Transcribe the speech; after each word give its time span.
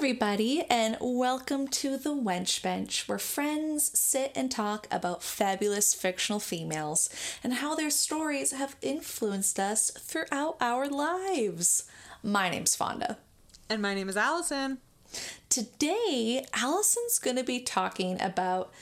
everybody, 0.00 0.62
and 0.70 0.96
welcome 0.98 1.68
to 1.68 1.98
the 1.98 2.14
Wench 2.14 2.62
Bench, 2.62 3.06
where 3.06 3.18
friends 3.18 3.90
sit 4.00 4.32
and 4.34 4.50
talk 4.50 4.88
about 4.90 5.22
fabulous 5.22 5.92
fictional 5.92 6.40
females 6.40 7.10
and 7.44 7.52
how 7.52 7.74
their 7.74 7.90
stories 7.90 8.52
have 8.52 8.76
influenced 8.80 9.60
us 9.60 9.90
throughout 9.90 10.56
our 10.58 10.88
lives. 10.88 11.84
My 12.22 12.48
name's 12.48 12.74
Fonda. 12.74 13.18
And 13.68 13.82
my 13.82 13.92
name 13.92 14.08
is 14.08 14.16
Alison. 14.16 14.78
Today, 15.50 16.46
Alison's 16.54 17.18
going 17.18 17.36
to 17.36 17.44
be 17.44 17.60
talking 17.60 18.18
about 18.22 18.72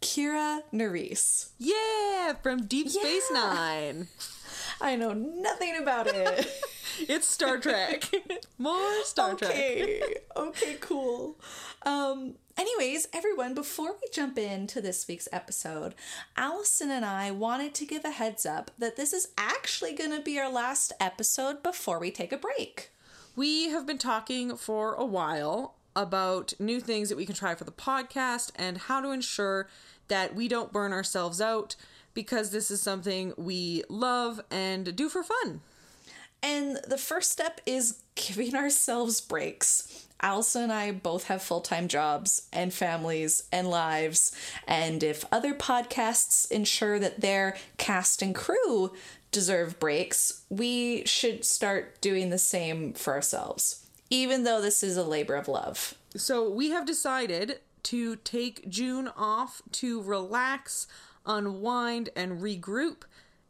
Kira 0.00 0.62
Nerys. 0.72 1.50
Yeah, 1.58 2.32
from 2.42 2.64
Deep 2.64 2.88
Space 2.88 3.28
Yeah. 3.30 3.38
Nine. 3.38 4.08
I 4.80 4.96
know 4.96 5.12
nothing 5.12 5.76
about 5.76 6.06
it. 6.06 6.50
It's 7.00 7.28
Star 7.28 7.58
Trek. 7.58 8.10
More 8.58 9.04
Star 9.04 9.34
Trek. 9.34 9.50
okay. 9.50 10.02
okay, 10.36 10.76
cool. 10.80 11.36
Um 11.84 12.34
anyways, 12.56 13.08
everyone, 13.12 13.54
before 13.54 13.92
we 13.92 14.08
jump 14.12 14.38
into 14.38 14.80
this 14.80 15.06
week's 15.08 15.28
episode, 15.32 15.94
Alison 16.36 16.90
and 16.90 17.04
I 17.04 17.30
wanted 17.30 17.74
to 17.74 17.86
give 17.86 18.04
a 18.04 18.10
heads 18.10 18.44
up 18.46 18.70
that 18.78 18.96
this 18.96 19.12
is 19.12 19.28
actually 19.38 19.94
going 19.94 20.10
to 20.10 20.20
be 20.20 20.38
our 20.38 20.50
last 20.50 20.92
episode 21.00 21.62
before 21.62 21.98
we 21.98 22.10
take 22.10 22.32
a 22.32 22.38
break. 22.38 22.90
We 23.34 23.70
have 23.70 23.86
been 23.86 23.98
talking 23.98 24.56
for 24.56 24.94
a 24.94 25.04
while 25.04 25.74
about 25.94 26.52
new 26.58 26.80
things 26.80 27.08
that 27.08 27.16
we 27.16 27.26
can 27.26 27.34
try 27.34 27.54
for 27.54 27.64
the 27.64 27.72
podcast 27.72 28.50
and 28.56 28.78
how 28.78 29.00
to 29.00 29.10
ensure 29.10 29.68
that 30.08 30.34
we 30.34 30.48
don't 30.48 30.72
burn 30.72 30.92
ourselves 30.92 31.40
out 31.40 31.76
because 32.14 32.50
this 32.50 32.70
is 32.70 32.80
something 32.80 33.32
we 33.36 33.82
love 33.88 34.40
and 34.50 34.94
do 34.94 35.08
for 35.08 35.22
fun. 35.22 35.60
And 36.42 36.78
the 36.86 36.98
first 36.98 37.30
step 37.30 37.60
is 37.66 38.02
giving 38.14 38.54
ourselves 38.56 39.20
breaks. 39.20 40.06
Alison 40.20 40.62
and 40.62 40.72
I 40.72 40.92
both 40.92 41.24
have 41.24 41.42
full 41.42 41.60
time 41.60 41.88
jobs 41.88 42.48
and 42.52 42.72
families 42.72 43.44
and 43.50 43.68
lives. 43.68 44.32
And 44.68 45.02
if 45.02 45.24
other 45.32 45.52
podcasts 45.52 46.50
ensure 46.50 46.98
that 47.00 47.20
their 47.20 47.56
cast 47.76 48.22
and 48.22 48.34
crew 48.34 48.92
deserve 49.32 49.80
breaks, 49.80 50.44
we 50.48 51.04
should 51.06 51.44
start 51.44 52.00
doing 52.00 52.30
the 52.30 52.38
same 52.38 52.92
for 52.92 53.14
ourselves, 53.14 53.86
even 54.10 54.44
though 54.44 54.60
this 54.60 54.82
is 54.82 54.96
a 54.96 55.02
labor 55.02 55.34
of 55.34 55.48
love. 55.48 55.94
So 56.14 56.48
we 56.48 56.70
have 56.70 56.86
decided 56.86 57.58
to 57.84 58.16
take 58.16 58.68
June 58.68 59.08
off 59.16 59.62
to 59.72 60.02
relax, 60.02 60.86
unwind, 61.26 62.10
and 62.14 62.40
regroup. 62.40 63.02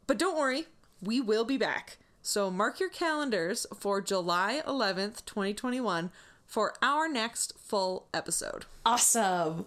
But 0.07 0.17
don't 0.17 0.37
worry, 0.37 0.65
we 1.01 1.21
will 1.21 1.45
be 1.45 1.57
back. 1.57 1.97
So 2.25 2.49
mark 2.49 2.79
your 2.79 2.89
calendars 2.89 3.67
for 3.77 3.99
July 3.99 4.61
11th, 4.65 5.25
2021 5.25 6.09
for 6.45 6.73
our 6.81 7.09
next 7.09 7.53
full 7.59 8.07
episode. 8.13 8.63
Awesome. 8.85 9.65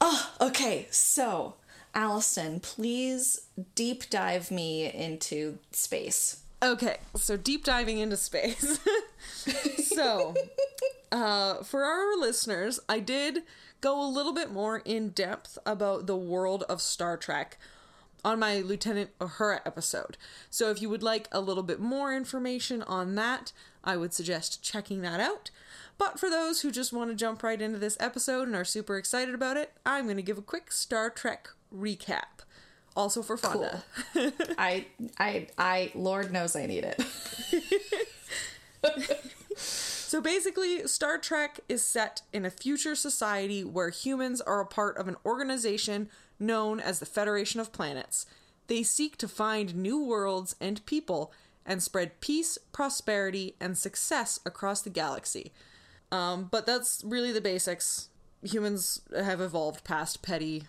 Oh, 0.00 0.32
okay. 0.40 0.88
So, 0.90 1.54
Alison, 1.94 2.58
please 2.58 3.42
deep 3.76 4.10
dive 4.10 4.50
me 4.50 4.92
into 4.92 5.58
space. 5.70 6.42
Okay, 6.60 6.96
so 7.14 7.36
deep 7.36 7.64
diving 7.64 7.98
into 7.98 8.16
space. 8.16 8.80
so, 9.94 10.34
uh, 11.12 11.62
for 11.62 11.84
our 11.84 12.16
listeners, 12.16 12.80
I 12.88 12.98
did 12.98 13.44
go 13.80 14.00
a 14.04 14.10
little 14.10 14.32
bit 14.32 14.50
more 14.50 14.78
in 14.78 15.10
depth 15.10 15.56
about 15.64 16.08
the 16.08 16.16
world 16.16 16.64
of 16.68 16.80
Star 16.80 17.16
Trek 17.16 17.58
on 18.24 18.38
my 18.38 18.58
Lieutenant 18.58 19.10
Uhura 19.18 19.60
episode. 19.64 20.16
So, 20.50 20.70
if 20.70 20.80
you 20.80 20.88
would 20.88 21.02
like 21.02 21.28
a 21.32 21.40
little 21.40 21.62
bit 21.62 21.80
more 21.80 22.14
information 22.14 22.82
on 22.82 23.14
that, 23.16 23.52
I 23.84 23.96
would 23.96 24.12
suggest 24.12 24.62
checking 24.62 25.02
that 25.02 25.20
out. 25.20 25.50
But 25.98 26.18
for 26.18 26.30
those 26.30 26.62
who 26.62 26.70
just 26.70 26.92
want 26.92 27.10
to 27.10 27.16
jump 27.16 27.42
right 27.42 27.60
into 27.60 27.78
this 27.78 27.96
episode 28.00 28.48
and 28.48 28.56
are 28.56 28.64
super 28.64 28.96
excited 28.96 29.34
about 29.34 29.56
it, 29.56 29.72
I'm 29.84 30.04
going 30.04 30.16
to 30.16 30.22
give 30.22 30.38
a 30.38 30.42
quick 30.42 30.72
Star 30.72 31.10
Trek 31.10 31.48
recap. 31.74 32.42
Also 32.94 33.22
for 33.22 33.36
Fonda. 33.36 33.84
I, 34.58 34.86
I, 35.18 35.46
I, 35.56 35.92
Lord 35.94 36.30
knows 36.30 36.54
I 36.54 36.66
need 36.66 36.84
it. 36.84 37.02
So 40.12 40.20
basically, 40.20 40.86
Star 40.88 41.16
Trek 41.16 41.60
is 41.70 41.82
set 41.82 42.20
in 42.34 42.44
a 42.44 42.50
future 42.50 42.94
society 42.94 43.64
where 43.64 43.88
humans 43.88 44.42
are 44.42 44.60
a 44.60 44.66
part 44.66 44.98
of 44.98 45.08
an 45.08 45.16
organization 45.24 46.10
known 46.38 46.80
as 46.80 46.98
the 46.98 47.06
Federation 47.06 47.60
of 47.60 47.72
Planets. 47.72 48.26
They 48.66 48.82
seek 48.82 49.16
to 49.18 49.28
find 49.28 49.74
new 49.74 50.02
worlds 50.02 50.56
and 50.60 50.84
people 50.86 51.32
and 51.64 51.82
spread 51.82 52.20
peace, 52.20 52.58
prosperity, 52.72 53.54
and 53.60 53.76
success 53.78 54.40
across 54.44 54.82
the 54.82 54.90
galaxy. 54.90 55.52
Um, 56.10 56.48
but 56.50 56.66
that's 56.66 57.02
really 57.04 57.32
the 57.32 57.40
basics. 57.40 58.08
Humans 58.42 59.02
have 59.14 59.40
evolved 59.40 59.84
past 59.84 60.22
petty 60.22 60.64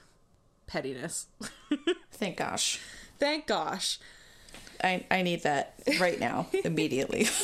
pettiness. 0.67 1.27
Thank 2.11 2.37
gosh. 2.37 2.79
Thank 3.19 3.47
gosh. 3.47 3.99
I, 4.83 5.05
I 5.09 5.21
need 5.21 5.43
that 5.43 5.75
right 5.99 6.19
now, 6.19 6.47
immediately. 6.63 7.27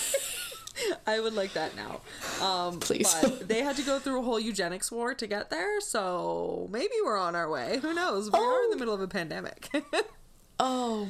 I 1.08 1.20
would 1.20 1.34
like 1.34 1.54
that 1.54 1.76
now. 1.76 2.02
Um, 2.46 2.80
Please. 2.80 3.14
But 3.22 3.48
they 3.48 3.62
had 3.62 3.76
to 3.78 3.82
go 3.84 4.00
through 4.00 4.20
a 4.20 4.24
whole 4.24 4.40
eugenics 4.40 4.92
war 4.92 5.14
to 5.14 5.28
get 5.28 5.50
there, 5.50 5.80
so 5.82 6.68
maybe 6.72 6.94
we're 7.04 7.18
on 7.18 7.36
our 7.36 7.50
way. 7.50 7.80
Who 7.82 7.94
knows? 7.94 8.32
We 8.32 8.38
are 8.40 8.64
in 8.64 8.70
the 8.72 8.76
Oh. 8.76 8.80
middle 8.80 8.94
of 8.94 9.02
a 9.02 9.08
pandemic. 9.08 9.70
oh. 10.60 11.10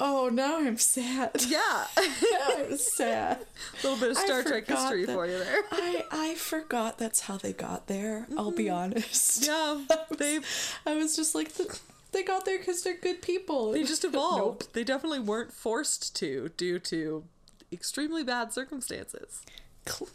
Oh, 0.00 0.28
now 0.28 0.58
I'm 0.58 0.76
sad. 0.76 1.30
yeah. 1.46 1.86
Now 1.96 2.64
I'm 2.66 2.76
sad. 2.76 3.38
a 3.82 3.86
little 3.86 3.98
bit 3.98 4.10
of 4.10 4.16
I 4.18 4.24
Star 4.24 4.42
Trek 4.42 4.66
history 4.66 5.04
that- 5.04 5.12
for 5.14 5.26
you 5.26 5.38
there. 5.38 5.62
I, 5.70 6.04
I 6.10 6.34
forgot 6.34 6.98
that's 6.98 7.20
how 7.20 7.36
they 7.36 7.52
got 7.52 7.86
there. 7.86 8.26
I'll 8.36 8.50
be 8.50 8.68
honest. 8.68 9.46
Yeah. 9.46 9.84
They 10.18 10.40
I 10.84 10.96
was 10.96 11.14
just 11.14 11.34
like, 11.34 11.52
the, 11.54 11.78
they 12.12 12.24
got 12.24 12.44
there 12.44 12.58
because 12.58 12.82
they're 12.82 12.96
good 12.96 13.22
people. 13.22 13.70
they 13.72 13.84
just 13.84 14.04
evolved. 14.04 14.62
Nope. 14.62 14.72
They 14.72 14.82
definitely 14.84 15.20
weren't 15.20 15.52
forced 15.52 16.16
to 16.16 16.50
due 16.56 16.78
to 16.80 17.24
extremely 17.72 18.24
bad 18.24 18.52
circumstances. 18.52 19.42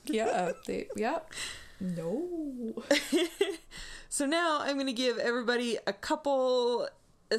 Yeah, 0.05 0.53
they, 0.65 0.87
yeah. 0.95 1.19
No. 1.79 2.83
So 4.09 4.25
now 4.25 4.59
I'm 4.59 4.73
going 4.73 4.87
to 4.87 4.93
give 4.93 5.19
everybody 5.19 5.77
a 5.85 5.93
couple 5.93 6.89
uh, 7.31 7.37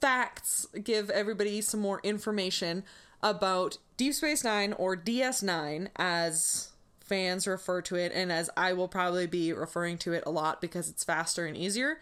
facts, 0.00 0.66
give 0.82 1.10
everybody 1.10 1.60
some 1.60 1.80
more 1.80 2.00
information 2.02 2.82
about 3.22 3.76
Deep 3.98 4.14
Space 4.14 4.42
Nine 4.42 4.72
or 4.72 4.96
DS9 4.96 5.88
as 5.96 6.70
fans 7.00 7.46
refer 7.46 7.82
to 7.82 7.96
it, 7.96 8.10
and 8.14 8.32
as 8.32 8.48
I 8.56 8.72
will 8.72 8.88
probably 8.88 9.26
be 9.26 9.52
referring 9.52 9.98
to 9.98 10.14
it 10.14 10.24
a 10.26 10.30
lot 10.30 10.62
because 10.62 10.88
it's 10.88 11.04
faster 11.04 11.44
and 11.44 11.56
easier. 11.58 12.00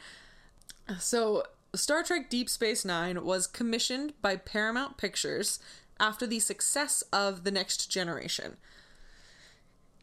So, 1.00 1.42
Star 1.74 2.04
Trek 2.04 2.30
Deep 2.30 2.48
Space 2.48 2.84
Nine 2.84 3.24
was 3.24 3.48
commissioned 3.48 4.12
by 4.22 4.36
Paramount 4.36 4.98
Pictures 4.98 5.58
after 6.00 6.26
the 6.26 6.40
success 6.40 7.04
of 7.12 7.44
The 7.44 7.50
Next 7.50 7.90
Generation. 7.90 8.56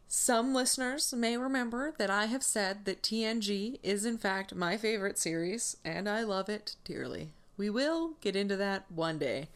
Some 0.06 0.54
listeners 0.54 1.12
may 1.12 1.36
remember 1.36 1.92
that 1.98 2.08
I 2.08 2.26
have 2.26 2.42
said 2.42 2.86
that 2.86 3.02
TNG 3.02 3.78
is, 3.82 4.06
in 4.06 4.16
fact, 4.16 4.54
my 4.54 4.78
favorite 4.78 5.18
series, 5.18 5.76
and 5.84 6.08
I 6.08 6.22
love 6.22 6.48
it 6.48 6.76
dearly. 6.84 7.32
We 7.58 7.68
will 7.68 8.12
get 8.22 8.34
into 8.34 8.56
that 8.56 8.90
one 8.90 9.18
day. 9.18 9.48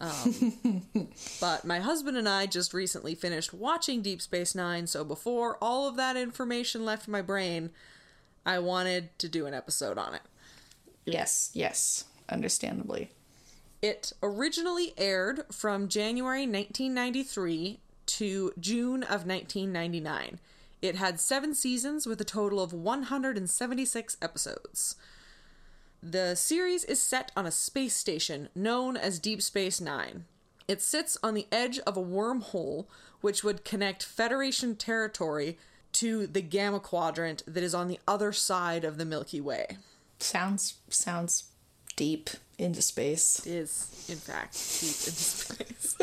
Um, 0.00 0.82
but 1.40 1.64
my 1.64 1.80
husband 1.80 2.16
and 2.16 2.28
I 2.28 2.46
just 2.46 2.72
recently 2.72 3.16
finished 3.16 3.52
watching 3.52 4.00
Deep 4.00 4.22
Space 4.22 4.54
Nine, 4.54 4.86
so 4.86 5.02
before 5.02 5.58
all 5.60 5.88
of 5.88 5.96
that 5.96 6.16
information 6.16 6.84
left 6.84 7.08
my 7.08 7.22
brain, 7.22 7.70
I 8.46 8.60
wanted 8.60 9.18
to 9.18 9.28
do 9.28 9.46
an 9.46 9.54
episode 9.54 9.98
on 9.98 10.14
it. 10.14 10.22
Yes, 11.04 11.50
yes. 11.52 12.04
Understandably. 12.28 13.10
It 13.84 14.14
originally 14.22 14.94
aired 14.96 15.44
from 15.52 15.88
January 15.88 16.46
1993 16.46 17.80
to 18.06 18.52
June 18.58 19.02
of 19.02 19.26
1999. 19.26 20.40
It 20.80 20.94
had 20.94 21.20
seven 21.20 21.54
seasons 21.54 22.06
with 22.06 22.18
a 22.18 22.24
total 22.24 22.62
of 22.62 22.72
176 22.72 24.16
episodes. 24.22 24.96
The 26.02 26.34
series 26.34 26.84
is 26.84 27.02
set 27.02 27.30
on 27.36 27.44
a 27.44 27.50
space 27.50 27.94
station 27.94 28.48
known 28.54 28.96
as 28.96 29.18
Deep 29.18 29.42
Space 29.42 29.82
Nine. 29.82 30.24
It 30.66 30.80
sits 30.80 31.18
on 31.22 31.34
the 31.34 31.46
edge 31.52 31.78
of 31.80 31.98
a 31.98 32.02
wormhole 32.02 32.86
which 33.20 33.44
would 33.44 33.66
connect 33.66 34.02
Federation 34.02 34.76
territory 34.76 35.58
to 35.92 36.26
the 36.26 36.40
Gamma 36.40 36.80
Quadrant 36.80 37.42
that 37.46 37.62
is 37.62 37.74
on 37.74 37.88
the 37.88 38.00
other 38.08 38.32
side 38.32 38.82
of 38.82 38.96
the 38.96 39.04
Milky 39.04 39.42
Way. 39.42 39.76
Sounds 40.20 40.78
sounds 40.88 41.50
deep 41.96 42.30
into 42.58 42.82
space. 42.82 43.46
It 43.46 43.52
is, 43.52 44.06
in 44.08 44.16
fact, 44.16 44.52
deep 44.52 44.90
into 44.90 45.12
space. 45.12 45.96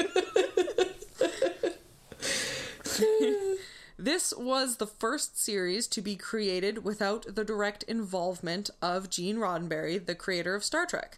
this 3.98 4.34
was 4.38 4.78
the 4.78 4.88
first 4.88 5.42
series 5.42 5.88
to 5.88 6.02
be 6.02 6.16
created 6.16 6.84
without 6.84 7.36
the 7.36 7.44
direct 7.44 7.84
involvement 7.84 8.70
of 8.82 9.10
Gene 9.10 9.38
Roddenberry, 9.38 10.04
the 10.04 10.16
creator 10.16 10.56
of 10.56 10.64
Star 10.64 10.86
Trek. 10.86 11.18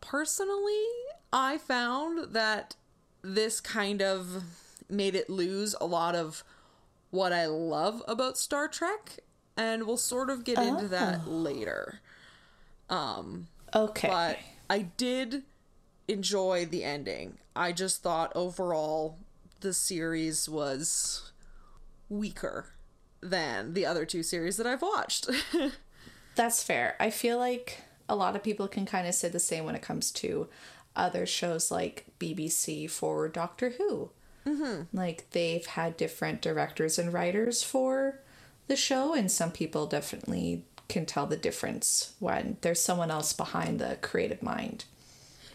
Personally, 0.00 0.84
I 1.32 1.58
found 1.58 2.32
that 2.32 2.76
this 3.22 3.60
kind 3.60 4.00
of 4.00 4.44
made 4.88 5.14
it 5.14 5.28
lose 5.28 5.74
a 5.80 5.86
lot 5.86 6.14
of 6.14 6.44
what 7.10 7.32
I 7.32 7.46
love 7.46 8.02
about 8.06 8.38
Star 8.38 8.68
Trek, 8.68 9.20
and 9.56 9.86
we'll 9.86 9.96
sort 9.96 10.30
of 10.30 10.44
get 10.44 10.58
into 10.58 10.88
that 10.88 11.20
oh. 11.26 11.30
later. 11.30 12.00
Okay. 13.74 14.08
But 14.08 14.38
I 14.70 14.80
did 14.96 15.42
enjoy 16.06 16.66
the 16.66 16.84
ending. 16.84 17.38
I 17.54 17.72
just 17.72 18.02
thought 18.02 18.32
overall 18.34 19.18
the 19.60 19.74
series 19.74 20.48
was 20.48 21.32
weaker 22.08 22.66
than 23.20 23.74
the 23.74 23.84
other 23.84 24.04
two 24.04 24.22
series 24.22 24.56
that 24.56 24.66
I've 24.66 24.82
watched. 24.82 25.28
That's 26.34 26.62
fair. 26.62 26.96
I 27.00 27.10
feel 27.10 27.38
like 27.38 27.80
a 28.08 28.16
lot 28.16 28.36
of 28.36 28.42
people 28.42 28.68
can 28.68 28.86
kind 28.86 29.06
of 29.06 29.14
say 29.14 29.28
the 29.28 29.40
same 29.40 29.64
when 29.64 29.74
it 29.74 29.82
comes 29.82 30.10
to 30.12 30.48
other 30.96 31.26
shows 31.26 31.70
like 31.70 32.06
BBC 32.18 32.90
for 32.90 33.28
Doctor 33.28 33.70
Who. 33.70 34.10
Mm-hmm. 34.46 34.96
Like 34.96 35.30
they've 35.30 35.66
had 35.66 35.96
different 35.96 36.40
directors 36.40 36.98
and 36.98 37.12
writers 37.12 37.62
for 37.62 38.20
the 38.66 38.76
show, 38.76 39.14
and 39.14 39.30
some 39.30 39.50
people 39.50 39.86
definitely 39.86 40.64
can 40.88 41.04
tell 41.06 41.26
the 41.26 41.36
difference 41.36 42.14
when 42.18 42.56
there's 42.62 42.80
someone 42.80 43.10
else 43.10 43.32
behind 43.32 43.78
the 43.78 43.98
creative 44.00 44.42
mind. 44.42 44.84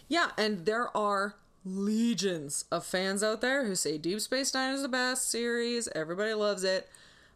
yeah, 0.07 0.31
and 0.37 0.65
there 0.65 0.95
are 0.95 1.35
legions 1.65 2.65
of 2.71 2.85
fans 2.85 3.23
out 3.23 3.41
there 3.41 3.65
who 3.65 3.75
say 3.75 3.97
Deep 3.97 4.19
Space 4.21 4.53
Nine 4.53 4.73
is 4.73 4.81
the 4.81 4.89
best 4.89 5.29
series, 5.31 5.87
everybody 5.95 6.33
loves 6.33 6.63
it. 6.63 6.89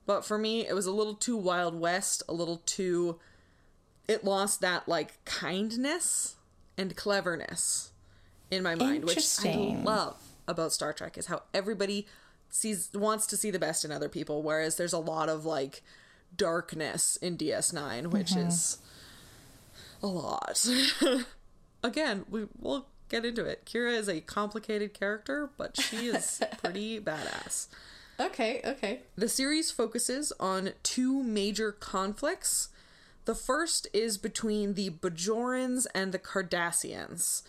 But 0.06 0.24
for 0.24 0.38
me, 0.38 0.66
it 0.68 0.74
was 0.74 0.86
a 0.86 0.92
little 0.92 1.16
too 1.16 1.36
Wild 1.36 1.78
West, 1.78 2.24
a 2.30 2.34
little 2.34 2.62
too. 2.66 3.20
It 4.08 4.24
lost 4.24 4.62
that, 4.62 4.88
like, 4.88 5.24
kindness 5.26 6.36
and 6.78 6.96
cleverness 6.96 7.92
in 8.50 8.64
my 8.64 8.76
mind, 8.76 9.04
which 9.04 9.46
I 9.46 9.82
love 9.84 10.16
about 10.48 10.72
Star 10.72 10.94
Trek 10.94 11.18
is 11.18 11.26
how 11.26 11.44
everybody 11.54 12.08
sees 12.50 12.90
wants 12.94 13.28
to 13.28 13.38
see 13.38 13.52
the 13.52 13.60
best 13.60 13.84
in 13.84 13.92
other 13.92 14.08
people, 14.08 14.42
whereas 14.44 14.78
there's 14.78 14.94
a 14.94 15.00
lot 15.00 15.28
of 15.28 15.46
like 15.46 15.82
darkness 16.36 17.18
in 17.18 17.38
DS9, 17.38 18.08
which 18.08 18.32
mm-hmm. 18.32 18.48
is 18.48 18.78
a 20.02 20.08
lot. 20.08 20.68
Again, 21.84 22.26
we 22.30 22.48
will 22.60 22.88
get 23.10 23.26
into 23.26 23.46
it. 23.46 23.66
Kira 23.66 23.94
is 23.94 24.08
a 24.08 24.22
complicated 24.22 24.94
character, 24.94 25.50
but 25.58 25.80
she 25.80 26.08
is 26.08 26.42
pretty 26.64 27.00
badass. 27.00 27.68
Okay, 28.20 28.62
okay. 28.66 29.02
The 29.16 29.30
series 29.30 29.72
focuses 29.72 30.34
on 30.40 30.72
two 30.84 31.22
major 31.24 31.72
conflicts. 31.72 32.70
The 33.26 33.36
first 33.36 33.88
is 33.94 34.18
between 34.18 34.74
the 34.74 34.90
Bajorans 34.90 35.86
and 35.94 36.12
the 36.12 36.20
Cardassians. 36.20 37.44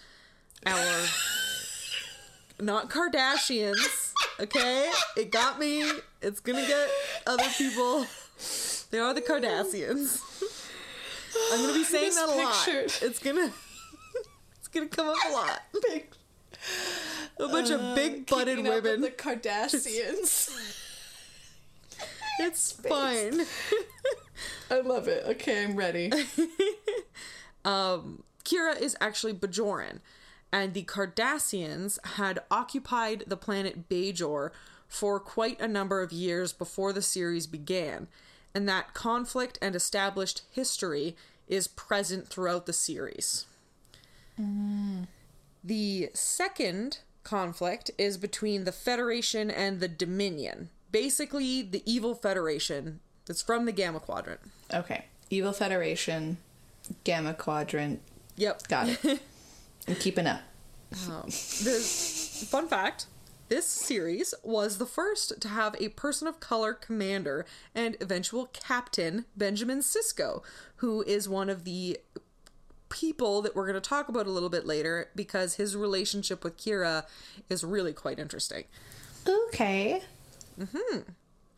Our. 0.67 1.05
not 2.61 2.91
Kardashians, 2.91 4.13
okay? 4.41 4.91
It 5.17 5.31
got 5.31 5.59
me. 5.59 5.91
It's 6.21 6.41
gonna 6.41 6.67
get 6.67 6.89
other 7.27 7.49
people. 7.57 8.07
They 8.91 8.99
are 8.99 9.13
the 9.15 9.21
Cardassians. 9.23 10.23
I'm 11.53 11.61
gonna 11.61 11.75
be 11.75 11.85
saying 11.85 12.15
that 12.15 12.29
a 12.29 12.33
lot. 12.33 12.69
It's 13.03 13.19
gonna. 13.19 13.53
It's 14.59 14.69
gonna 14.69 14.89
come 14.89 15.09
up 15.09 15.17
a 15.27 15.33
lot. 15.33 15.63
A 17.41 17.49
bunch 17.49 17.71
of 17.71 17.81
uh, 17.81 17.95
big 17.95 18.27
butted 18.27 18.59
women. 18.63 19.01
the 19.01 19.11
Kardashians. 19.11 20.51
It's 22.41 22.73
fine. 22.73 23.47
I 24.71 24.81
love 24.81 25.09
it. 25.09 25.25
Okay, 25.27 25.65
I'm 25.65 25.75
ready. 25.75 26.13
Um, 27.65 28.23
Kira 28.45 28.79
is 28.81 28.97
actually 29.01 29.35
Bajoran, 29.35 30.01
and 30.53 30.75
the 30.75 30.85
Cardassians 30.85 31.99
had 32.17 32.41
occupied 32.51 33.25
the 33.27 33.37
planet 33.37 33.89
Bajor 33.89 34.51
for 34.87 35.21
quite 35.21 35.61
a 35.61 35.69
number 35.69 36.03
of 36.03 36.13
years 36.13 36.53
before 36.53 36.93
the 36.93 37.03
series 37.03 37.47
began, 37.47 38.09
and 38.55 38.69
that 38.69 38.95
conflict 38.95 39.59
and 39.61 39.75
established 39.75 40.43
history 40.51 41.17
is 41.47 41.69
present 41.69 42.29
throughout 42.29 42.67
the 42.67 42.73
series. 42.73 43.47
Mm-hmm. 44.41 45.05
The 45.65 46.11
second 46.15 46.99
conflict 47.25 47.91
is 47.99 48.17
between 48.17 48.65
the 48.65 48.73
Federation 48.73 49.51
and 49.51 49.81
the 49.81 49.89
Dominion. 49.89 50.71
Basically, 50.91 51.63
the 51.63 51.83
evil 51.85 52.15
Federation 52.15 53.01
that's 53.27 53.43
from 53.43 53.67
the 53.67 53.73
Gamma 53.73 54.01
Quadrant. 54.01 54.41
Okay. 54.73 55.05
Evil 55.31 55.53
Federation, 55.53 56.39
Gamma 57.05 57.35
Quadrant. 57.35 58.01
Yep. 58.37 58.69
Got 58.69 58.89
it. 58.89 59.21
I'm 59.89 59.95
keeping 59.97 60.27
up. 60.27 60.41
Oh. 61.09 61.23
This 61.27 62.47
fun 62.49 62.67
fact 62.69 63.07
this 63.49 63.67
series 63.67 64.35
was 64.43 64.79
the 64.79 64.87
first 64.87 65.41
to 65.41 65.49
have 65.49 65.75
a 65.81 65.89
person 65.91 66.29
of 66.29 66.41
color 66.41 66.73
commander 66.75 67.47
and 67.75 67.97
eventual 68.01 68.47
captain 68.47 69.25
Benjamin 69.37 69.81
Sisko, 69.81 70.43
who 70.77 71.03
is 71.03 71.29
one 71.29 71.49
of 71.49 71.65
the 71.65 71.99
people 72.89 73.43
that 73.43 73.55
we're 73.55 73.67
going 73.67 73.81
to 73.81 73.89
talk 73.89 74.09
about 74.09 74.27
a 74.27 74.31
little 74.31 74.49
bit 74.49 74.67
later 74.67 75.11
because 75.15 75.55
his 75.55 75.77
relationship 75.77 76.43
with 76.43 76.57
Kira 76.57 77.05
is 77.49 77.63
really 77.63 77.93
quite 77.93 78.19
interesting. 78.19 78.65
Okay. 79.27 80.03
Hmm 80.57 81.01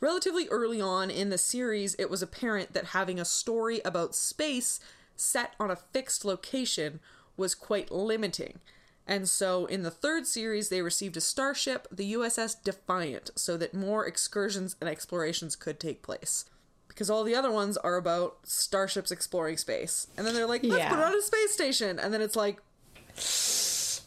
Relatively 0.01 0.49
early 0.49 0.81
on 0.81 1.11
in 1.11 1.29
the 1.29 1.37
series, 1.37 1.95
it 1.97 2.09
was 2.09 2.23
apparent 2.23 2.73
that 2.73 2.87
having 2.87 3.21
a 3.21 3.25
story 3.25 3.83
about 3.85 4.15
space 4.15 4.81
set 5.15 5.55
on 5.61 5.71
a 5.71 5.77
fixed 5.77 6.25
location 6.25 7.01
was 7.37 7.55
quite 7.55 7.91
limiting. 7.91 8.61
And 9.07 9.29
so 9.29 9.67
in 9.67 9.83
the 9.83 9.91
third 9.91 10.27
series, 10.27 10.69
they 10.69 10.83
received 10.83 11.17
a 11.17 11.21
starship, 11.21 11.89
the 11.91 12.13
USS 12.15 12.63
Defiant, 12.63 13.31
so 13.35 13.57
that 13.57 13.75
more 13.75 14.07
excursions 14.07 14.77
and 14.81 14.89
explorations 14.89 15.57
could 15.57 15.81
take 15.81 16.03
place. 16.03 16.45
Because 16.87 17.11
all 17.11 17.25
the 17.25 17.35
other 17.35 17.51
ones 17.51 17.77
are 17.79 17.97
about 17.97 18.39
starships 18.45 19.11
exploring 19.11 19.57
space. 19.57 20.07
And 20.17 20.27
then 20.27 20.35
they're 20.35 20.47
like, 20.47 20.63
let's 20.63 20.77
Yeah. 20.79 20.91
put 20.91 20.99
it 20.99 21.05
on 21.05 21.15
a 21.17 21.23
space 21.23 21.53
station. 21.53 21.99
And 21.99 22.13
then 22.15 22.21
it's 22.21 22.37
like, 22.37 22.59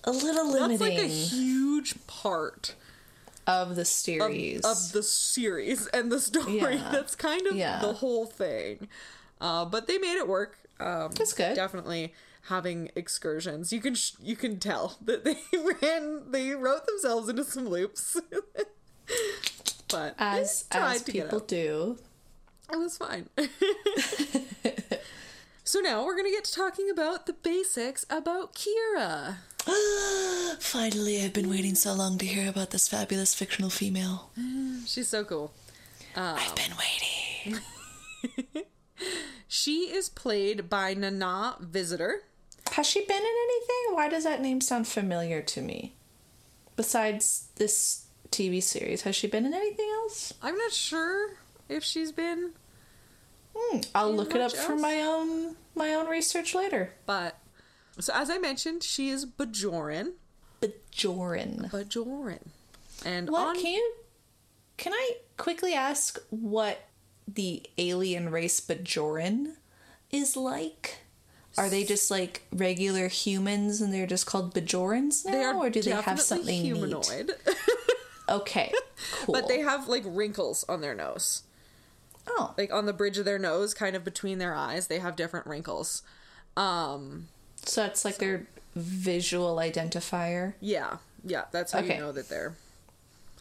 A 0.05 0.11
little 0.11 0.51
that's 0.51 0.61
limiting 0.79 0.79
like 0.79 0.97
a 0.99 1.07
huge 1.07 1.95
part 2.07 2.75
of 3.47 3.75
the 3.75 3.81
of, 3.81 3.87
series. 3.87 4.61
of 4.63 4.91
the 4.93 5.03
series 5.03 5.87
and 5.87 6.11
the 6.11 6.19
story. 6.19 6.75
Yeah. 6.75 6.89
That's 6.91 7.15
kind 7.15 7.45
of 7.47 7.55
Yeah. 7.55 7.79
the 7.79 7.93
whole 7.93 8.25
thing. 8.25 8.87
Uh, 9.41 9.65
but 9.65 9.87
they 9.87 9.97
made 9.97 10.17
it 10.17 10.27
work. 10.27 10.57
Um, 10.79 11.11
That's 11.11 11.33
good. 11.33 11.55
Definitely 11.55 12.13
having 12.43 12.89
excursions. 12.95 13.71
You 13.71 13.79
can 13.79 13.95
sh- 13.95 14.13
you 14.21 14.35
can 14.35 14.59
tell 14.59 14.97
that 15.05 15.23
they 15.23 15.37
ran 15.81 16.31
they 16.31 16.51
wrote 16.51 16.85
themselves 16.85 17.29
into 17.29 17.43
some 17.43 17.67
loops. 17.67 18.19
but 19.89 20.15
as 20.17 20.65
as 20.71 21.03
people 21.03 21.39
do. 21.39 21.97
It 22.71 22.77
was 22.77 22.97
fine. 22.97 23.29
so 25.63 25.79
now 25.81 26.05
we're 26.05 26.15
gonna 26.15 26.31
get 26.31 26.45
to 26.45 26.53
talking 26.53 26.89
about 26.89 27.25
the 27.25 27.33
basics 27.33 28.05
about 28.09 28.55
Kira. 28.55 29.35
Finally, 30.59 31.23
I've 31.23 31.33
been 31.33 31.49
waiting 31.49 31.75
so 31.75 31.93
long 31.93 32.17
to 32.17 32.25
hear 32.25 32.49
about 32.49 32.71
this 32.71 32.87
fabulous 32.87 33.35
fictional 33.35 33.69
female. 33.69 34.31
Mm, 34.39 34.87
she's 34.87 35.07
so 35.07 35.23
cool. 35.23 35.53
I've 36.15 36.49
um, 36.49 36.55
been 36.55 36.73
waiting. 36.77 37.61
She 39.55 39.93
is 39.93 40.09
played 40.09 40.67
by 40.67 40.95
Nana 40.95 41.57
Visitor. 41.59 42.23
Has 42.71 42.87
she 42.87 43.01
been 43.05 43.17
in 43.17 43.23
anything? 43.23 43.95
Why 43.95 44.09
does 44.09 44.23
that 44.23 44.41
name 44.41 44.61
sound 44.61 44.87
familiar 44.87 45.41
to 45.41 45.61
me? 45.61 45.93
Besides 46.75 47.47
this 47.57 48.05
TV 48.31 48.63
series, 48.63 49.03
has 49.03 49.15
she 49.15 49.27
been 49.27 49.45
in 49.45 49.53
anything 49.53 49.87
else? 50.01 50.33
I'm 50.41 50.57
not 50.57 50.71
sure 50.71 51.31
if 51.69 51.83
she's 51.83 52.11
been, 52.11 52.51
Hmm, 53.55 53.81
I'll 53.93 54.11
look 54.11 54.33
it 54.33 54.41
up 54.41 54.51
much 54.51 54.59
for 54.65 54.75
my 54.75 55.01
own 55.01 55.55
my 55.75 55.93
own 55.93 56.07
research 56.07 56.55
later. 56.55 56.91
but 57.05 57.37
so 57.99 58.11
as 58.15 58.31
I 58.31 58.39
mentioned, 58.39 58.81
she 58.81 59.09
is 59.09 59.25
Bajoran. 59.27 60.13
Bajoran. 60.61 61.69
Bajoran. 61.69 62.39
And 63.05 63.29
What 63.29 63.47
on 63.49 63.55
can 63.61 63.73
you? 63.73 63.93
Can 64.77 64.93
I 64.93 65.17
quickly 65.37 65.73
ask 65.75 66.17
what 66.31 66.87
the 67.27 67.61
alien 67.77 68.29
race 68.29 68.59
Bajoran 68.59 69.53
is 70.09 70.35
like? 70.35 71.02
Are 71.57 71.69
they 71.69 71.83
just 71.83 72.09
like 72.09 72.41
regular 72.51 73.07
humans 73.07 73.79
and 73.81 73.93
they're 73.93 74.07
just 74.07 74.25
called 74.25 74.53
Bajorans 74.55 75.23
now, 75.25 75.31
they 75.31 75.43
are 75.43 75.55
or 75.55 75.69
do 75.69 75.81
they 75.81 75.91
have 75.91 76.19
something 76.19 76.47
neat? 76.47 76.63
humanoid, 76.65 77.31
Okay, 78.29 78.71
cool. 79.25 79.33
but 79.33 79.47
they 79.47 79.59
have 79.59 79.87
like 79.87 80.03
wrinkles 80.05 80.63
on 80.69 80.81
their 80.81 80.95
nose, 80.95 81.43
oh, 82.27 82.53
like 82.57 82.73
on 82.73 82.85
the 82.85 82.93
bridge 82.93 83.17
of 83.17 83.25
their 83.25 83.37
nose, 83.37 83.73
kind 83.73 83.95
of 83.95 84.03
between 84.03 84.37
their 84.39 84.55
eyes. 84.55 84.87
They 84.87 84.99
have 84.99 85.15
different 85.15 85.45
wrinkles. 85.45 86.01
Um, 86.57 87.27
so 87.65 87.81
that's 87.81 88.03
like 88.05 88.17
their 88.17 88.47
visual 88.75 89.57
identifier. 89.57 90.53
yeah, 90.61 90.97
yeah, 91.23 91.43
that's 91.51 91.71
how 91.73 91.79
Okay. 91.79 91.95
you 91.95 91.99
know 92.01 92.11
that 92.13 92.29
they're. 92.29 92.55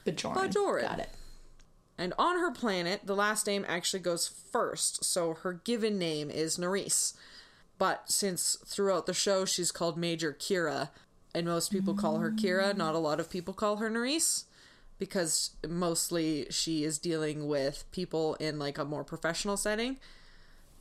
Bajoran. 0.04 0.34
Bajoran. 0.34 0.82
Got 0.82 0.98
it. 0.98 1.10
And 1.96 2.12
on 2.18 2.40
her 2.40 2.50
planet, 2.50 3.02
the 3.04 3.14
last 3.14 3.46
name 3.46 3.64
actually 3.68 4.00
goes 4.00 4.28
first, 4.50 5.04
so 5.04 5.34
her 5.34 5.52
given 5.52 5.98
name 5.98 6.28
is 6.30 6.58
Nerys. 6.58 7.14
But 7.82 8.08
since 8.08 8.58
throughout 8.64 9.06
the 9.06 9.12
show 9.12 9.44
she's 9.44 9.72
called 9.72 9.98
Major 9.98 10.32
Kira, 10.32 10.90
and 11.34 11.48
most 11.48 11.72
people 11.72 11.94
call 11.94 12.18
her 12.18 12.30
Kira, 12.30 12.76
not 12.76 12.94
a 12.94 12.98
lot 12.98 13.18
of 13.18 13.28
people 13.28 13.52
call 13.52 13.78
her 13.78 13.90
Nerys, 13.90 14.44
because 15.00 15.50
mostly 15.68 16.46
she 16.48 16.84
is 16.84 16.96
dealing 16.96 17.48
with 17.48 17.82
people 17.90 18.36
in 18.36 18.56
like 18.56 18.78
a 18.78 18.84
more 18.84 19.02
professional 19.02 19.56
setting. 19.56 19.96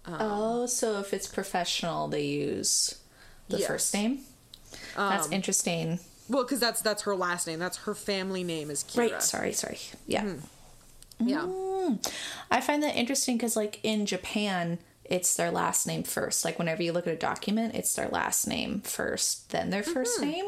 oh, 0.05 0.67
so 0.67 0.99
if 0.99 1.11
it's 1.11 1.25
professional, 1.25 2.07
they 2.07 2.21
use 2.23 2.99
the 3.49 3.57
Yes. 3.57 3.67
first 3.67 3.93
name. 3.95 4.19
That's 4.95 5.25
um, 5.25 5.33
interesting. 5.33 5.99
Well, 6.29 6.43
because 6.43 6.59
that's 6.59 6.83
that's 6.83 7.01
her 7.01 7.15
last 7.15 7.47
name. 7.47 7.57
That's 7.57 7.77
her 7.77 7.95
family 7.95 8.43
name 8.43 8.69
is 8.69 8.83
Kira. 8.83 9.13
Right. 9.13 9.23
Sorry. 9.23 9.53
Sorry. 9.53 9.79
Yeah. 10.05 10.25
Mm-hmm. 10.25 11.27
Yeah. 11.27 11.47
Mm. 11.47 12.13
I 12.51 12.61
find 12.61 12.83
that 12.83 12.95
interesting 12.95 13.37
because, 13.37 13.55
like, 13.55 13.79
in 13.81 14.05
Japan, 14.05 14.77
it's 15.11 15.35
their 15.35 15.51
last 15.51 15.85
name 15.85 16.03
first. 16.03 16.45
Like, 16.45 16.57
whenever 16.57 16.81
you 16.81 16.93
look 16.93 17.05
at 17.05 17.13
a 17.13 17.17
document, 17.17 17.75
it's 17.75 17.93
their 17.93 18.07
last 18.07 18.47
name 18.47 18.79
first, 18.79 19.49
then 19.49 19.69
their 19.69 19.83
1st 19.83 20.21
name. 20.21 20.45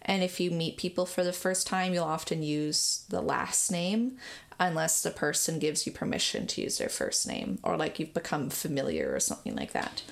And 0.00 0.22
if 0.22 0.40
you 0.40 0.50
meet 0.50 0.78
people 0.78 1.04
for 1.04 1.22
the 1.22 1.34
first 1.34 1.66
time, 1.66 1.92
you'll 1.92 2.04
often 2.04 2.42
use 2.42 3.04
the 3.10 3.20
last 3.20 3.70
name 3.70 4.16
unless 4.58 5.02
the 5.02 5.10
person 5.10 5.58
gives 5.58 5.86
you 5.86 5.92
permission 5.92 6.46
to 6.46 6.62
use 6.62 6.78
their 6.78 6.88
first 6.88 7.28
name 7.28 7.58
or 7.62 7.76
like 7.76 7.98
you've 7.98 8.14
become 8.14 8.48
familiar 8.48 9.14
or 9.14 9.20
something 9.20 9.54
like 9.54 9.72
that. 9.72 10.02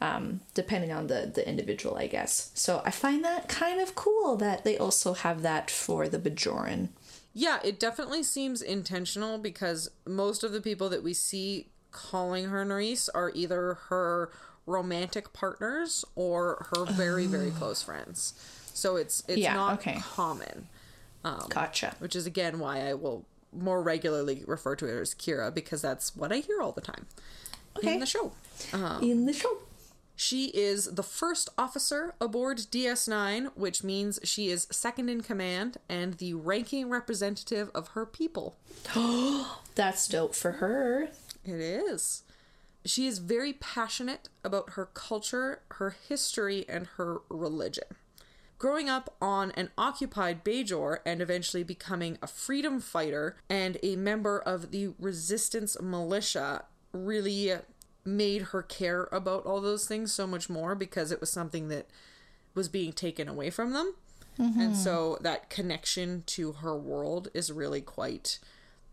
Um, 0.00 0.40
depending 0.54 0.92
on 0.92 1.08
the, 1.08 1.30
the 1.32 1.48
individual, 1.48 1.96
I 1.96 2.06
guess. 2.06 2.52
So 2.54 2.82
I 2.84 2.90
find 2.92 3.24
that 3.24 3.48
kind 3.48 3.80
of 3.80 3.96
cool 3.96 4.36
that 4.36 4.62
they 4.62 4.78
also 4.78 5.14
have 5.14 5.42
that 5.42 5.70
for 5.70 6.08
the 6.08 6.18
Bajoran. 6.18 6.88
Yeah, 7.32 7.58
it 7.64 7.80
definitely 7.80 8.22
seems 8.22 8.62
intentional 8.62 9.38
because 9.38 9.90
most 10.06 10.44
of 10.44 10.52
the 10.52 10.60
people 10.60 10.88
that 10.90 11.02
we 11.02 11.14
see 11.14 11.68
calling 11.94 12.46
her 12.50 12.64
Nerys 12.66 13.08
are 13.14 13.30
either 13.34 13.78
her 13.88 14.30
romantic 14.66 15.32
partners 15.32 16.04
or 16.14 16.66
her 16.74 16.84
very, 16.84 17.26
very 17.26 17.50
close 17.58 17.82
friends. 17.82 18.34
So 18.74 18.96
it's 18.96 19.22
it's 19.28 19.38
Yeah, 19.38 19.54
not 19.54 19.78
okay. 19.78 19.98
common. 20.02 20.68
Um, 21.24 21.46
Gotcha. 21.48 21.94
Which 22.00 22.14
is 22.16 22.26
again 22.26 22.58
why 22.58 22.86
I 22.88 22.94
will 22.94 23.24
more 23.52 23.80
regularly 23.82 24.42
refer 24.46 24.74
to 24.76 24.86
her 24.86 25.00
as 25.00 25.14
Kira 25.14 25.54
because 25.54 25.80
that's 25.80 26.14
what 26.16 26.32
I 26.32 26.38
hear 26.38 26.60
all 26.60 26.72
the 26.72 26.80
time 26.80 27.06
Okay. 27.78 27.94
in 27.94 28.00
the 28.00 28.06
show. 28.06 28.32
In 29.00 29.26
the 29.26 29.32
show. 29.32 29.58
She 30.16 30.46
is 30.54 30.84
the 30.94 31.02
first 31.02 31.48
officer 31.58 32.14
aboard 32.20 32.58
DS9, 32.58 33.50
which 33.56 33.82
means 33.82 34.20
she 34.22 34.48
is 34.48 34.68
second 34.70 35.08
in 35.08 35.22
command 35.22 35.78
and 35.88 36.14
the 36.14 36.34
ranking 36.34 36.88
representative 36.88 37.68
of 37.74 37.88
her 37.88 38.06
people. 38.06 38.56
That's 39.74 40.06
dope 40.06 40.34
for 40.36 40.52
her. 40.52 41.08
It 41.44 41.60
is. 41.60 42.22
She 42.84 43.06
is 43.06 43.18
very 43.18 43.54
passionate 43.54 44.28
about 44.42 44.70
her 44.70 44.86
culture, 44.86 45.62
her 45.72 45.96
history, 46.08 46.66
and 46.68 46.86
her 46.96 47.22
religion. 47.28 47.84
Growing 48.58 48.88
up 48.88 49.14
on 49.20 49.50
an 49.52 49.70
occupied 49.76 50.44
Bajor 50.44 50.98
and 51.04 51.20
eventually 51.20 51.64
becoming 51.64 52.18
a 52.22 52.26
freedom 52.26 52.80
fighter 52.80 53.36
and 53.48 53.78
a 53.82 53.96
member 53.96 54.38
of 54.38 54.70
the 54.70 54.94
resistance 54.98 55.76
militia 55.80 56.64
really 56.92 57.52
made 58.04 58.42
her 58.42 58.62
care 58.62 59.08
about 59.10 59.44
all 59.44 59.60
those 59.60 59.86
things 59.86 60.12
so 60.12 60.26
much 60.26 60.48
more 60.48 60.74
because 60.74 61.10
it 61.10 61.20
was 61.20 61.30
something 61.30 61.68
that 61.68 61.88
was 62.54 62.68
being 62.68 62.92
taken 62.92 63.28
away 63.28 63.50
from 63.50 63.72
them. 63.72 63.94
And 64.38 64.54
mm-hmm. 64.54 64.74
so 64.74 65.18
that 65.20 65.48
connection 65.48 66.24
to 66.26 66.52
her 66.52 66.76
world 66.76 67.28
is 67.34 67.52
really 67.52 67.80
quite 67.80 68.38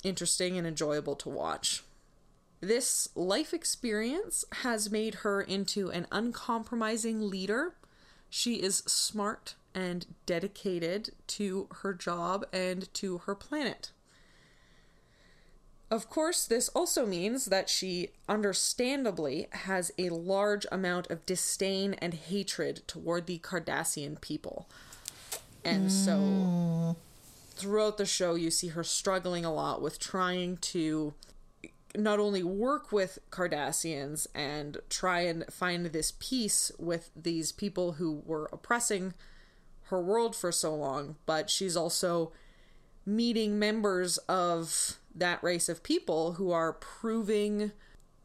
interesting 0.03 0.57
and 0.57 0.67
enjoyable 0.67 1.15
to 1.17 1.29
watch. 1.29 1.83
This 2.61 3.09
life 3.15 3.55
experience 3.55 4.45
has 4.61 4.91
made 4.91 5.15
her 5.15 5.41
into 5.41 5.89
an 5.89 6.05
uncompromising 6.11 7.27
leader. 7.27 7.73
She 8.29 8.61
is 8.61 8.77
smart 8.85 9.55
and 9.73 10.05
dedicated 10.27 11.09
to 11.25 11.67
her 11.81 11.93
job 11.93 12.45
and 12.53 12.93
to 12.93 13.19
her 13.19 13.33
planet. 13.33 13.91
Of 15.89 16.07
course, 16.07 16.45
this 16.45 16.69
also 16.69 17.05
means 17.05 17.45
that 17.45 17.67
she 17.67 18.11
understandably 18.29 19.47
has 19.51 19.91
a 19.97 20.09
large 20.09 20.65
amount 20.71 21.09
of 21.09 21.25
disdain 21.25 21.95
and 21.95 22.13
hatred 22.13 22.83
toward 22.87 23.25
the 23.25 23.39
Cardassian 23.39 24.21
people. 24.21 24.69
And 25.65 25.91
so 25.91 26.17
hmm. 26.17 26.91
throughout 27.55 27.97
the 27.97 28.05
show, 28.05 28.35
you 28.35 28.51
see 28.51 28.69
her 28.69 28.83
struggling 28.83 29.43
a 29.43 29.53
lot 29.53 29.81
with 29.81 29.99
trying 29.99 30.57
to 30.57 31.13
not 31.95 32.19
only 32.19 32.43
work 32.43 32.91
with 32.91 33.19
Cardassians 33.31 34.27
and 34.33 34.77
try 34.89 35.21
and 35.21 35.45
find 35.51 35.87
this 35.87 36.13
peace 36.19 36.71
with 36.77 37.11
these 37.15 37.51
people 37.51 37.93
who 37.93 38.23
were 38.25 38.49
oppressing 38.53 39.13
her 39.83 40.01
world 40.01 40.35
for 40.35 40.51
so 40.51 40.73
long, 40.73 41.17
but 41.25 41.49
she's 41.49 41.75
also 41.75 42.31
meeting 43.05 43.59
members 43.59 44.17
of 44.19 44.97
that 45.13 45.43
race 45.43 45.67
of 45.67 45.83
people 45.83 46.33
who 46.33 46.51
are 46.51 46.73
proving 46.73 47.71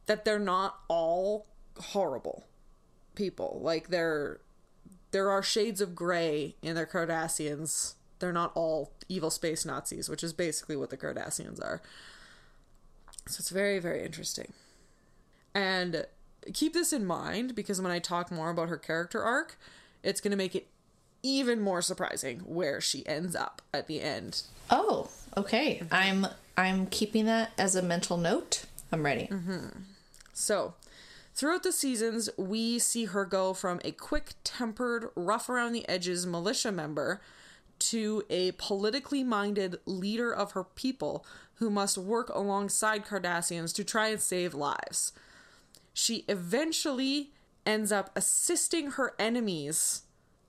that 0.06 0.24
they're 0.24 0.38
not 0.38 0.78
all 0.88 1.46
horrible 1.78 2.46
people. 3.14 3.60
Like 3.62 3.88
they're 3.88 4.40
there 5.10 5.30
are 5.30 5.42
shades 5.42 5.80
of 5.80 5.94
gray 5.94 6.56
in 6.62 6.74
their 6.74 6.86
Cardassians. 6.86 7.94
They're 8.18 8.32
not 8.32 8.52
all 8.54 8.92
evil 9.08 9.30
space 9.30 9.64
Nazis, 9.64 10.08
which 10.08 10.22
is 10.22 10.32
basically 10.32 10.76
what 10.76 10.90
the 10.90 10.96
Cardassians 10.96 11.60
are. 11.60 11.80
So 13.26 13.40
it's 13.40 13.50
very, 13.50 13.78
very 13.78 14.04
interesting. 14.04 14.52
And 15.54 16.06
keep 16.52 16.74
this 16.74 16.92
in 16.92 17.04
mind 17.04 17.54
because 17.54 17.80
when 17.80 17.90
I 17.90 17.98
talk 17.98 18.30
more 18.30 18.50
about 18.50 18.68
her 18.68 18.76
character 18.76 19.22
arc, 19.22 19.58
it's 20.02 20.20
going 20.20 20.30
to 20.30 20.36
make 20.36 20.54
it 20.54 20.68
even 21.22 21.60
more 21.60 21.82
surprising 21.82 22.40
where 22.40 22.80
she 22.80 23.06
ends 23.06 23.34
up 23.34 23.62
at 23.74 23.88
the 23.88 24.00
end. 24.00 24.42
Oh, 24.70 25.08
okay. 25.36 25.82
I'm 25.90 26.26
I'm 26.56 26.86
keeping 26.86 27.26
that 27.26 27.52
as 27.58 27.74
a 27.74 27.82
mental 27.82 28.16
note. 28.16 28.64
I'm 28.92 29.04
ready. 29.04 29.26
Mm-hmm. 29.26 29.80
So, 30.32 30.74
throughout 31.34 31.64
the 31.64 31.72
seasons, 31.72 32.30
we 32.36 32.78
see 32.78 33.06
her 33.06 33.24
go 33.24 33.52
from 33.52 33.80
a 33.84 33.90
quick 33.90 34.34
tempered, 34.44 35.08
rough 35.16 35.48
around 35.48 35.72
the 35.72 35.88
edges 35.88 36.26
militia 36.26 36.70
member 36.70 37.20
to 37.78 38.22
a 38.30 38.52
politically 38.52 39.24
minded 39.24 39.78
leader 39.84 40.32
of 40.32 40.52
her 40.52 40.64
people 40.64 41.26
who 41.56 41.70
must 41.70 41.98
work 41.98 42.28
alongside 42.30 43.04
Cardassians 43.04 43.74
to 43.74 43.84
try 43.84 44.08
and 44.08 44.20
save 44.20 44.54
lives. 44.54 45.12
She 45.92 46.24
eventually 46.28 47.30
ends 47.64 47.90
up 47.90 48.10
assisting 48.14 48.92
her 48.92 49.14
enemies 49.18 50.02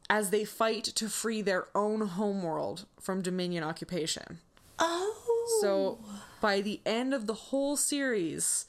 as 0.10 0.30
they 0.30 0.46
fight 0.46 0.84
to 0.84 1.10
free 1.10 1.42
their 1.42 1.68
own 1.76 2.02
homeworld 2.02 2.86
from 3.00 3.22
Dominion 3.22 3.64
occupation. 3.64 4.40
Oh. 4.80 5.14
So 5.62 6.00
by 6.42 6.62
the 6.62 6.82
end 6.86 7.14
of 7.14 7.26
the 7.26 7.34
whole 7.34 7.78
series, 7.78 8.66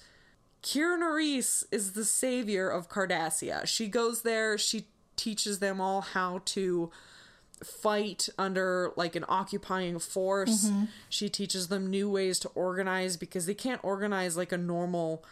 Kira 0.62 0.98
Nerys 0.98 1.64
is 1.70 1.92
the 1.92 2.04
savior 2.04 2.68
of 2.68 2.88
Cardassia. 2.88 3.66
She 3.66 3.88
goes 3.88 4.22
there, 4.22 4.56
she 4.56 4.86
teaches 5.16 5.58
them 5.58 5.80
all 5.80 6.00
how 6.00 6.42
to 6.46 6.90
fight 7.64 8.28
under 8.38 8.92
like 8.96 9.16
an 9.16 9.24
occupying 9.28 9.98
force. 9.98 10.70
She 11.08 11.28
teaches 11.28 11.68
them 11.68 11.88
new 11.88 12.10
ways 12.10 12.38
to 12.40 12.48
organize 12.50 13.16
because 13.16 13.46
they 13.46 13.54
can't 13.54 13.82
organize 13.82 14.36
like 14.36 14.52
a 14.52 14.58
normal 14.58 15.24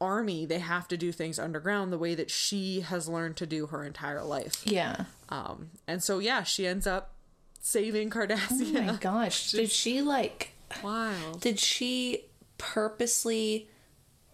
army. 0.00 0.44
They 0.46 0.58
have 0.58 0.88
to 0.88 0.96
do 0.96 1.12
things 1.12 1.38
underground 1.38 1.92
the 1.92 1.98
way 1.98 2.14
that 2.14 2.30
she 2.30 2.80
has 2.80 3.08
learned 3.08 3.36
to 3.36 3.46
do 3.46 3.66
her 3.66 3.84
entire 3.84 4.22
life. 4.24 4.62
Yeah. 4.64 5.04
Um 5.28 5.70
and 5.86 6.02
so 6.02 6.18
yeah, 6.18 6.42
she 6.42 6.66
ends 6.66 6.86
up 6.86 7.12
saving 7.60 8.10
Cardassia. 8.10 8.78
Oh 8.78 8.82
my 8.82 8.96
gosh. 9.00 9.52
Did 9.52 9.70
she 9.70 10.02
like 10.02 10.52
Wild. 10.82 11.40
did 11.40 11.58
she 11.60 12.24
purposely 12.58 13.68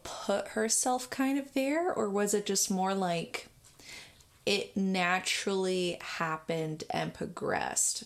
put 0.04 0.49
herself 0.49 1.11
kind 1.11 1.38
of 1.38 1.52
there 1.52 1.92
or 1.92 2.09
was 2.09 2.33
it 2.33 2.47
just 2.47 2.71
more 2.71 2.95
like 2.95 3.48
it 4.49 4.75
naturally 4.75 5.99
happened 6.00 6.83
and 6.88 7.12
progressed? 7.12 8.05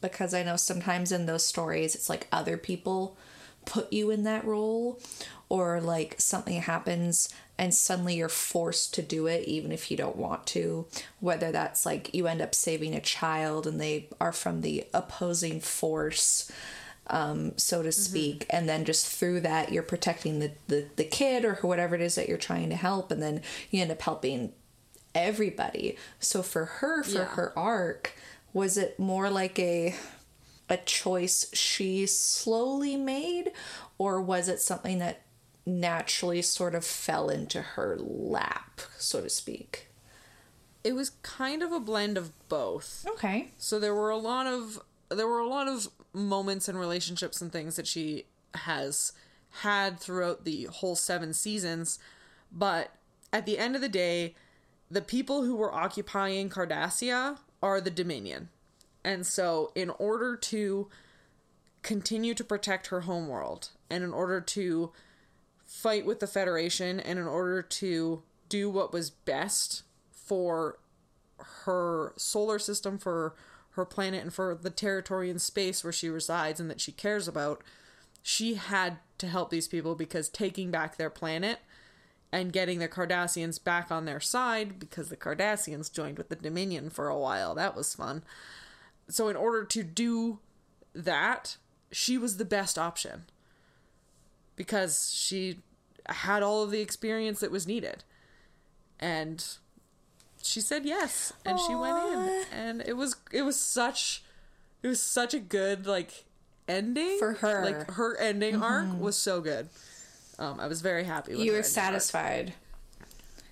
Because 0.00 0.32
I 0.32 0.44
know 0.44 0.54
sometimes 0.54 1.10
in 1.10 1.26
those 1.26 1.44
stories 1.44 1.96
it's 1.96 2.08
like 2.08 2.28
other 2.30 2.56
people 2.56 3.16
put 3.64 3.92
you 3.92 4.10
in 4.10 4.22
that 4.22 4.44
role 4.44 5.00
or 5.48 5.80
like 5.80 6.14
something 6.18 6.60
happens 6.60 7.28
and 7.58 7.74
suddenly 7.74 8.14
you're 8.14 8.28
forced 8.28 8.94
to 8.94 9.02
do 9.02 9.26
it 9.26 9.48
even 9.48 9.72
if 9.72 9.90
you 9.90 9.96
don't 9.96 10.14
want 10.14 10.46
to. 10.48 10.86
Whether 11.18 11.50
that's 11.50 11.84
like 11.84 12.14
you 12.14 12.28
end 12.28 12.40
up 12.40 12.54
saving 12.54 12.94
a 12.94 13.00
child 13.00 13.66
and 13.66 13.80
they 13.80 14.08
are 14.20 14.32
from 14.32 14.60
the 14.60 14.86
opposing 14.94 15.60
force 15.60 16.52
um, 17.08 17.58
so 17.58 17.82
to 17.82 17.90
speak. 17.90 18.46
And 18.48 18.68
then 18.68 18.84
just 18.84 19.06
through 19.08 19.40
that 19.40 19.72
you're 19.72 19.82
protecting 19.82 20.38
the, 20.38 20.52
the 20.68 20.86
the 20.94 21.04
kid 21.04 21.44
or 21.44 21.56
whatever 21.56 21.96
it 21.96 22.00
is 22.00 22.14
that 22.14 22.28
you're 22.28 22.38
trying 22.38 22.70
to 22.70 22.76
help. 22.76 23.10
And 23.10 23.20
then 23.20 23.42
you 23.72 23.82
end 23.82 23.90
up 23.90 24.02
helping 24.02 24.52
everybody 25.14 25.96
so 26.18 26.42
for 26.42 26.64
her 26.64 27.02
for 27.02 27.10
Yeah. 27.18 27.24
her 27.26 27.52
arc 27.58 28.12
was 28.52 28.76
it 28.76 28.98
more 28.98 29.30
like 29.30 29.58
a 29.58 29.94
a 30.68 30.76
choice 30.78 31.46
she 31.52 32.06
slowly 32.06 32.96
made 32.96 33.52
or 33.98 34.20
was 34.20 34.48
it 34.48 34.60
something 34.60 34.98
that 34.98 35.22
naturally 35.66 36.42
sort 36.42 36.74
of 36.74 36.84
fell 36.84 37.28
into 37.30 37.60
her 37.62 37.96
lap 37.98 38.80
so 38.98 39.20
to 39.20 39.28
speak 39.30 39.88
it 40.82 40.94
was 40.94 41.10
kind 41.22 41.62
of 41.62 41.72
a 41.72 41.80
blend 41.80 42.18
of 42.18 42.30
both. 42.50 43.06
okay 43.08 43.48
So 43.56 43.78
there 43.78 43.94
were 43.94 44.10
a 44.10 44.18
lot 44.18 44.46
of 44.46 44.80
there 45.08 45.26
were 45.26 45.38
a 45.38 45.48
lot 45.48 45.66
of 45.68 45.88
moments 46.12 46.68
and 46.68 46.78
relationships 46.78 47.40
and 47.40 47.50
things 47.50 47.76
that 47.76 47.86
she 47.86 48.24
has 48.54 49.12
had 49.60 49.98
throughout 49.98 50.44
the 50.44 50.64
whole 50.64 50.94
seven 50.96 51.32
seasons. 51.32 51.98
But 52.52 52.90
at 53.32 53.46
the 53.46 53.56
end 53.58 53.74
of 53.76 53.80
the 53.80 53.88
day, 53.88 54.34
the 54.90 55.02
people 55.02 55.44
who 55.44 55.56
were 55.56 55.74
occupying 55.74 56.48
Cardassia 56.48 57.38
are 57.62 57.80
the 57.80 57.90
Dominion. 57.90 58.48
And 59.04 59.26
so, 59.26 59.72
in 59.74 59.90
order 59.90 60.36
to 60.36 60.88
continue 61.82 62.34
to 62.34 62.44
protect 62.44 62.86
her 62.86 63.02
homeworld, 63.02 63.70
and 63.90 64.02
in 64.02 64.12
order 64.12 64.40
to 64.40 64.92
fight 65.64 66.06
with 66.06 66.20
the 66.20 66.26
Federation, 66.26 66.98
and 67.00 67.18
in 67.18 67.26
order 67.26 67.60
to 67.60 68.22
do 68.48 68.70
what 68.70 68.92
was 68.92 69.10
best 69.10 69.82
for 70.10 70.78
her 71.38 72.14
solar 72.16 72.58
system, 72.58 72.98
for 72.98 73.34
her 73.70 73.84
planet, 73.84 74.22
and 74.22 74.32
for 74.32 74.54
the 74.54 74.70
territory 74.70 75.28
and 75.28 75.42
space 75.42 75.84
where 75.84 75.92
she 75.92 76.08
resides 76.08 76.60
and 76.60 76.70
that 76.70 76.80
she 76.80 76.92
cares 76.92 77.28
about, 77.28 77.62
she 78.22 78.54
had 78.54 78.98
to 79.18 79.26
help 79.26 79.50
these 79.50 79.68
people 79.68 79.94
because 79.94 80.28
taking 80.28 80.70
back 80.70 80.96
their 80.96 81.10
planet 81.10 81.58
and 82.34 82.52
getting 82.52 82.80
the 82.80 82.88
Cardassians 82.88 83.62
back 83.62 83.92
on 83.92 84.06
their 84.06 84.18
side 84.18 84.80
because 84.80 85.08
the 85.08 85.16
Cardassians 85.16 85.92
joined 85.92 86.18
with 86.18 86.30
the 86.30 86.34
Dominion 86.36 86.90
for 86.90 87.08
a 87.08 87.16
while. 87.16 87.54
That 87.54 87.76
was 87.76 87.94
fun. 87.94 88.24
So, 89.08 89.28
in 89.28 89.36
order 89.36 89.64
to 89.64 89.84
do 89.84 90.40
that, 90.94 91.58
she 91.92 92.18
was 92.18 92.36
the 92.36 92.44
best 92.44 92.76
option 92.76 93.26
because 94.56 95.12
she 95.14 95.60
had 96.06 96.42
all 96.42 96.64
of 96.64 96.72
the 96.72 96.80
experience 96.80 97.38
that 97.38 97.52
was 97.52 97.68
needed. 97.68 98.02
And 98.98 99.46
she 100.42 100.60
said 100.60 100.84
yes 100.84 101.32
and 101.46 101.58
she 101.60 101.74
went 101.74 101.96
in 102.12 102.44
and 102.52 102.82
it 102.86 102.96
was 102.96 103.16
it 103.32 103.42
was 103.42 103.58
such 103.58 104.22
it 104.82 104.88
was 104.88 105.00
such 105.00 105.32
a 105.32 105.38
good 105.38 105.86
like 105.86 106.24
ending 106.68 107.18
For 107.18 107.32
her. 107.34 107.64
like 107.64 107.92
her 107.92 108.16
ending 108.18 108.60
arc 108.60 108.84
mm-hmm. 108.84 109.00
was 109.00 109.16
so 109.16 109.40
good 109.40 109.70
um 110.38 110.58
i 110.60 110.66
was 110.66 110.80
very 110.80 111.04
happy 111.04 111.32
with 111.32 111.40
You 111.44 111.52
were 111.52 111.62
satisfied. 111.62 112.54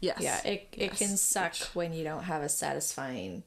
yes 0.01 0.19
Yeah, 0.21 0.41
it 0.45 0.69
it 0.73 0.93
can 0.97 1.17
suck 1.17 1.55
when 1.75 1.93
you 1.93 2.05
don't 2.05 2.25
have 2.25 2.43
a 2.43 2.49
satisfying 2.49 3.43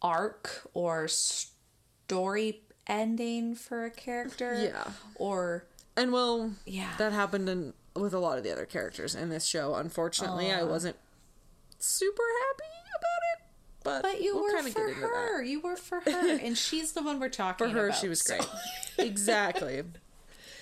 arc 0.00 0.62
or 0.74 1.06
story 1.08 2.62
ending 2.88 3.54
for 3.54 3.84
a 3.84 3.90
character. 3.90 4.58
Yeah. 4.60 4.92
Or 5.14 5.64
and 5.96 6.12
well 6.12 6.52
Yeah. 6.66 6.90
that 6.98 7.12
happened 7.12 7.48
in 7.48 7.74
with 7.94 8.12
a 8.14 8.18
lot 8.18 8.38
of 8.38 8.44
the 8.44 8.50
other 8.50 8.64
characters 8.66 9.14
in 9.14 9.28
this 9.28 9.44
show 9.44 9.74
unfortunately 9.74 10.50
i 10.50 10.62
wasn't 10.62 10.96
super 11.78 12.22
happy 12.48 12.70
about 12.98 13.22
it 13.34 13.44
but, 13.84 14.02
but 14.02 14.22
you 14.22 14.34
we'll 14.34 14.44
were 14.44 14.62
for 14.62 14.68
get 14.68 14.88
into 14.88 15.00
that. 15.00 15.06
her. 15.08 15.42
You 15.42 15.60
were 15.60 15.76
for 15.76 16.00
her, 16.00 16.38
and 16.38 16.56
she's 16.56 16.92
the 16.92 17.02
one 17.02 17.18
we're 17.20 17.28
talking 17.28 17.66
about. 17.66 17.74
for 17.74 17.80
her 17.80 17.86
about. 17.88 17.98
she 18.00 18.08
was 18.08 18.20
so- 18.24 18.36
great 18.36 18.48
exactly 18.98 19.82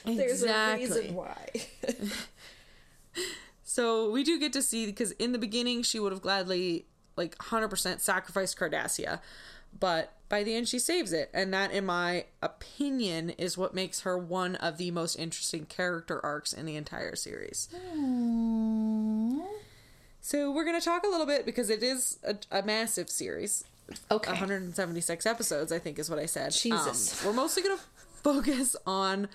There's 0.04 0.42
Exactly. 0.42 0.84
a 0.84 0.88
reason 0.88 1.14
why. 1.14 1.46
So 3.62 4.10
we 4.10 4.24
do 4.24 4.38
get 4.40 4.52
to 4.54 4.62
see 4.62 4.84
because 4.84 5.12
in 5.12 5.30
the 5.30 5.38
beginning 5.38 5.84
she 5.84 6.00
would 6.00 6.10
have 6.10 6.20
gladly 6.20 6.86
like 7.16 7.36
100% 7.38 8.00
sacrificed 8.00 8.58
Cardassia, 8.58 9.20
but 9.78 10.12
by 10.28 10.42
the 10.42 10.56
end 10.56 10.66
she 10.68 10.80
saves 10.80 11.12
it, 11.12 11.30
and 11.32 11.54
that 11.54 11.70
in 11.70 11.86
my 11.86 12.24
opinion 12.42 13.30
is 13.30 13.56
what 13.56 13.72
makes 13.72 14.00
her 14.00 14.18
one 14.18 14.56
of 14.56 14.76
the 14.76 14.90
most 14.90 15.14
interesting 15.14 15.66
character 15.66 16.20
arcs 16.24 16.52
in 16.52 16.66
the 16.66 16.74
entire 16.74 17.14
series. 17.14 17.68
So 20.20 20.50
we're 20.50 20.64
going 20.64 20.78
to 20.78 20.84
talk 20.84 21.04
a 21.04 21.08
little 21.08 21.26
bit 21.26 21.46
because 21.46 21.70
it 21.70 21.82
is 21.84 22.18
a, 22.24 22.36
a 22.50 22.62
massive 22.62 23.08
series. 23.08 23.64
Okay. 24.10 24.30
176 24.30 25.26
episodes, 25.26 25.70
I 25.72 25.78
think 25.78 25.98
is 25.98 26.10
what 26.10 26.18
I 26.18 26.26
said. 26.26 26.52
Jesus. 26.52 27.22
Um, 27.22 27.28
we're 27.28 27.36
mostly 27.36 27.62
going 27.62 27.76
to 27.78 27.84
focus 28.22 28.76
on 28.86 29.28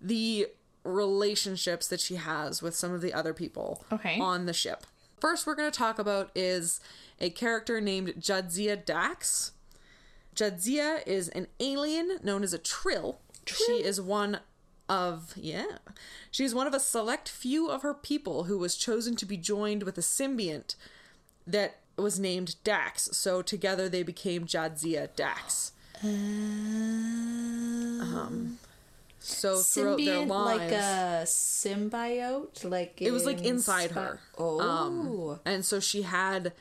the 0.00 0.46
relationships 0.84 1.88
that 1.88 2.00
she 2.00 2.16
has 2.16 2.62
with 2.62 2.74
some 2.74 2.92
of 2.92 3.00
the 3.02 3.12
other 3.12 3.34
people 3.34 3.84
Okay. 3.92 4.18
on 4.20 4.46
the 4.46 4.52
ship. 4.52 4.86
First, 5.20 5.46
we're 5.46 5.54
going 5.56 5.70
to 5.70 5.76
talk 5.76 5.98
about 5.98 6.30
is 6.34 6.80
a 7.20 7.30
character 7.30 7.80
named 7.80 8.14
Jadzia 8.20 8.82
Dax. 8.84 9.52
Jadzia 10.34 11.04
is 11.06 11.28
an 11.30 11.48
alien 11.58 12.18
known 12.22 12.42
as 12.44 12.52
a 12.52 12.58
Trill. 12.58 13.18
She 13.46 13.82
is 13.82 14.00
one 14.00 14.38
of 14.88 15.32
yeah. 15.36 15.78
She 16.30 16.44
is 16.44 16.54
one 16.54 16.66
of 16.66 16.74
a 16.74 16.80
select 16.80 17.28
few 17.28 17.68
of 17.68 17.82
her 17.82 17.92
people 17.94 18.44
who 18.44 18.56
was 18.58 18.76
chosen 18.76 19.16
to 19.16 19.26
be 19.26 19.36
joined 19.36 19.82
with 19.82 19.98
a 19.98 20.02
symbiont 20.02 20.76
that 21.46 21.80
was 21.96 22.18
named 22.20 22.54
Dax. 22.62 23.08
So 23.12 23.42
together 23.42 23.88
they 23.88 24.02
became 24.04 24.46
Jadzia 24.46 25.08
Dax. 25.16 25.72
Um, 28.00 28.58
so 29.20 29.58
throughout 29.58 29.98
their 29.98 30.24
lives, 30.24 30.60
like 30.60 30.72
a 30.72 31.22
symbiote, 31.24 32.64
like 32.68 33.00
it 33.00 33.10
was 33.10 33.26
like 33.26 33.42
inside 33.42 33.90
Spi- 33.90 34.00
her. 34.00 34.20
Oh, 34.36 34.60
Um, 34.60 35.40
and 35.44 35.64
so 35.64 35.80
she 35.80 36.02
had 36.02 36.52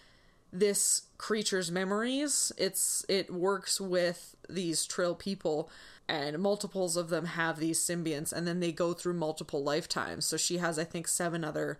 this 0.51 1.03
creature's 1.17 1.71
memories. 1.71 2.51
It's 2.57 3.05
it 3.07 3.31
works 3.33 3.79
with 3.79 4.35
these 4.49 4.85
trill 4.85 5.15
people 5.15 5.69
and 6.07 6.39
multiples 6.39 6.95
of 6.95 7.09
them 7.09 7.25
have 7.25 7.59
these 7.59 7.79
symbionts 7.79 8.31
and 8.31 8.47
then 8.47 8.59
they 8.59 8.71
go 8.71 8.93
through 8.93 9.13
multiple 9.13 9.63
lifetimes. 9.63 10.25
So 10.25 10.37
she 10.37 10.57
has 10.57 10.79
I 10.79 10.83
think 10.83 11.07
seven 11.07 11.43
other 11.43 11.77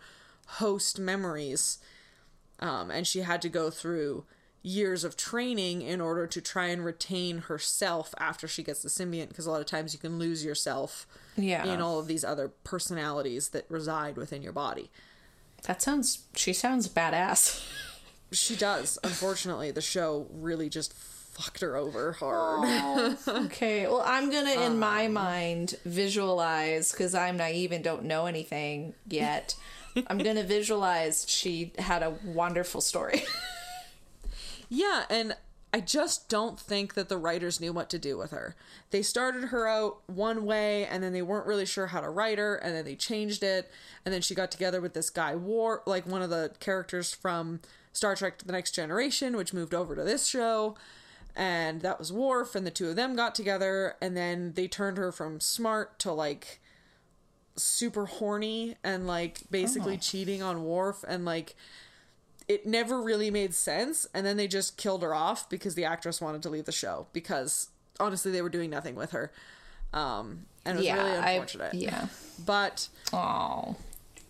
host 0.48 1.00
memories. 1.00 1.80
Um, 2.60 2.90
and 2.90 3.06
she 3.06 3.20
had 3.20 3.42
to 3.44 3.50
go 3.50 3.70
through 3.70 4.26
years 4.64 5.04
of 5.04 5.16
training 5.16 5.82
in 5.82 6.02
order 6.02 6.28
to 6.28 6.42
try 6.42 6.66
and 6.68 6.84
retain 6.84 7.38
herself 7.40 8.14
after 8.20 8.48
she 8.48 8.64
gets 8.64 8.82
the 8.82 8.90
symbiont 8.90 9.30
because 9.30 9.46
a 9.46 9.52
lot 9.52 9.62
of 9.62 9.66
times 9.68 9.94
you 9.94 10.00
can 10.00 10.20
lose 10.20 10.44
yourself 10.44 11.08
Yeah. 11.38 11.64
in 11.66 11.80
all 11.82 12.00
of 12.00 12.08
these 12.08 12.24
other 12.26 12.50
personalities 12.64 13.50
that 13.50 13.66
reside 13.70 14.18
within 14.18 14.42
your 14.42 14.54
body. 14.54 14.90
that 15.64 15.82
sounds. 15.82 16.24
She 16.36 16.54
sounds 16.54 16.88
badass. 16.88 17.64
She 18.32 18.56
does. 18.56 19.00
Unfortunately, 19.04 19.72
the 19.72 19.82
show 19.82 20.28
really 20.32 20.70
just 20.70 20.94
fucked 20.94 21.62
her 21.62 21.76
over 21.76 22.12
hard. 22.14 23.18
okay, 23.28 23.88
well, 23.88 24.04
I'm 24.06 24.30
gonna, 24.30 24.52
in 24.52 24.74
Um, 24.74 24.80
my 24.80 25.08
mind, 25.08 25.76
visualize 25.86 26.92
because 26.92 27.16
I'm 27.16 27.38
naive 27.38 27.72
and 27.72 27.84
don't 27.84 28.04
know 28.04 28.26
anything 28.28 28.94
yet. 29.08 29.56
I'm 30.08 30.18
gonna 30.20 30.44
visualize 30.44 31.26
she 31.28 31.72
had 31.80 32.04
a 32.04 32.12
wonderful 32.26 32.82
story. 32.82 33.24
yeah, 34.70 35.04
and 35.10 35.36
I 35.74 35.82
just 35.82 36.30
don't 36.30 36.60
think 36.60 36.94
that 36.94 37.10
the 37.10 37.18
writers 37.18 37.60
knew 37.60 37.74
what 37.74 37.90
to 37.90 38.00
do 38.00 38.18
with 38.18 38.32
her. 38.32 38.56
They 38.92 39.02
started 39.02 39.46
her 39.50 39.68
out 39.68 39.98
one 40.08 40.46
way 40.46 40.86
and 40.86 41.04
then 41.04 41.12
they 41.12 41.22
weren't 41.22 41.46
really 41.46 41.66
sure 41.66 41.88
how 41.88 42.00
to 42.02 42.10
write 42.10 42.38
her 42.38 42.56
and 42.56 42.74
then 42.74 42.86
they 42.86 42.96
changed 42.96 43.44
it 43.44 43.70
and 44.06 44.14
then 44.14 44.22
she 44.22 44.34
got 44.34 44.50
together 44.50 44.80
with 44.80 44.94
this 44.94 45.10
guy 45.10 45.36
War 45.36 45.84
like 45.86 46.08
one 46.08 46.22
of 46.22 46.30
the 46.30 46.54
characters 46.60 47.14
from 47.14 47.60
Star 47.92 48.16
Trek 48.16 48.40
The 48.40 48.54
Next 48.54 48.72
Generation 48.72 49.36
which 49.36 49.54
moved 49.54 49.74
over 49.74 49.94
to 49.96 50.04
this 50.04 50.26
show 50.26 50.76
and 51.36 51.82
that 51.82 52.00
was 52.00 52.14
Worf 52.14 52.56
and 52.56 52.66
the 52.66 52.72
two 52.72 52.90
of 52.90 52.96
them 52.96 53.16
got 53.16 53.36
together 53.36 53.96
and 54.02 54.16
then 54.16 54.54
they 54.54 54.68
turned 54.68 54.98
her 54.98 55.12
from 55.12 55.42
smart 55.42 56.00
to 56.00 56.14
like 56.14 56.62
super 57.58 58.06
horny 58.06 58.78
and 58.84 59.06
like 59.06 59.42
basically 59.52 59.96
oh. 59.96 60.00
cheating 60.02 60.42
on 60.42 60.64
Worf 60.64 61.04
and 61.08 61.26
like 61.26 61.56
it 62.48 62.66
never 62.66 63.02
really 63.02 63.30
made 63.30 63.54
sense 63.54 64.08
and 64.14 64.26
then 64.26 64.38
they 64.38 64.48
just 64.48 64.78
killed 64.78 65.02
her 65.04 65.14
off 65.14 65.50
because 65.50 65.76
the 65.76 65.86
actress 65.86 66.22
wanted 66.22 66.42
to 66.44 66.50
leave 66.50 66.66
the 66.66 66.72
show 66.72 67.08
because 67.14 67.70
honestly 68.00 68.32
they 68.32 68.42
were 68.42 68.50
doing 68.50 68.70
nothing 68.70 68.96
with 68.96 69.12
her. 69.12 69.32
Um 69.94 70.46
and 70.66 70.76
it 70.76 70.80
was 70.80 70.86
yeah, 70.86 70.96
really 70.96 71.18
I, 71.18 71.32
unfortunate. 71.32 71.74
yeah. 71.74 72.08
but 72.46 72.90
Oh, 73.14 73.76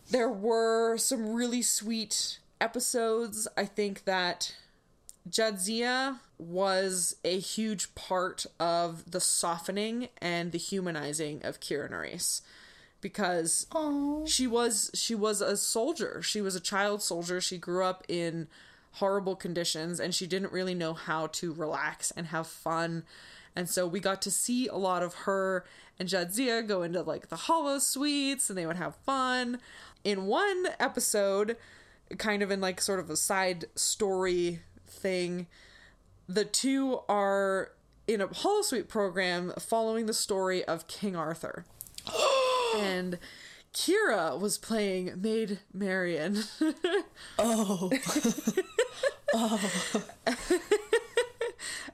there 0.09 0.29
were 0.29 0.97
some 0.97 1.33
really 1.33 1.61
sweet 1.61 2.39
episodes. 2.61 3.47
I 3.57 3.65
think 3.65 4.05
that 4.05 4.55
Jadzia 5.29 6.19
was 6.37 7.15
a 7.25 7.39
huge 7.39 7.93
part 7.95 8.45
of 8.59 9.09
the 9.11 9.19
softening 9.19 10.09
and 10.21 10.51
the 10.51 10.57
humanizing 10.57 11.41
of 11.43 11.59
Kira 11.59 11.91
Nerys 11.91 12.41
because 13.01 13.67
she 14.25 14.47
was 14.47 14.91
she 14.93 15.15
was 15.15 15.41
a 15.41 15.55
soldier. 15.55 16.21
She 16.21 16.41
was 16.41 16.55
a 16.55 16.59
child 16.59 17.01
soldier. 17.01 17.39
She 17.39 17.57
grew 17.57 17.83
up 17.83 18.03
in 18.07 18.47
horrible 18.93 19.35
conditions 19.35 19.99
and 19.99 20.13
she 20.13 20.25
didn't 20.25 20.51
really 20.51 20.73
know 20.73 20.93
how 20.93 21.27
to 21.27 21.53
relax 21.53 22.11
and 22.11 22.27
have 22.27 22.47
fun. 22.47 23.03
And 23.55 23.69
so 23.69 23.87
we 23.87 23.99
got 23.99 24.21
to 24.23 24.31
see 24.31 24.67
a 24.67 24.75
lot 24.75 25.03
of 25.03 25.13
her 25.13 25.65
and 25.99 26.09
Jadzia 26.09 26.67
go 26.67 26.83
into 26.83 27.01
like 27.01 27.29
the 27.29 27.35
holosuites 27.35 28.49
and 28.49 28.57
they 28.57 28.65
would 28.65 28.77
have 28.77 28.95
fun. 28.95 29.59
In 30.03 30.25
one 30.25 30.67
episode, 30.79 31.57
kind 32.17 32.41
of 32.41 32.51
in 32.51 32.61
like 32.61 32.81
sort 32.81 32.99
of 32.99 33.09
a 33.09 33.17
side 33.17 33.65
story 33.75 34.61
thing, 34.87 35.47
the 36.27 36.45
two 36.45 37.01
are 37.07 37.71
in 38.07 38.21
a 38.21 38.27
holosuite 38.27 38.87
program 38.87 39.53
following 39.59 40.05
the 40.05 40.13
story 40.13 40.63
of 40.65 40.87
King 40.87 41.15
Arthur. 41.15 41.65
and 42.77 43.19
Kira 43.77 44.39
was 44.39 44.57
playing 44.57 45.21
Maid 45.21 45.59
Marian. 45.71 46.43
oh, 47.39 47.91
oh. 49.33 49.71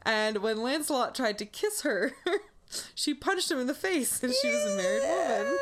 and 0.05 0.37
when 0.37 0.61
Lancelot 0.61 1.13
tried 1.13 1.37
to 1.39 1.45
kiss 1.45 1.81
her, 1.81 2.13
she 2.95 3.13
punched 3.13 3.51
him 3.51 3.59
in 3.59 3.67
the 3.67 3.73
face 3.73 4.23
and 4.23 4.33
she 4.33 4.47
was 4.47 4.63
a 4.65 4.77
married 4.77 5.01
woman. 5.03 5.57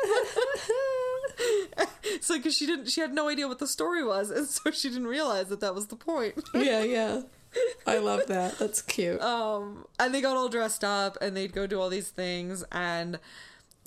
so 2.20 2.40
cause 2.40 2.54
she 2.56 2.66
didn't 2.66 2.86
she 2.86 3.00
had 3.00 3.12
no 3.12 3.28
idea 3.28 3.48
what 3.48 3.58
the 3.58 3.66
story 3.66 4.04
was 4.04 4.30
and 4.30 4.46
so 4.46 4.70
she 4.70 4.88
didn't 4.88 5.08
realize 5.08 5.48
that 5.48 5.60
that 5.60 5.74
was 5.74 5.88
the 5.88 5.96
point. 5.96 6.34
yeah, 6.54 6.84
yeah. 6.84 7.22
I 7.86 7.98
love 7.98 8.26
that. 8.28 8.58
That's 8.58 8.80
cute. 8.80 9.20
Um 9.20 9.86
and 9.98 10.14
they 10.14 10.20
got 10.20 10.36
all 10.36 10.48
dressed 10.48 10.84
up 10.84 11.18
and 11.20 11.36
they'd 11.36 11.52
go 11.52 11.66
do 11.66 11.80
all 11.80 11.88
these 11.88 12.10
things 12.10 12.64
and 12.70 13.18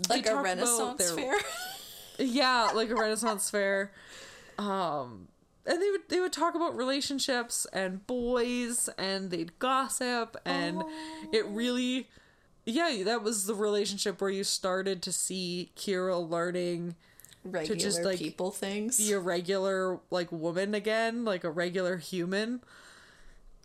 like 0.10 0.28
a 0.28 0.36
Renaissance 0.42 0.98
their- 0.98 1.16
fair. 1.16 1.36
Yeah, 2.18 2.72
like 2.74 2.90
a 2.90 2.96
Renaissance 2.96 3.50
fair. 3.50 3.92
Um 4.58 5.28
and 5.66 5.82
they 5.82 5.90
would 5.92 6.08
they 6.10 6.20
would 6.22 6.32
talk 6.32 6.56
about 6.56 6.78
relationships 6.78 7.68
and 7.74 8.06
boys 8.08 8.88
and 8.98 9.32
they'd 9.32 9.58
gossip 9.60 10.38
and 10.46 10.82
it 11.34 11.46
really 11.48 12.08
yeah, 12.66 13.04
that 13.04 13.22
was 13.22 13.46
the 13.46 13.54
relationship 13.54 14.22
where 14.22 14.30
you 14.30 14.44
started 14.44 15.02
to 15.04 15.12
see 15.12 15.72
Kira 15.76 16.18
learning 16.30 16.96
Regular 17.44 17.80
just, 17.80 18.04
like, 18.04 18.18
people 18.18 18.50
things. 18.50 18.98
be 18.98 19.12
a 19.12 19.20
regular 19.20 20.00
like 20.10 20.32
woman 20.32 20.74
again, 20.74 21.26
like 21.26 21.44
a 21.44 21.52
regular 21.52 21.98
human, 21.98 22.62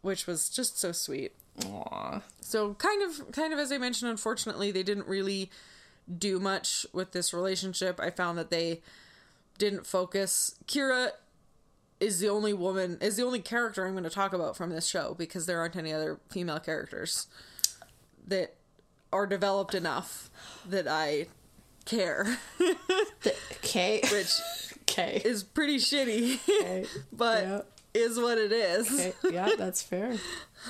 which 0.03 0.27
was 0.27 0.51
just 0.51 0.79
so 0.79 0.93
sweet. 0.93 1.33
Aw. 1.67 2.21
So 2.43 2.75
kind 2.75 3.03
of 3.03 3.33
kind 3.33 3.53
of 3.55 3.59
as 3.59 3.73
I 3.73 3.79
mentioned, 3.79 4.11
unfortunately, 4.11 4.71
they 4.71 4.83
didn't 4.83 5.07
really 5.07 5.51
do 6.19 6.39
much 6.41 6.87
with 6.93 7.13
this 7.13 7.33
relationship. 7.33 8.01
I 8.01 8.11
found 8.11 8.39
that 8.39 8.51
they 8.51 8.81
didn't 9.59 9.87
focus. 9.87 10.55
Kira 10.67 11.11
is 12.01 12.19
the 12.21 12.29
only 12.29 12.53
woman 12.55 12.97
is 13.01 13.17
the 13.17 13.23
only 13.23 13.41
character 13.41 13.85
I'm 13.87 13.93
going 13.93 14.05
to 14.05 14.11
talk 14.11 14.33
about 14.33 14.57
from 14.57 14.71
this 14.71 14.87
show 14.87 15.15
because 15.19 15.47
there 15.47 15.61
aren't 15.61 15.77
any 15.77 15.93
other 15.93 16.19
female 16.31 16.59
characters 16.61 17.27
that 18.27 18.55
are 19.13 19.27
developed 19.27 19.75
enough 19.75 20.31
that 20.69 20.87
I 20.89 21.27
care, 21.85 22.39
Okay. 23.65 24.01
which 24.13 24.33
Okay. 24.83 25.21
is 25.25 25.43
pretty 25.45 25.77
shitty, 25.79 26.39
Okay. 26.49 26.87
but 27.13 27.43
Yeah. 27.45 27.61
is 27.95 28.19
what 28.19 28.39
it 28.39 28.53
is. 28.53 28.91
Okay. 28.93 29.13
Yeah, 29.31 29.51
that's 29.59 29.83
fair. 29.83 30.17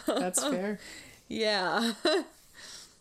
That's 0.06 0.42
fair. 0.42 0.78
Yeah. 1.28 1.92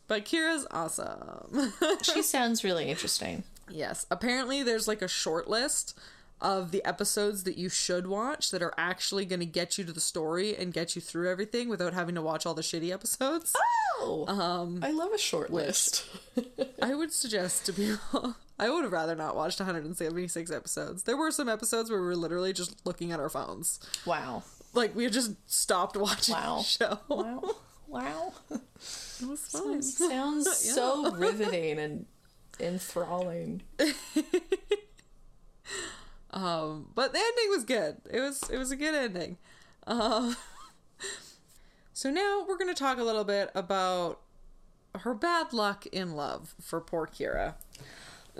But 0.09 0.25
Kira's 0.25 0.67
awesome. 0.71 1.71
She 2.03 2.21
sounds 2.21 2.65
really 2.65 2.89
interesting. 2.89 3.43
Yes. 3.69 4.05
Apparently, 4.11 4.61
there's 4.63 4.87
like 4.87 5.01
a 5.01 5.07
short 5.07 5.47
list 5.49 5.97
of 6.41 6.71
the 6.71 6.83
episodes 6.85 7.43
that 7.43 7.57
you 7.57 7.67
should 7.69 8.07
watch 8.07 8.49
that 8.51 8.61
are 8.61 8.73
actually 8.77 9.25
going 9.25 9.41
to 9.41 9.45
get 9.45 9.77
you 9.77 9.83
to 9.83 9.91
the 9.91 9.99
story 9.99 10.55
and 10.55 10.71
get 10.73 10.95
you 10.95 11.01
through 11.01 11.29
everything 11.29 11.67
without 11.67 11.93
having 11.93 12.15
to 12.15 12.21
watch 12.21 12.45
all 12.45 12.53
the 12.53 12.61
shitty 12.61 12.91
episodes. 12.93 13.53
Oh, 13.99 14.25
um, 14.27 14.79
I 14.81 14.91
love 14.91 15.11
a 15.13 15.17
short 15.17 15.51
list. 15.51 16.05
I 16.81 16.95
would 16.95 17.11
suggest 17.11 17.65
to 17.65 17.73
people. 17.73 18.35
I 18.59 18.69
would 18.69 18.83
have 18.83 18.93
rather 18.93 19.15
not 19.15 19.35
watched 19.35 19.59
176 19.59 20.49
episodes. 20.51 21.03
There 21.03 21.17
were 21.17 21.31
some 21.31 21.47
episodes 21.49 21.89
where 21.89 21.99
we 21.99 22.05
were 22.07 22.15
literally 22.15 22.53
just 22.53 22.85
looking 22.85 23.11
at 23.11 23.19
our 23.19 23.29
phones. 23.29 23.79
wow. 24.05 24.43
Like, 24.73 24.95
we 24.95 25.09
just 25.09 25.31
stopped 25.51 25.97
watching 25.97 26.35
Wow. 26.35 26.57
the 26.59 26.63
show. 26.63 26.99
Wow. 27.09 27.55
Wow. 27.87 28.33
It 29.21 29.27
was 29.27 29.41
fun. 29.41 29.81
Sounds 29.83 30.57
so 30.57 31.11
riveting 31.15 31.79
and 31.79 32.05
enthralling. 32.59 33.61
Um, 36.31 36.89
but 36.93 37.11
the 37.11 37.19
ending 37.19 37.49
was 37.49 37.63
good. 37.63 37.97
It 38.09 38.19
was 38.19 38.49
it 38.49 38.57
was 38.57 38.71
a 38.71 38.75
good 38.75 38.93
ending. 38.93 39.37
Um, 39.87 40.35
so 41.93 42.11
now 42.11 42.45
we're 42.47 42.57
gonna 42.57 42.75
talk 42.75 42.99
a 42.99 43.03
little 43.03 43.23
bit 43.23 43.49
about 43.55 44.19
her 44.99 45.13
bad 45.13 45.53
luck 45.53 45.85
in 45.87 46.13
love 46.15 46.53
for 46.61 46.79
poor 46.81 47.07
Kira. 47.07 47.55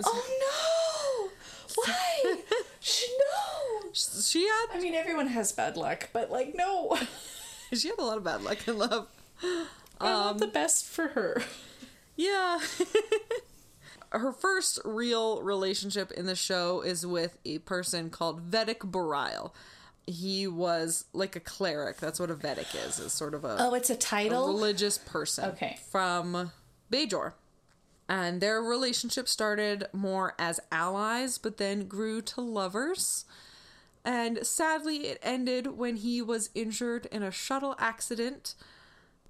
Oh 0.04 1.30
no! 1.66 1.74
Why? 1.74 2.36
Sh- 2.78 3.04
no! 3.18 3.90
She 3.92 4.46
had 4.46 4.66
I 4.72 4.80
mean, 4.80 4.94
everyone 4.94 5.26
has 5.26 5.52
bad 5.52 5.76
luck, 5.76 6.10
but 6.12 6.30
like, 6.30 6.54
no. 6.54 6.96
she 7.72 7.88
had 7.88 7.98
a 7.98 8.04
lot 8.04 8.18
of 8.18 8.24
bad 8.24 8.42
luck 8.42 8.66
in 8.68 8.78
love. 8.78 9.08
I 10.00 10.04
want 10.12 10.26
um, 10.32 10.38
the 10.38 10.46
best 10.46 10.86
for 10.86 11.08
her. 11.08 11.42
Yeah. 12.16 12.60
Her 14.12 14.32
first 14.32 14.78
real 14.84 15.40
relationship 15.42 16.10
in 16.10 16.26
the 16.26 16.34
show 16.34 16.82
is 16.82 17.06
with 17.06 17.38
a 17.44 17.58
person 17.60 18.10
called 18.10 18.50
Vedek 18.50 18.78
Bareil. 18.80 19.52
He 20.06 20.46
was 20.48 21.04
like 21.12 21.34
a 21.36 21.40
cleric. 21.40 21.98
That's 21.98 22.18
what 22.20 22.30
a 22.30 22.34
Vedic 22.34 22.74
is. 22.74 22.98
Is 22.98 23.12
sort 23.14 23.32
of 23.34 23.44
a 23.44 23.56
Oh, 23.60 23.74
it's 23.74 23.88
a 23.88 23.94
a 23.94 23.96
title. 23.96 24.48
religious 24.48 24.98
person 24.98 25.50
Okay. 25.50 25.78
from 25.90 26.50
Bajor. 26.92 27.32
And 28.08 28.40
their 28.42 28.60
relationship 28.60 29.28
started 29.28 29.86
more 29.92 30.34
as 30.38 30.58
allies, 30.72 31.38
but 31.38 31.56
then 31.58 31.86
grew 31.86 32.20
to 32.22 32.40
lovers. 32.40 33.24
And 34.04 34.44
sadly, 34.44 35.06
it 35.06 35.20
ended 35.22 35.78
when 35.78 35.96
he 35.96 36.20
was 36.20 36.50
injured 36.54 37.06
in 37.12 37.22
a 37.22 37.30
shuttle 37.30 37.76
accident. 37.78 38.56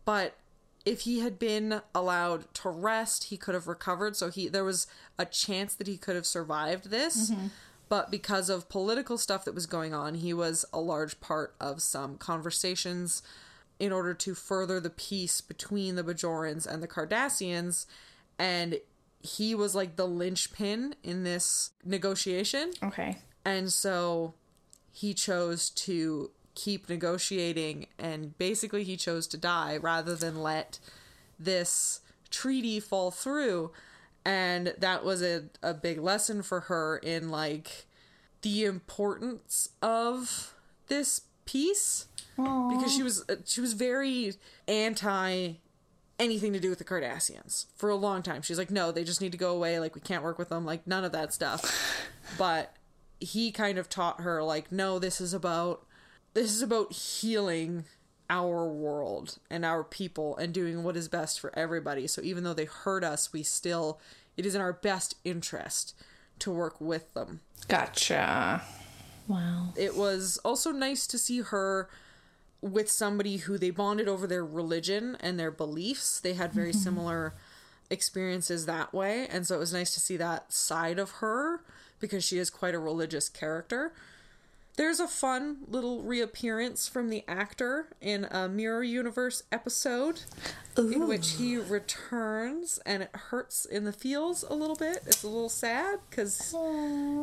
But 0.07 0.35
if 0.85 1.01
he 1.01 1.21
had 1.21 1.39
been 1.39 1.83
allowed 1.95 2.53
to 2.55 2.71
rest, 2.71 3.25
he 3.25 3.37
could 3.37 3.55
have 3.55 3.69
recovered. 3.69 4.17
So 4.17 4.31
he 4.31 4.49
there 4.49 4.65
was 4.65 4.87
a 5.19 5.27
chance 5.27 5.75
that 5.75 5.87
he 5.87 5.97
could 5.97 6.17
have 6.17 6.27
survived 6.27 6.91
this. 6.91 7.31
Mm-hmm. 7.31 7.49
But 7.89 8.11
because 8.11 8.49
of 8.49 8.69
political 8.69 9.19
stuff 9.19 9.45
that 9.45 9.55
was 9.55 9.67
going 9.67 9.93
on, 9.93 10.15
he 10.15 10.33
was 10.33 10.65
a 10.73 10.81
large 10.81 11.21
part 11.21 11.55
of 11.61 11.83
some 11.83 12.19
conversations 12.19 13.21
in 13.81 13.91
order 13.91 14.15
to 14.15 14.35
further 14.35 14.79
the 14.79 14.91
peace 14.91 15.41
between 15.41 15.97
the 15.97 16.05
Bajorans 16.05 16.67
and 16.67 16.83
the 16.83 16.89
Cardassians. 16.89 17.87
And 18.39 18.79
he 19.21 19.57
was 19.57 19.75
like 19.75 19.97
the 19.97 20.07
linchpin 20.07 20.95
in 21.03 21.25
this 21.25 21.73
negotiation. 21.85 22.71
okay. 22.83 23.19
And 23.45 23.73
so 23.73 24.35
he 24.93 25.15
chose 25.15 25.71
to 25.71 26.31
keep 26.55 26.89
negotiating 26.89 27.87
and 27.99 28.37
basically 28.39 28.85
he 28.85 28.97
chose 28.97 29.27
to 29.29 29.37
die 29.37 29.77
rather 29.77 30.15
than 30.15 30.43
let 30.43 30.79
this 31.39 32.01
treaty 32.31 32.81
fall 32.81 33.11
through. 33.11 33.71
And 34.25 34.75
that 34.79 35.05
was 35.05 35.23
a, 35.23 35.45
a 35.63 35.73
big 35.73 35.99
lesson 35.99 36.43
for 36.43 36.61
her 36.61 36.99
in 36.99 37.31
like 37.31 37.87
the 38.43 38.65
importance 38.65 39.71
of 39.83 40.55
this 40.89 41.23
peace 41.47 42.07
because 42.37 42.95
she 42.95 43.03
was 43.03 43.25
uh, 43.29 43.37
she 43.45 43.61
was 43.61 43.75
very 43.75 44.33
anti 44.67 45.55
anything 46.21 46.53
to 46.53 46.61
do 46.61 46.69
with 46.69 46.79
the 46.79 46.85
Cardassians 46.85 47.67
for 47.75 47.89
a 47.89 47.97
long 47.97 48.23
time. 48.23 48.43
She's 48.43 48.59
like, 48.59 48.71
no, 48.71 48.93
they 48.93 49.05
just 49.05 49.21
need 49.21 49.33
to 49.33 49.39
go 49.39 49.55
away. 49.55 49.81
Like, 49.81 49.95
we 49.95 50.01
can't 50.03 50.23
work 50.23 50.39
with 50.39 50.51
them. 50.51 50.67
Like, 50.67 50.87
none 50.87 51.03
of 51.03 51.13
that 51.13 51.33
stuff. 51.33 51.65
but 52.39 52.77
he 53.19 53.51
kind 53.51 53.79
of 53.79 53.89
taught 53.89 54.21
her, 54.21 54.43
like, 54.43 54.71
no, 54.71 54.99
this 54.99 55.21
is 55.21 55.33
about 55.33 55.87
this 56.35 56.51
is 56.51 56.63
about 56.63 56.93
healing 56.93 57.85
our 58.29 58.69
world 58.69 59.39
and 59.51 59.65
our 59.65 59.83
people 59.83 60.37
and 60.37 60.55
doing 60.55 60.85
what 60.85 60.97
is 60.97 61.09
best 61.09 61.41
for 61.41 61.57
everybody. 61.59 62.07
So 62.07 62.23
even 62.23 62.45
though 62.45 62.55
they 62.55 62.67
hurt 62.67 63.03
us, 63.03 63.33
we 63.33 63.43
still 63.43 64.01
it 64.37 64.47
is 64.47 64.55
in 64.55 64.61
our 64.61 64.73
best 64.73 65.17
interest 65.25 65.95
to 66.39 66.51
work 66.51 66.81
with 66.81 67.13
them 67.13 67.41
Gotcha. 67.69 68.63
Wow. 69.29 69.73
it 69.77 69.97
was 69.97 70.39
also 70.45 70.73
nice 70.73 71.07
to 71.07 71.19
see 71.19 71.41
her 71.41 71.89
with 72.61 72.91
somebody 72.91 73.39
who 73.39 73.59
they 73.59 73.71
bonded 73.71 74.09
over 74.09 74.27
their 74.27 74.45
religion 74.45 75.17
and 75.21 75.39
their 75.39 75.51
beliefs. 75.51 76.21
They 76.21 76.35
had 76.35 76.53
very 76.53 76.71
mm-hmm. 76.71 76.81
similar 76.81 77.35
experiences 77.91 78.67
that 78.67 78.93
way, 78.93 79.27
and 79.29 79.47
so 79.47 79.57
it 79.57 79.59
was 79.59 79.73
nice 79.73 79.95
to 79.95 80.01
see 80.01 80.17
that 80.17 80.53
side 80.53 80.99
of 80.99 81.11
her 81.13 81.63
because 82.01 82.25
she 82.25 82.39
is 82.39 82.51
quite 82.51 82.75
a 82.75 82.79
religious 82.79 83.29
character. 83.29 83.93
There's 84.81 84.99
a 84.99 85.07
fun 85.09 85.59
little 85.69 86.01
reappearance 86.01 86.89
from 86.89 87.11
the 87.11 87.23
actor 87.29 87.89
in 88.01 88.25
a 88.31 88.49
Mirror 88.49 88.85
Universe 88.85 89.43
episode 89.53 90.23
in 90.75 91.07
which 91.07 91.33
he 91.33 91.59
returns 91.59 92.81
and 92.87 93.03
it 93.03 93.11
hurts 93.15 93.67
in 93.67 93.85
the 93.85 93.93
feels 93.93 94.43
a 94.43 94.55
little 94.55 94.77
bit. 94.77 95.01
It's 95.07 95.23
a 95.23 95.29
little 95.29 95.51
sad 95.51 95.99
because 96.09 96.55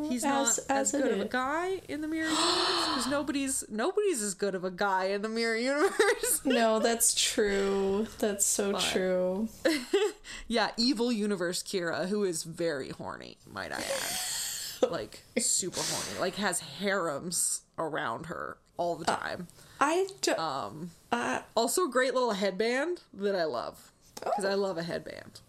he's 0.08 0.24
not 0.24 0.50
as- 0.50 0.60
as, 0.70 0.94
as 0.94 1.02
good 1.02 1.12
of 1.14 1.20
a 1.20 1.26
guy 1.26 1.82
in 1.90 2.02
the 2.02 2.08
Mirror 2.08 2.30
Universe 2.30 2.88
because 2.90 3.08
nobody's 3.08 3.64
nobody's 3.70 4.22
as 4.22 4.36
good 4.36 4.54
of 4.54 4.64
a 4.64 4.70
guy 4.70 5.06
in 5.06 5.24
the 5.24 5.30
Mirror 5.30 5.58
Universe. 5.58 6.42
No, 6.46 6.78
that's 6.78 7.16
true. 7.16 8.06
That's 8.20 8.46
so 8.46 8.78
true. 8.78 9.50
yeah, 10.48 10.70
evil 10.78 11.12
universe 11.12 11.64
Kira, 11.64 12.08
who 12.08 12.24
is 12.24 12.44
very 12.44 12.90
horny, 12.92 13.40
might 13.52 13.72
I 13.72 13.78
add. 13.78 13.82
like 14.90 15.24
super 15.38 15.80
horny, 15.82 16.20
like 16.20 16.36
has 16.36 16.60
harems 16.60 17.62
around 17.78 18.28
her 18.28 18.58
all 18.78 18.96
the 18.96 19.06
time. 19.06 19.48
I 19.80 20.08
do, 20.22 20.36
Um, 20.36 20.92
uh, 21.12 21.42
also 21.56 21.86
a 21.86 21.90
great 21.92 22.14
little 22.14 22.32
headband 22.34 23.02
that 23.14 23.36
I 23.36 23.44
love 23.46 23.92
because 24.16 24.46
I 24.46 24.54
love 24.56 24.78
a 24.78 24.84
headband. 24.84 25.42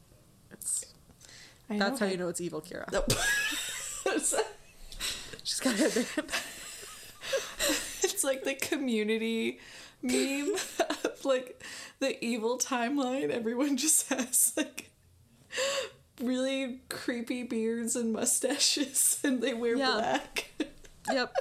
It's 0.51 0.85
I 1.71 1.79
that's 1.79 2.01
how 2.01 2.07
I- 2.07 2.11
you 2.11 2.17
know 2.17 2.29
it's 2.29 2.41
evil 2.41 2.61
Kira. 2.61 2.91
Nope. 2.93 3.13
She's 5.45 5.61
got 5.61 5.75
a 5.75 5.91
headband. 5.91 6.33
it's 8.03 8.25
like 8.25 8.45
the 8.45 8.55
community 8.55 9.61
meme 10.03 10.55
of 10.55 11.25
like 11.25 11.63
the 12.01 12.23
evil 12.25 12.59
timeline. 12.59 13.31
Everyone 13.31 13.77
just 13.77 14.09
has 14.09 14.53
like 14.57 14.91
really 16.21 16.81
creepy 16.89 17.43
beards 17.43 17.97
and 17.97 18.13
mustaches, 18.13 19.21
and 19.25 19.43
they 19.43 19.55
wear 19.55 19.77
Yeah. 19.77 19.93
black. 19.93 20.51
Yep. 21.11 21.33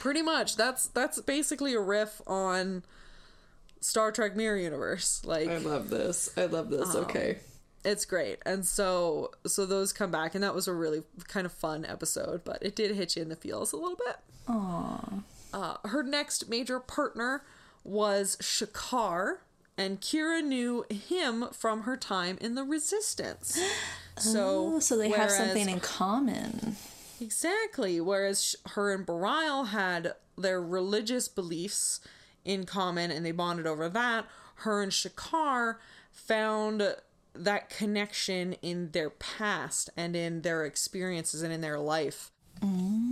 Pretty 0.00 0.20
much. 0.20 0.56
That's 0.56 0.88
that's 0.88 1.18
basically 1.22 1.72
a 1.74 1.80
riff 1.80 2.20
on 2.26 2.82
Star 3.80 4.12
Trek 4.12 4.36
Mirror 4.36 4.58
Universe. 4.58 5.22
Like 5.24 5.48
I 5.48 5.56
love 5.58 5.88
this. 5.88 6.28
I 6.36 6.44
love 6.46 6.68
this. 6.68 6.94
okay. 6.94 7.38
it's 7.84 8.04
great. 8.04 8.38
And 8.44 8.66
so 8.66 9.30
so 9.46 9.64
those 9.64 9.94
come 9.94 10.10
back 10.10 10.34
and 10.34 10.44
that 10.44 10.54
was 10.54 10.68
a 10.68 10.74
really 10.74 11.04
kind 11.28 11.46
of 11.46 11.52
fun 11.52 11.86
episode, 11.86 12.42
but 12.44 12.58
it 12.60 12.76
did 12.76 12.94
hit 12.96 13.16
you 13.16 13.22
in 13.22 13.30
the 13.30 13.36
feels 13.36 13.72
a 13.72 13.76
little 13.78 13.96
bit. 13.96 14.16
Aww. 14.46 15.22
Uh, 15.54 15.76
her 15.86 16.02
next 16.02 16.50
major 16.50 16.80
partner 16.80 17.42
was 17.82 18.36
Shakaar, 18.42 19.38
and 19.76 20.00
Kira 20.00 20.42
knew 20.42 20.84
him 20.90 21.46
from 21.52 21.82
her 21.82 21.96
time 21.96 22.38
in 22.40 22.54
the 22.54 22.64
Resistance. 22.64 23.60
So, 24.18 24.74
Oh, 24.74 24.80
so 24.80 24.98
they 24.98 25.08
have 25.08 25.30
something 25.30 25.66
in 25.70 25.80
common. 25.80 26.76
Exactly. 27.22 28.02
Whereas 28.02 28.54
her 28.74 28.92
and 28.92 29.06
Bareil 29.06 29.68
had 29.68 30.12
their 30.36 30.60
religious 30.60 31.26
beliefs 31.26 32.00
in 32.44 32.66
common 32.66 33.10
and 33.10 33.24
they 33.24 33.32
bonded 33.32 33.66
over 33.66 33.88
that, 33.88 34.26
her 34.56 34.82
and 34.82 34.92
Shakaar 34.92 35.76
found 36.12 36.96
that 37.34 37.70
connection 37.70 38.54
in 38.54 38.90
their 38.90 39.08
past 39.08 39.88
and 39.96 40.14
in 40.14 40.42
their 40.42 40.66
experiences 40.66 41.40
and 41.42 41.52
in 41.52 41.62
their 41.62 41.78
life. 41.78 42.30
Mm. 42.60 43.09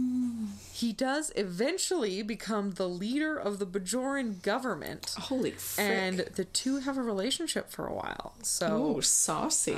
He 0.78 0.92
does 0.92 1.32
eventually 1.34 2.22
become 2.22 2.72
the 2.72 2.88
leader 2.88 3.36
of 3.36 3.58
the 3.58 3.66
Bajoran 3.66 4.40
government, 4.42 5.14
Holy 5.18 5.50
frick. 5.50 5.84
and 5.86 6.18
the 6.36 6.44
two 6.44 6.78
have 6.78 6.96
a 6.96 7.02
relationship 7.02 7.68
for 7.68 7.86
a 7.86 7.92
while. 7.92 8.34
So, 8.42 8.96
Ooh, 8.98 9.02
saucy. 9.02 9.74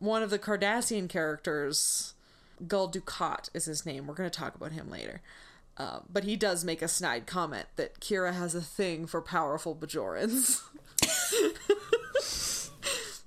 one 0.00 0.22
of 0.22 0.28
the 0.28 0.38
Cardassian 0.38 1.08
characters, 1.08 2.12
Gul 2.68 2.90
Dukat 2.92 3.48
is 3.54 3.64
his 3.64 3.86
name. 3.86 4.06
We're 4.06 4.14
going 4.14 4.28
to 4.30 4.38
talk 4.38 4.54
about 4.54 4.72
him 4.72 4.90
later. 4.90 5.22
Uh, 5.78 6.00
but 6.12 6.24
he 6.24 6.36
does 6.36 6.62
make 6.62 6.82
a 6.82 6.88
snide 6.88 7.24
comment 7.26 7.64
that 7.76 7.98
Kira 8.00 8.34
has 8.34 8.54
a 8.54 8.60
thing 8.60 9.06
for 9.06 9.22
powerful 9.22 9.74
Bajorans. 9.74 10.60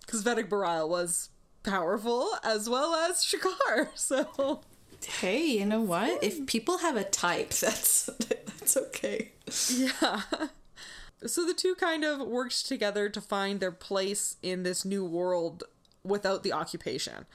Because 0.05 0.23
Vedek 0.23 0.47
Bareil 0.49 0.87
was 0.87 1.29
powerful 1.63 2.29
as 2.43 2.69
well 2.69 2.93
as 2.93 3.25
Shakaar. 3.25 3.89
So, 3.95 4.61
hey, 5.03 5.43
you 5.43 5.65
know 5.65 5.81
what? 5.81 6.23
If 6.23 6.45
people 6.45 6.79
have 6.79 6.95
a 6.95 7.03
type, 7.03 7.49
that's 7.61 8.05
that's 8.05 8.77
okay. 8.77 9.31
yeah. 9.69 10.21
So 11.25 11.43
the 11.43 11.53
two 11.53 11.73
kind 11.75 12.03
of 12.03 12.19
worked 12.19 12.67
together 12.67 13.09
to 13.09 13.21
find 13.21 13.59
their 13.59 13.71
place 13.71 14.35
in 14.43 14.61
this 14.61 14.85
new 14.85 15.03
world 15.03 15.63
without 16.03 16.43
the 16.43 16.53
occupation 16.53 17.25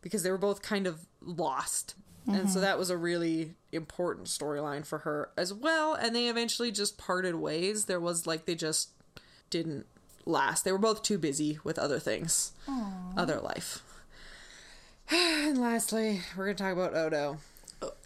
because 0.00 0.24
they 0.24 0.30
were 0.30 0.38
both 0.38 0.62
kind 0.62 0.86
of 0.86 1.06
lost. 1.20 1.94
And 2.26 2.50
so 2.50 2.56
mm-hmm. 2.56 2.60
that 2.62 2.78
was 2.78 2.90
a 2.90 2.96
really 2.96 3.54
important 3.70 4.26
storyline 4.26 4.84
for 4.84 4.98
her 5.00 5.30
as 5.36 5.54
well. 5.54 5.94
And 5.94 6.16
they 6.16 6.28
eventually 6.28 6.72
just 6.72 6.98
parted 6.98 7.36
ways. 7.36 7.84
There 7.84 8.00
was 8.00 8.26
like 8.26 8.46
they 8.46 8.56
just 8.56 8.90
didn't 9.48 9.86
last. 10.24 10.64
They 10.64 10.72
were 10.72 10.78
both 10.78 11.02
too 11.02 11.18
busy 11.18 11.60
with 11.62 11.78
other 11.78 12.00
things, 12.00 12.52
other 13.16 13.38
life. 13.40 13.82
and 15.10 15.58
lastly, 15.58 16.20
we're 16.36 16.46
going 16.46 16.56
to 16.56 16.62
talk 16.62 16.72
about 16.72 16.94
Odo. 16.96 17.38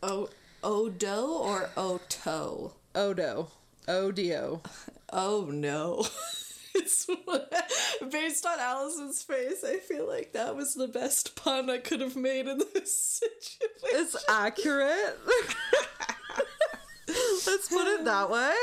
O 0.03 0.29
Odo 0.63 1.27
or 1.27 1.71
Oto? 1.77 2.75
Odo. 2.95 3.49
O 3.89 4.11
D 4.11 4.35
O. 4.35 4.61
Oh 5.13 5.49
no. 5.51 6.05
it's 6.75 7.07
based 8.11 8.47
on 8.47 8.59
Alison's 8.59 9.23
face. 9.23 9.65
I 9.65 9.79
feel 9.79 10.07
like 10.07 10.33
that 10.33 10.55
was 10.55 10.75
the 10.75 10.89
best 10.89 11.37
pun 11.37 11.71
I 11.71 11.79
could 11.79 12.01
have 12.01 12.17
made 12.17 12.47
in 12.47 12.59
this 12.75 13.21
situation. 13.41 14.01
It's 14.03 14.17
accurate. 14.29 15.19
Let's 17.47 17.69
put 17.69 17.87
it 17.89 18.05
that 18.05 18.31
way. 18.31 18.55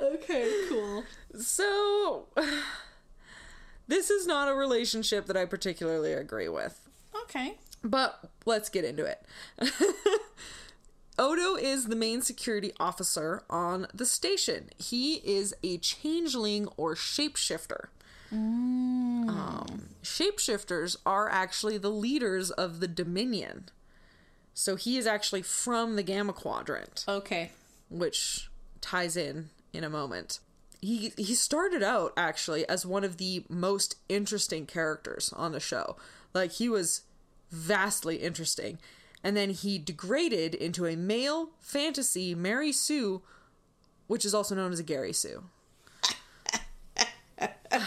Okay, 0.00 0.50
cool. 0.68 1.04
so, 1.38 2.26
this 3.88 4.10
is 4.10 4.26
not 4.26 4.48
a 4.48 4.54
relationship 4.54 5.26
that 5.26 5.36
I 5.36 5.44
particularly 5.44 6.12
agree 6.12 6.48
with, 6.48 6.85
Okay. 7.28 7.56
but 7.82 8.30
let's 8.44 8.68
get 8.68 8.84
into 8.84 9.04
it. 9.04 9.22
Odo 11.18 11.54
is 11.56 11.86
the 11.86 11.96
main 11.96 12.20
security 12.20 12.72
officer 12.78 13.42
on 13.48 13.86
the 13.94 14.04
station. 14.04 14.68
He 14.76 15.14
is 15.16 15.54
a 15.62 15.78
changeling 15.78 16.68
or 16.76 16.94
shapeshifter. 16.94 17.86
Um, 18.32 19.88
shapeshifters 20.02 20.96
are 21.06 21.28
actually 21.30 21.78
the 21.78 21.90
leaders 21.90 22.50
of 22.50 22.80
the 22.80 22.88
Dominion. 22.88 23.66
So 24.52 24.76
he 24.76 24.98
is 24.98 25.06
actually 25.06 25.42
from 25.42 25.96
the 25.96 26.02
Gamma 26.02 26.32
Quadrant 26.32 27.04
Okay. 27.08 27.50
which 27.88 28.50
ties 28.80 29.16
in 29.16 29.50
in 29.72 29.84
a 29.84 29.90
moment. 29.90 30.40
He 30.82 31.12
he 31.16 31.34
started 31.34 31.82
out 31.82 32.12
actually 32.16 32.68
as 32.68 32.84
one 32.84 33.04
of 33.04 33.16
the 33.16 33.44
most 33.48 33.96
interesting 34.08 34.66
characters 34.66 35.32
on 35.34 35.52
the 35.52 35.60
show. 35.60 35.96
Like 36.34 36.52
he 36.52 36.68
was 36.68 37.02
vastly 37.50 38.16
interesting. 38.16 38.78
And 39.22 39.36
then 39.36 39.50
he 39.50 39.78
degraded 39.78 40.54
into 40.54 40.86
a 40.86 40.96
male 40.96 41.50
fantasy 41.60 42.34
Mary 42.34 42.72
Sue, 42.72 43.22
which 44.06 44.24
is 44.24 44.34
also 44.34 44.54
known 44.54 44.72
as 44.72 44.78
a 44.78 44.84
Gary 44.84 45.12
Sue. 45.12 45.44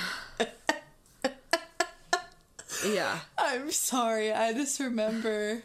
yeah. 2.86 3.20
I'm 3.38 3.72
sorry. 3.72 4.34
I 4.34 4.54
just 4.54 4.80
remember 4.80 5.64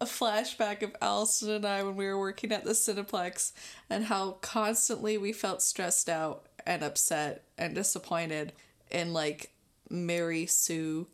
a 0.00 0.04
flashback 0.04 0.82
of 0.82 0.94
Alison 1.00 1.50
and 1.50 1.64
I 1.64 1.82
when 1.82 1.96
we 1.96 2.06
were 2.06 2.18
working 2.18 2.52
at 2.52 2.64
the 2.64 2.70
Cineplex 2.72 3.52
and 3.90 4.04
how 4.04 4.32
constantly 4.40 5.18
we 5.18 5.32
felt 5.32 5.62
stressed 5.62 6.08
out 6.08 6.46
and 6.66 6.82
upset 6.82 7.44
and 7.56 7.74
disappointed 7.74 8.52
in 8.90 9.12
like 9.12 9.52
Mary 9.90 10.46
Sue 10.46 11.06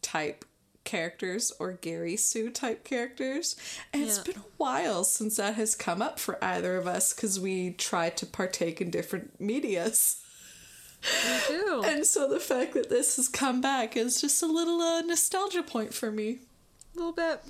type 0.00 0.44
characters 0.84 1.52
or 1.58 1.72
Gary 1.72 2.16
Sue 2.16 2.50
type 2.50 2.84
characters. 2.84 3.56
And 3.92 4.02
it's 4.02 4.18
Yeah. 4.18 4.24
been 4.24 4.36
a 4.42 4.44
while 4.56 5.04
since 5.04 5.36
that 5.36 5.54
has 5.54 5.74
come 5.74 6.02
up 6.02 6.18
for 6.18 6.42
either 6.44 6.76
of 6.76 6.86
us 6.86 7.12
because 7.12 7.38
we 7.40 7.70
try 7.72 8.10
to 8.10 8.26
partake 8.26 8.80
in 8.80 8.90
different 8.90 9.40
medias. 9.40 10.16
Me 11.02 11.38
too. 11.46 11.82
And 11.86 12.06
so 12.06 12.28
the 12.28 12.40
fact 12.40 12.74
that 12.74 12.88
this 12.88 13.16
has 13.16 13.28
come 13.28 13.60
back 13.60 13.96
is 13.96 14.20
just 14.20 14.42
a 14.42 14.46
little 14.46 14.80
uh, 14.80 15.00
nostalgia 15.02 15.62
point 15.62 15.92
for 15.94 16.10
me. 16.12 16.38
A 16.94 16.98
little 16.98 17.12
bit. 17.12 17.40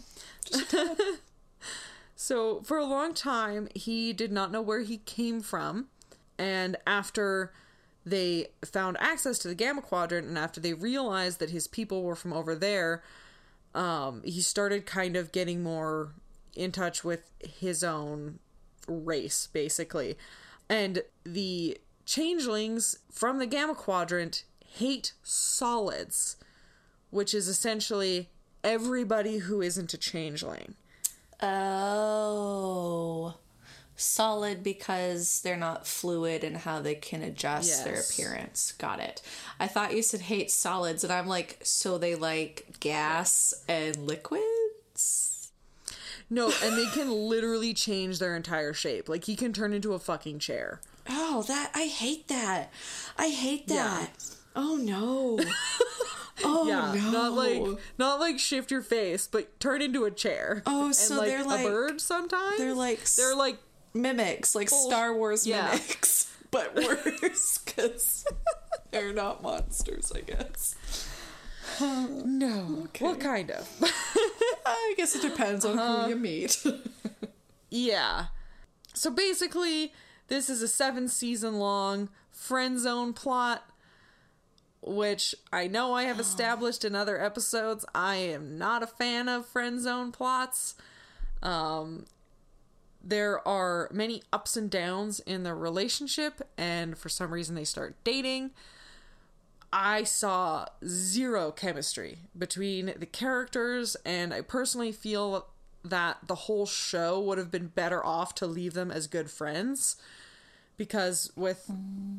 so 2.17 2.61
for 2.63 2.77
a 2.79 2.85
long 2.85 3.15
time, 3.15 3.69
he 3.75 4.13
did 4.13 4.33
not 4.33 4.53
know 4.53 4.63
where 4.63 4.81
he 4.81 4.99
came 4.99 5.41
from, 5.41 5.89
and 6.39 6.77
after 6.87 7.53
they 8.05 8.49
found 8.65 8.97
access 9.01 9.39
to 9.41 9.49
the 9.49 9.55
Gamma 9.55 9.83
Quadrant, 9.83 10.27
and 10.27 10.39
after 10.39 10.61
they 10.61 10.75
realized 10.75 11.39
that 11.41 11.51
his 11.51 11.67
people 11.67 12.03
were 12.03 12.17
from 12.17 12.33
over 12.33 12.55
there, 12.55 13.03
um, 13.75 14.23
he 14.25 14.41
started 14.41 14.87
kind 14.87 15.17
of 15.17 15.33
getting 15.33 15.63
more 15.63 16.13
in 16.55 16.73
touch 16.73 17.03
with 17.05 17.31
his 17.39 17.83
own 17.83 18.39
race, 18.87 19.49
basically, 19.53 20.17
and 20.69 21.03
the 21.25 21.79
changelings 22.05 22.99
from 23.11 23.39
the 23.39 23.47
Gamma 23.47 23.75
Quadrant 23.75 24.45
hate 24.65 25.13
solids 25.23 26.37
which 27.13 27.35
is 27.35 27.47
essentially 27.47 28.31
everybody 28.65 29.37
who 29.37 29.61
isn't 29.61 29.93
a 29.93 29.99
changeling. 29.99 30.75
Oh. 31.43 33.35
Solid 34.03 34.65
because 34.65 35.43
they're 35.43 35.57
not 35.57 35.87
fluid 35.87 36.43
in 36.43 36.57
how 36.57 36.81
they 36.81 36.97
can 36.97 37.23
adjust 37.23 37.85
their 37.85 38.01
appearance. 38.01 38.73
Got 38.73 38.99
it. 38.99 39.23
I 39.61 39.69
thought 39.69 39.95
you 39.95 40.03
said 40.03 40.23
hate 40.23 40.51
solids, 40.51 41.05
and 41.05 41.13
I'm 41.13 41.29
like, 41.29 41.61
so 41.63 41.99
they 41.99 42.17
like 42.17 42.67
gas 42.81 43.55
and 43.69 43.97
liquids? 43.97 45.53
No, 46.29 46.53
and 46.65 46.77
they 46.77 46.87
can 46.87 47.13
literally 47.13 47.73
change 47.75 48.19
their 48.19 48.35
entire 48.35 48.73
shape. 48.73 49.09
Like 49.09 49.25
he 49.25 49.37
can 49.37 49.53
turn 49.53 49.73
into 49.73 49.93
a 49.93 50.01
fucking 50.01 50.41
chair. 50.41 50.81
Oh, 51.09 51.45
that 51.47 51.71
I 51.73 51.85
hate 51.87 52.27
that. 52.27 52.73
I 53.17 53.29
hate 53.29 53.69
that. 53.69 54.11
Oh 54.57 54.77
no. 54.77 55.39
oh 56.45 56.67
yeah, 56.67 56.93
no. 56.93 57.11
not 57.13 57.33
like 57.35 57.79
not 57.99 58.19
like 58.19 58.41
shift 58.41 58.73
your 58.73 58.83
face, 58.83 59.29
but 59.29 59.61
turn 59.61 59.81
into 59.81 60.05
a 60.07 60.11
chair. 60.11 60.65
Oh, 60.67 60.87
and 60.87 60.97
so 60.97 61.19
like 61.19 61.29
they're 61.29 61.45
like- 61.45 61.65
a 61.65 61.69
bird 61.69 62.01
sometimes. 62.01 62.59
they're 62.59 62.75
like 62.75 63.05
they're 63.15 63.37
like 63.37 63.59
mimics, 63.95 64.55
like 64.55 64.69
Star 64.69 65.15
Wars 65.15 65.47
yeah. 65.47 65.67
mimics, 65.73 66.35
but 66.51 66.75
worse 66.75 67.59
because 67.59 68.25
they're 68.91 69.13
not 69.13 69.43
monsters, 69.43 70.13
I 70.15 70.21
guess. 70.21 70.75
no. 71.81 72.89
What 72.99 73.21
kind 73.21 73.51
of? 73.51 73.69
I 74.67 74.95
guess 74.97 75.15
it 75.17 75.23
depends 75.23 75.65
on 75.65 75.79
Uh-huh. 75.79 76.05
who 76.05 76.11
you 76.11 76.17
meet. 76.17 76.65
Yeah. 77.71 78.27
So 78.95 79.11
basically, 79.11 79.93
this 80.29 80.51
is 80.51 80.63
a 80.63 80.69
seven 80.69 81.09
season 81.09 81.59
long 81.59 82.09
friend 82.31 82.79
zone 82.79 83.13
plot 83.13 83.65
which 84.85 85.33
I 85.53 85.69
know 85.69 85.95
I 85.95 86.05
have 86.05 86.19
established 86.29 86.85
in 86.85 86.95
other 86.97 87.23
episodes. 87.23 87.85
I 87.95 88.17
am 88.17 88.59
not 88.59 88.83
a 88.83 88.87
fan 88.89 89.29
of 89.29 89.47
friend 89.47 89.81
zone 89.81 90.11
plots. 90.11 90.75
Um, 91.41 92.07
there 93.03 93.47
are 93.47 93.89
many 93.93 94.23
ups 94.33 94.57
and 94.57 94.71
downs 94.71 95.21
in 95.21 95.43
the 95.43 95.55
relationship, 95.55 96.43
and 96.57 96.97
for 96.97 97.09
some 97.09 97.33
reason 97.33 97.55
they 97.55 97.65
start 97.65 97.97
dating. 98.05 98.51
I 99.73 100.05
saw 100.05 100.67
zero 100.85 101.51
chemistry 101.51 102.19
between 102.37 102.95
the 102.99 103.07
characters, 103.07 103.97
and 104.05 104.35
I 104.35 104.43
personally 104.43 104.93
feel 104.93 105.47
that 105.85 106.19
the 106.27 106.35
whole 106.35 106.67
show 106.67 107.21
would 107.21 107.39
have 107.39 107.51
been 107.51 107.69
better 107.69 108.05
off 108.05 108.35
to 108.37 108.47
leave 108.47 108.75
them 108.75 108.91
as 108.91 109.07
good 109.07 109.31
friends 109.31 109.97
because 110.77 111.33
with 111.37 111.71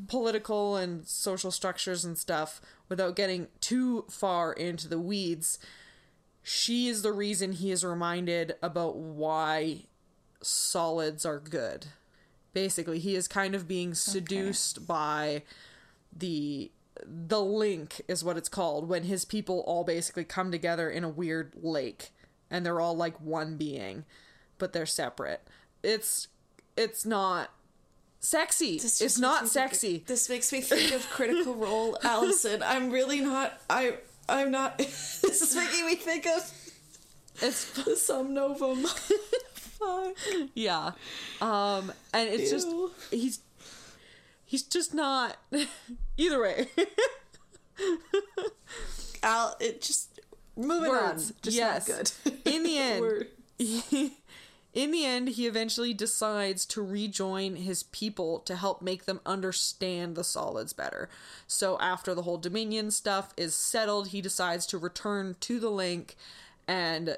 political 0.08 0.76
and 0.76 1.08
social 1.08 1.52
structures 1.52 2.04
and 2.04 2.18
stuff 2.18 2.62
without 2.90 3.16
getting 3.16 3.48
too 3.62 4.06
far 4.10 4.52
into 4.52 4.88
the 4.88 5.00
weeds 5.00 5.60
she 6.44 6.90
is 6.90 7.02
the 7.02 7.12
reason 7.12 7.54
he 7.54 7.72
is 7.72 7.86
reminded 7.86 8.56
about 8.62 8.98
why 8.98 9.86
solids 10.44 11.26
are 11.26 11.40
good 11.40 11.88
basically 12.54 13.00
he 13.00 13.16
is 13.16 13.28
kind 13.28 13.56
of 13.56 13.68
being 13.68 13.94
seduced 13.94 14.86
by 14.88 15.42
the 16.16 16.72
the 17.06 17.42
link 17.42 18.02
is 18.08 18.24
what 18.24 18.38
it's 18.38 18.50
called 18.50 18.88
when 18.88 19.04
his 19.04 19.26
people 19.26 19.64
all 19.66 19.84
basically 19.84 20.24
come 20.24 20.52
together 20.52 20.90
in 20.90 21.04
a 21.04 21.10
weird 21.10 21.54
lake 21.62 22.12
and 22.52 22.64
they're 22.66 22.80
all 22.80 22.96
like 22.96 23.20
one 23.20 23.58
being 23.58 24.06
but 24.60 24.74
they're 24.74 24.86
separate 24.86 25.42
it's 25.82 26.28
it's 26.78 27.06
not 27.06 27.50
sexy 28.20 28.78
This 28.80 29.02
it's 29.02 29.18
not 29.20 29.44
makes 29.44 29.56
me 29.56 29.62
think- 29.62 29.72
sexy 29.72 30.04
This 30.06 30.30
makes 30.30 30.52
me 30.52 30.62
think 30.62 30.94
of 30.94 31.10
Critical 31.10 31.56
Role, 31.56 31.98
Alison. 32.04 32.64
I'm 32.64 32.90
really 32.90 33.20
not. 33.20 33.60
I. 33.70 33.98
I'm 34.30 34.50
not. 34.52 34.78
this 34.78 35.24
is 35.42 35.54
making 35.56 35.86
me 35.86 35.96
think 35.96 36.26
of 36.28 36.50
it's 37.42 37.66
the 37.74 37.92
Somnovem. 37.92 38.86
Fuck. 39.84 40.50
yeah 40.54 40.92
um 41.42 41.92
and 42.14 42.30
it's 42.30 42.52
Ew. 42.52 42.92
just 42.92 43.12
he's 43.12 43.40
he's 44.46 44.64
just 44.64 44.94
not 44.94 45.38
either 46.18 46.42
way 46.42 46.68
Al. 49.24 49.56
It 49.60 49.82
just 49.82 50.20
moving 50.56 50.92
Words, 50.92 51.32
on. 51.32 51.38
Just 51.42 51.58
yes. 51.58 51.88
not 51.88 51.98
good. 51.98 52.42
in 52.54 52.64
the 52.64 52.78
end 52.78 54.12
in 54.74 54.92
the 54.92 55.06
end 55.06 55.30
he 55.30 55.48
eventually 55.48 55.94
decides 55.94 56.66
to 56.66 56.82
rejoin 56.82 57.56
his 57.56 57.84
people 57.84 58.40
to 58.40 58.56
help 58.56 58.82
make 58.82 59.06
them 59.06 59.20
understand 59.26 60.16
the 60.16 60.24
solids 60.24 60.74
better 60.74 61.10
so 61.48 61.80
after 61.80 62.16
the 62.16 62.24
whole 62.24 62.38
dominion 62.38 62.90
stuff 62.90 63.34
is 63.38 63.54
settled 63.54 64.08
he 64.10 64.22
decides 64.22 64.66
to 64.66 64.78
return 64.78 65.36
to 65.40 65.60
the 65.60 65.70
link 65.70 66.16
and 66.68 67.18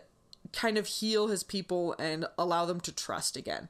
kind 0.55 0.77
of 0.77 0.87
heal 0.87 1.27
his 1.27 1.43
people 1.43 1.93
and 1.99 2.25
allow 2.37 2.65
them 2.65 2.79
to 2.79 2.91
trust 2.91 3.35
again 3.37 3.67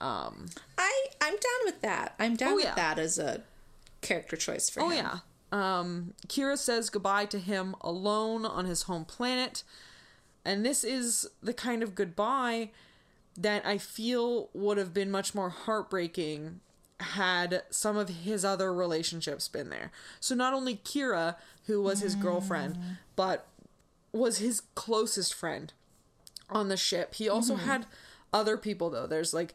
um 0.00 0.46
I. 0.76 1.06
I'm 1.20 1.32
down 1.32 1.60
with 1.64 1.80
that. 1.80 2.14
I'm 2.18 2.36
down 2.36 2.52
Oh, 2.52 2.56
with 2.56 2.64
yeah. 2.64 2.74
that 2.74 2.98
as 2.98 3.18
a 3.18 3.42
character 4.02 4.36
choice 4.36 4.68
for 4.68 4.80
Oh 4.82 4.90
him. 4.90 5.06
Oh 5.06 5.20
yeah. 5.52 5.78
Um, 5.80 6.14
Kira 6.28 6.58
says 6.58 6.90
goodbye 6.90 7.24
to 7.26 7.38
him 7.38 7.74
alone 7.80 8.44
on 8.44 8.66
his 8.66 8.82
home 8.82 9.04
planet. 9.06 9.62
And 10.44 10.66
this 10.66 10.84
is 10.84 11.26
the 11.42 11.54
kind 11.54 11.82
of 11.82 11.94
goodbye 11.94 12.70
that 13.38 13.64
I 13.64 13.78
feel 13.78 14.50
would 14.52 14.76
have 14.78 14.92
been 14.92 15.10
much 15.10 15.34
more 15.34 15.48
heartbreaking 15.48 16.60
had 17.00 17.62
some 17.70 17.96
of 17.96 18.08
his 18.10 18.44
other 18.44 18.74
relationships 18.74 19.48
been 19.48 19.70
there. 19.70 19.90
So 20.20 20.34
not 20.34 20.52
only 20.52 20.76
Kira, 20.76 21.36
who 21.66 21.80
was 21.80 22.00
his 22.00 22.14
girlfriend, 22.16 22.76
but 23.16 23.46
was 24.12 24.38
his 24.38 24.60
closest 24.74 25.32
friend 25.32 25.72
on 26.54 26.68
the 26.68 26.76
ship. 26.76 27.14
He 27.16 27.28
also 27.28 27.56
had 27.56 27.86
other 28.32 28.56
people 28.56 28.88
though. 28.88 29.06
There's 29.06 29.34
like 29.34 29.54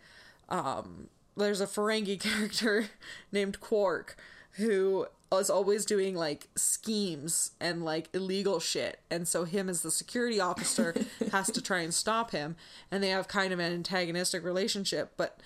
um 0.50 1.08
there's 1.36 1.62
a 1.62 1.68
Ferengi 1.68 2.20
character 2.22 2.88
named 3.32 3.60
Quark 3.60 4.18
who 4.54 5.08
is 5.34 5.50
always 5.50 5.86
doing 5.86 6.16
like 6.16 6.48
schemes 6.56 7.52
and 7.60 7.86
like 7.86 8.10
illegal 8.14 8.60
shit. 8.60 9.00
And 9.10 9.28
so 9.28 9.46
him 9.46 9.70
as 9.70 9.82
the 9.82 9.92
security 9.92 10.40
officer 10.40 10.96
has 11.32 11.50
to 11.52 11.62
try 11.62 11.80
and 11.82 11.94
stop 11.94 12.32
him 12.32 12.56
and 12.92 13.02
they 13.02 13.10
have 13.10 13.28
kind 13.28 13.54
of 13.54 13.60
an 13.60 13.72
antagonistic 13.72 14.44
relationship, 14.44 15.14
but 15.18 15.40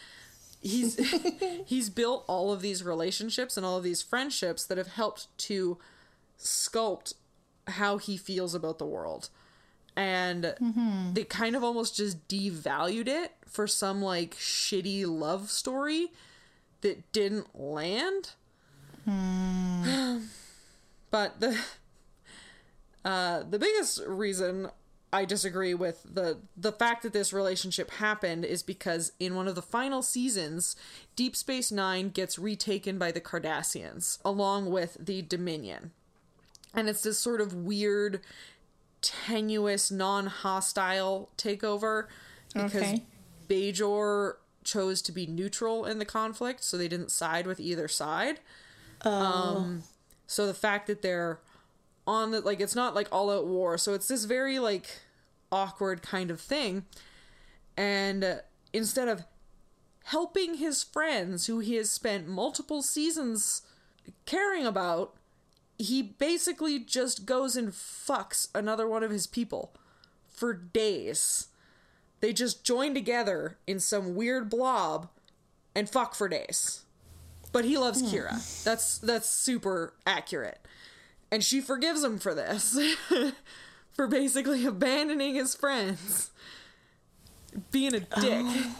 he's 0.62 0.98
he's 1.66 1.90
built 1.90 2.24
all 2.28 2.52
of 2.52 2.62
these 2.62 2.84
relationships 2.84 3.58
and 3.58 3.66
all 3.66 3.78
of 3.78 3.84
these 3.84 4.02
friendships 4.02 4.66
that 4.66 4.78
have 4.78 4.88
helped 4.88 5.38
to 5.38 5.78
sculpt 6.40 7.14
how 7.68 7.98
he 7.98 8.18
feels 8.18 8.56
about 8.56 8.80
the 8.80 8.86
world 8.86 9.30
and 9.96 10.56
they 11.14 11.24
kind 11.24 11.56
of 11.56 11.64
almost 11.64 11.96
just 11.96 12.28
devalued 12.28 13.08
it 13.08 13.34
for 13.48 13.68
some 13.68 14.02
like 14.02 14.36
shitty 14.36 15.06
love 15.08 15.50
story 15.52 16.12
that 16.82 17.12
didn't 17.12 17.60
land. 17.60 18.32
But 21.12 21.40
the 21.40 21.56
uh 23.06 23.44
the 23.48 23.60
biggest 23.60 24.02
reason 24.08 24.70
I 25.14 25.26
disagree 25.26 25.76
with 25.76 26.02
the 26.12 26.40
the 26.58 26.72
fact 26.72 27.04
that 27.04 27.14
this 27.14 27.32
relationship 27.32 27.92
happened 27.92 28.46
is 28.46 28.64
because 28.64 29.12
in 29.20 29.36
one 29.36 29.48
of 29.48 29.54
the 29.54 29.62
final 29.62 30.02
seasons, 30.02 30.76
Deep 31.16 31.36
Space 31.36 31.72
Nine 31.72 32.10
gets 32.10 32.40
retaken 32.40 32.98
by 32.98 33.12
the 33.12 33.22
Cardassians 33.22 34.18
along 34.26 34.72
with 34.72 34.98
the 35.00 35.22
Dominion, 35.22 35.92
and 36.74 36.90
it's 36.90 37.04
this 37.04 37.20
sort 37.20 37.42
of 37.42 37.54
weird, 37.54 38.22
tenuous, 39.04 39.92
non-hostile 39.92 41.30
takeover 41.38 42.08
because 42.54 42.74
Okay. 42.74 43.04
Bajor 43.48 44.38
chose 44.64 45.02
to 45.04 45.12
be 45.12 45.28
neutral 45.28 45.86
in 45.86 46.00
the 46.00 46.06
conflict, 46.06 46.64
so 46.64 46.78
they 46.78 46.88
didn't 46.88 47.12
side 47.12 47.46
with 47.46 47.60
either 47.60 47.88
side. 47.88 48.40
Um, 49.04 49.84
so 50.28 50.48
the 50.48 50.54
fact 50.54 50.88
that 50.88 51.02
they're 51.02 51.40
on 52.08 52.32
the 52.32 52.42
like 52.42 52.60
it's 52.60 52.76
not 52.76 52.96
like 52.96 53.08
all 53.12 53.30
out 53.30 53.46
war, 53.46 53.78
so 53.78 53.94
it's 53.94 54.08
this 54.08 54.24
very 54.24 54.60
like 54.60 54.88
awkward 55.52 56.02
kind 56.02 56.32
of 56.32 56.40
thing. 56.40 56.86
And 57.76 58.24
uh, 58.24 58.36
instead 58.72 59.08
of 59.08 59.26
helping 60.06 60.56
his 60.56 60.84
friends 60.84 61.48
who 61.48 61.60
he 61.60 61.76
has 61.76 61.92
spent 61.92 62.28
multiple 62.28 62.82
seasons 62.82 63.64
caring 64.26 64.66
about, 64.66 65.16
he 65.78 66.02
basically 66.02 66.80
just 66.80 67.26
goes 67.26 67.56
and 67.56 67.70
fucks 67.70 68.48
another 68.54 68.88
one 68.88 69.04
of 69.04 69.12
his 69.12 69.28
people 69.28 69.74
for 70.30 70.54
days. 70.54 71.48
They 72.20 72.34
just 72.34 72.64
join 72.64 72.94
together 72.94 73.58
in 73.68 73.80
some 73.80 74.16
weird 74.16 74.50
blob 74.50 75.10
and 75.76 75.90
fuck 75.90 76.16
for 76.16 76.30
days. 76.30 76.84
But 77.52 77.66
he 77.66 77.78
loves 77.78 78.02
hmm. 78.02 78.08
Kira. 78.08 78.64
That's 78.64 78.98
that's 78.98 79.30
super 79.30 79.94
accurate. 80.08 80.60
And 81.32 81.44
she 81.44 81.62
forgives 81.62 82.04
him 82.04 82.20
for 82.20 82.34
this. 82.34 82.78
for 83.92 84.08
basically 84.08 84.66
abandoning 84.66 85.36
his 85.36 85.56
friends. 85.56 86.32
Being 87.72 87.94
a 87.94 88.00
dick. 88.00 88.46
Oh. 88.46 88.76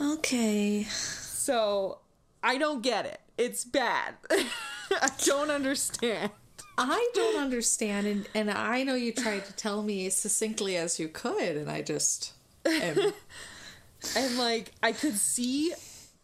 Okay. 0.00 0.84
So 0.84 1.98
I 2.42 2.58
don't 2.58 2.82
get 2.82 3.06
it. 3.06 3.20
It's 3.36 3.64
bad. 3.64 4.14
I 5.02 5.10
don't 5.24 5.50
understand. 5.50 6.30
I 6.78 7.10
don't 7.14 7.38
understand, 7.38 8.06
and, 8.06 8.28
and 8.34 8.50
I 8.50 8.82
know 8.84 8.94
you 8.94 9.12
tried 9.12 9.44
to 9.44 9.52
tell 9.52 9.82
me 9.82 10.06
as 10.06 10.16
succinctly 10.16 10.76
as 10.76 10.98
you 10.98 11.08
could, 11.08 11.56
and 11.56 11.70
I 11.70 11.82
just 11.82 12.32
am. 12.64 13.12
and 14.16 14.38
like 14.38 14.72
I 14.82 14.92
could 14.92 15.16
see 15.16 15.72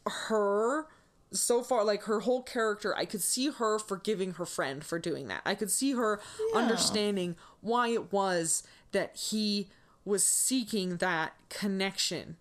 her 0.06 0.86
so 1.32 1.62
far 1.62 1.84
like 1.84 2.04
her 2.04 2.20
whole 2.20 2.42
character 2.42 2.96
I 2.96 3.04
could 3.04 3.20
see 3.20 3.50
her 3.50 3.78
forgiving 3.78 4.34
her 4.34 4.46
friend 4.46 4.82
for 4.84 4.98
doing 4.98 5.28
that. 5.28 5.42
I 5.44 5.54
could 5.54 5.70
see 5.70 5.92
her 5.92 6.20
understanding 6.54 7.36
why 7.60 7.88
it 7.88 8.12
was 8.12 8.62
that 8.92 9.16
he 9.16 9.68
was 10.04 10.26
seeking 10.26 10.98
that 10.98 11.34
connection 11.48 12.36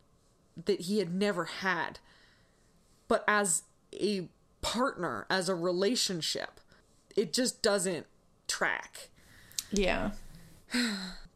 that 0.65 0.81
he 0.81 0.99
had 0.99 1.13
never 1.13 1.45
had. 1.45 1.99
But 3.07 3.23
as 3.27 3.63
a 3.93 4.29
partner, 4.65 5.27
as 5.29 5.47
a 5.47 5.53
relationship, 5.53 6.59
it 7.15 7.31
just 7.31 7.61
doesn't 7.61 8.07
track. 8.47 9.09
yeah. 9.71 10.11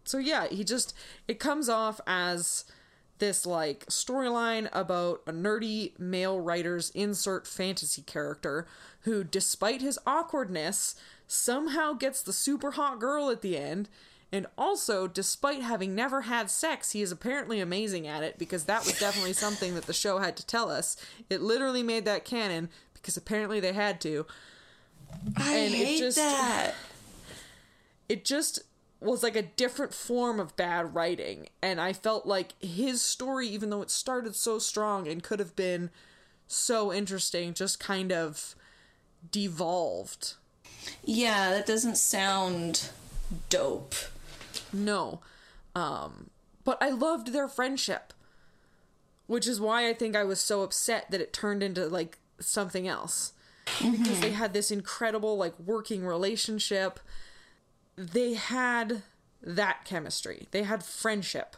So 0.04 0.18
yeah, 0.18 0.48
he 0.48 0.64
just 0.64 0.96
it 1.28 1.38
comes 1.38 1.70
off 1.70 2.02
as 2.08 2.66
this 3.20 3.46
like 3.46 3.86
storyline 3.86 4.68
about 4.74 5.22
a 5.28 5.32
nerdy 5.32 5.98
male 6.00 6.42
writer's 6.42 6.90
insert 6.92 7.46
fantasy 7.46 8.02
character 8.02 8.66
who 9.02 9.24
despite 9.24 9.82
his 9.82 10.00
awkwardness 10.08 10.96
somehow 11.28 11.94
gets 11.94 12.24
the 12.24 12.34
super 12.34 12.72
hot 12.72 13.00
girl 13.00 13.30
at 13.30 13.44
the 13.44 13.56
end 13.56 13.88
and 14.32 14.48
also 14.58 15.08
despite 15.08 15.62
having 15.62 15.94
never 15.94 16.22
had 16.22 16.50
sex 16.50 16.92
he 16.92 17.02
is 17.02 17.12
apparently 17.12 17.60
amazing 17.60 18.08
at 18.08 18.24
it 18.24 18.40
because 18.40 18.64
that 18.64 18.86
was 18.86 19.00
definitely 19.00 19.34
something 19.34 19.76
that 19.76 19.86
the 19.86 19.94
show 19.94 20.18
had 20.18 20.36
to 20.38 20.46
tell 20.46 20.72
us 20.72 20.98
it 21.30 21.42
literally 21.42 21.84
made 21.84 22.06
that 22.06 22.26
canon 22.26 22.70
because 23.02 23.18
apparently 23.18 23.60
they 23.60 23.74
had 23.74 24.00
to 24.02 24.26
I 25.38 25.56
And 25.58 25.74
it 25.74 25.78
hate 25.78 26.00
just- 26.00 26.18
that. 26.18 26.74
it 28.08 28.26
just 28.26 28.60
was 29.02 29.24
like 29.24 29.36
a 29.38 29.41
different 29.41 29.93
form 29.93 30.39
of 30.41 30.56
bad 30.58 30.93
writing 30.93 31.47
and 31.62 31.80
i 31.80 31.93
felt 31.93 32.26
like 32.26 32.54
his 32.62 33.02
story 33.02 33.47
even 33.47 33.70
though 33.70 33.82
it 33.82 33.89
started 33.89 34.36
so 34.36 34.60
strong 34.60 35.08
and 35.08 35.24
could 35.24 35.39
have 35.39 35.56
been 35.56 35.89
so 36.47 36.91
interesting 36.91 37.54
just 37.54 37.80
kind 37.80 38.12
of 38.12 38.56
devolved 39.32 40.34
Yeah, 41.04 41.52
that 41.52 41.66
doesn't 41.66 41.97
sound 41.97 42.89
dope. 43.50 43.95
no 44.74 45.22
um 45.76 46.30
but 46.66 46.78
i 46.82 46.89
loved 46.89 47.32
their 47.32 47.47
friendship 47.47 48.12
which 49.28 49.47
is 49.47 49.62
why 49.62 49.88
i 49.88 49.93
think 49.93 50.16
i 50.16 50.24
was 50.26 50.39
so 50.41 50.62
upset 50.64 51.10
that 51.12 51.22
it 51.22 51.32
turned 51.32 51.62
into 51.64 51.86
like 51.88 52.18
something 52.40 52.88
else 52.88 53.34
because 53.80 54.20
they 54.20 54.30
mm-hmm. 54.30 54.36
had 54.36 54.54
this 54.54 54.72
incredible 54.72 55.38
like 55.38 55.54
working 55.60 56.06
relationship 56.06 57.00
they 57.96 58.34
had 58.34 59.04
that 59.42 59.86
chemistry 59.86 60.48
they 60.52 60.64
had 60.64 60.84
friendship 60.84 61.56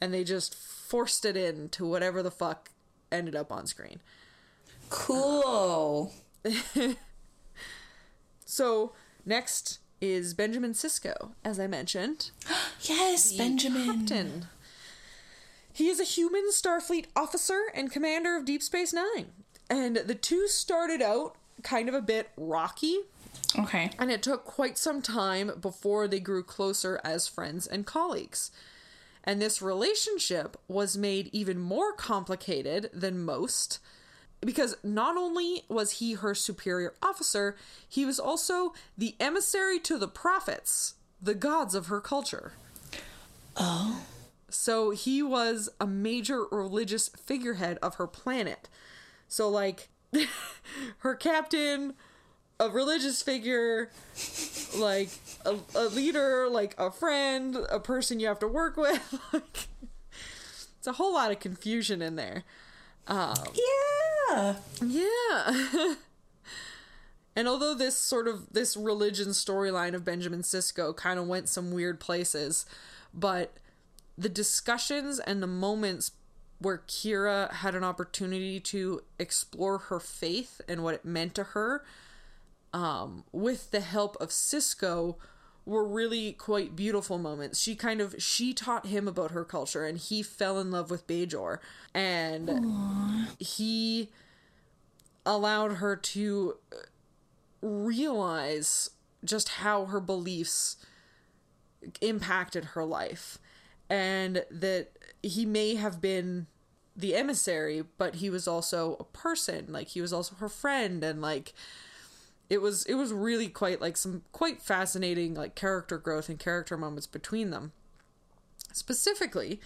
and 0.00 0.12
they 0.12 0.22
just 0.24 0.54
forced 0.54 1.24
it 1.24 1.36
into 1.36 1.86
whatever 1.86 2.22
the 2.22 2.30
fuck 2.30 2.70
ended 3.10 3.34
up 3.34 3.50
on 3.50 3.66
screen 3.66 4.00
Cool. 4.90 6.12
so 8.44 8.92
next 9.24 9.78
is 10.00 10.34
benjamin 10.34 10.72
sisko 10.72 11.30
as 11.42 11.58
i 11.58 11.66
mentioned 11.66 12.30
Yes, 12.88 13.32
Benjamin. 13.32 14.06
Captain. 14.06 14.46
He 15.72 15.88
is 15.88 15.98
a 15.98 16.04
human 16.04 16.50
Starfleet 16.50 17.06
officer 17.16 17.62
and 17.74 17.90
commander 17.90 18.36
of 18.36 18.44
Deep 18.44 18.62
Space 18.62 18.92
Nine. 18.92 19.32
And 19.70 19.96
the 19.96 20.14
two 20.14 20.46
started 20.48 21.00
out 21.02 21.36
kind 21.62 21.88
of 21.88 21.94
a 21.94 22.02
bit 22.02 22.30
rocky, 22.36 22.98
Okay. 23.58 23.90
and 23.98 24.10
it 24.10 24.22
took 24.22 24.44
quite 24.44 24.76
some 24.76 25.00
time 25.00 25.52
before 25.60 26.06
they 26.06 26.20
grew 26.20 26.42
closer 26.42 27.00
as 27.04 27.28
friends 27.28 27.66
and 27.66 27.86
colleagues. 27.86 28.50
And 29.22 29.40
this 29.40 29.62
relationship 29.62 30.58
was 30.68 30.96
made 30.98 31.30
even 31.32 31.58
more 31.58 31.92
complicated 31.92 32.90
than 32.92 33.24
most 33.24 33.78
because 34.40 34.76
not 34.82 35.16
only 35.16 35.62
was 35.68 35.92
he 35.92 36.12
her 36.12 36.34
superior 36.34 36.92
officer, 37.02 37.56
he 37.88 38.04
was 38.04 38.20
also 38.20 38.74
the 38.98 39.14
emissary 39.18 39.78
to 39.80 39.96
the 39.96 40.08
prophets, 40.08 40.94
the 41.22 41.34
gods 41.34 41.74
of 41.74 41.86
her 41.86 42.00
culture. 42.00 42.52
Oh. 43.56 44.02
So 44.50 44.90
he 44.90 45.22
was 45.22 45.70
a 45.80 45.86
major 45.86 46.44
religious 46.50 47.08
figurehead 47.08 47.78
of 47.82 47.94
her 47.94 48.06
planet. 48.06 48.68
So, 49.28 49.48
like, 49.48 49.88
her 50.98 51.14
captain, 51.14 51.94
a 52.60 52.68
religious 52.68 53.22
figure, 53.22 53.90
like 54.76 55.10
a, 55.44 55.56
a 55.74 55.84
leader, 55.86 56.48
like 56.48 56.74
a 56.78 56.90
friend, 56.90 57.56
a 57.70 57.80
person 57.80 58.20
you 58.20 58.26
have 58.26 58.38
to 58.40 58.48
work 58.48 58.76
with. 58.76 59.20
like, 59.32 59.68
it's 60.78 60.86
a 60.86 60.92
whole 60.92 61.14
lot 61.14 61.30
of 61.30 61.40
confusion 61.40 62.02
in 62.02 62.16
there. 62.16 62.44
Um, 63.06 63.34
yeah. 64.30 64.56
Yeah. 64.82 65.94
and 67.36 67.48
although 67.48 67.74
this 67.74 67.96
sort 67.96 68.28
of 68.28 68.52
this 68.52 68.76
religion 68.76 69.28
storyline 69.28 69.94
of 69.94 70.04
Benjamin 70.04 70.42
Sisko 70.42 70.96
kind 70.96 71.18
of 71.18 71.26
went 71.26 71.48
some 71.48 71.70
weird 71.70 72.00
places, 72.00 72.66
but 73.12 73.56
the 74.16 74.28
discussions 74.28 75.18
and 75.18 75.42
the 75.42 75.46
moments 75.46 76.12
where 76.58 76.82
Kira 76.86 77.52
had 77.52 77.74
an 77.74 77.84
opportunity 77.84 78.60
to 78.60 79.02
explore 79.18 79.78
her 79.78 80.00
faith 80.00 80.60
and 80.68 80.82
what 80.82 80.94
it 80.94 81.04
meant 81.04 81.34
to 81.34 81.44
her 81.44 81.84
um, 82.72 83.24
with 83.32 83.70
the 83.70 83.80
help 83.80 84.16
of 84.20 84.30
Sisko 84.30 85.16
were 85.64 85.86
really 85.86 86.32
quite 86.32 86.76
beautiful 86.76 87.18
moments. 87.18 87.60
She 87.60 87.74
kind 87.74 88.00
of 88.00 88.16
she 88.18 88.52
taught 88.52 88.86
him 88.86 89.08
about 89.08 89.30
her 89.30 89.44
culture 89.44 89.86
and 89.86 89.96
he 89.96 90.22
fell 90.22 90.60
in 90.60 90.70
love 90.70 90.90
with 90.90 91.06
Bajor 91.06 91.58
and 91.94 93.28
he 93.38 94.10
allowed 95.24 95.74
her 95.74 95.96
to 95.96 96.58
realize 97.62 98.90
just 99.24 99.48
how 99.50 99.86
her 99.86 100.00
beliefs 100.00 100.76
impacted 102.02 102.64
her 102.66 102.84
life 102.84 103.38
and 103.88 104.44
that 104.50 104.93
he 105.24 105.46
may 105.46 105.74
have 105.74 106.00
been 106.00 106.46
the 106.96 107.14
emissary 107.14 107.82
but 107.98 108.16
he 108.16 108.30
was 108.30 108.46
also 108.46 108.96
a 109.00 109.04
person. 109.04 109.66
Like 109.68 109.88
he 109.88 110.00
was 110.00 110.12
also 110.12 110.36
her 110.36 110.48
friend 110.48 111.02
and 111.02 111.20
like 111.20 111.52
it 112.48 112.60
was 112.60 112.84
it 112.86 112.94
was 112.94 113.12
really 113.12 113.48
quite 113.48 113.80
like 113.80 113.96
some 113.96 114.22
quite 114.32 114.62
fascinating 114.62 115.34
like 115.34 115.54
character 115.54 115.98
growth 115.98 116.28
and 116.28 116.38
character 116.38 116.76
moments 116.76 117.06
between 117.06 117.50
them. 117.50 117.72
Specifically 118.72 119.60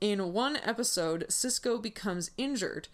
in 0.00 0.32
one 0.32 0.56
episode 0.56 1.26
sisko 1.28 1.80
becomes 1.80 2.30
injured 2.36 2.88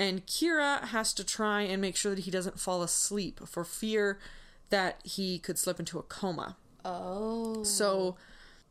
and 0.00 0.26
kira 0.26 0.88
has 0.88 1.12
to 1.12 1.22
try 1.22 1.60
and 1.60 1.80
make 1.80 1.94
sure 1.94 2.14
that 2.14 2.24
he 2.24 2.30
doesn't 2.30 2.58
fall 2.58 2.82
asleep 2.82 3.38
for 3.46 3.64
fear 3.64 4.18
that 4.70 5.00
he 5.04 5.38
could 5.38 5.58
slip 5.58 5.78
into 5.78 5.98
a 5.98 6.02
coma. 6.02 6.56
Oh. 6.84 7.62
so, 7.62 8.16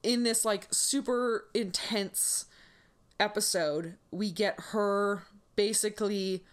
in 0.01 0.23
this 0.23 0.43
like 0.43 0.67
super 0.71 1.45
intense 1.53 2.45
episode, 3.19 3.95
we 4.11 4.31
get 4.31 4.59
her 4.71 5.23
basically 5.55 6.43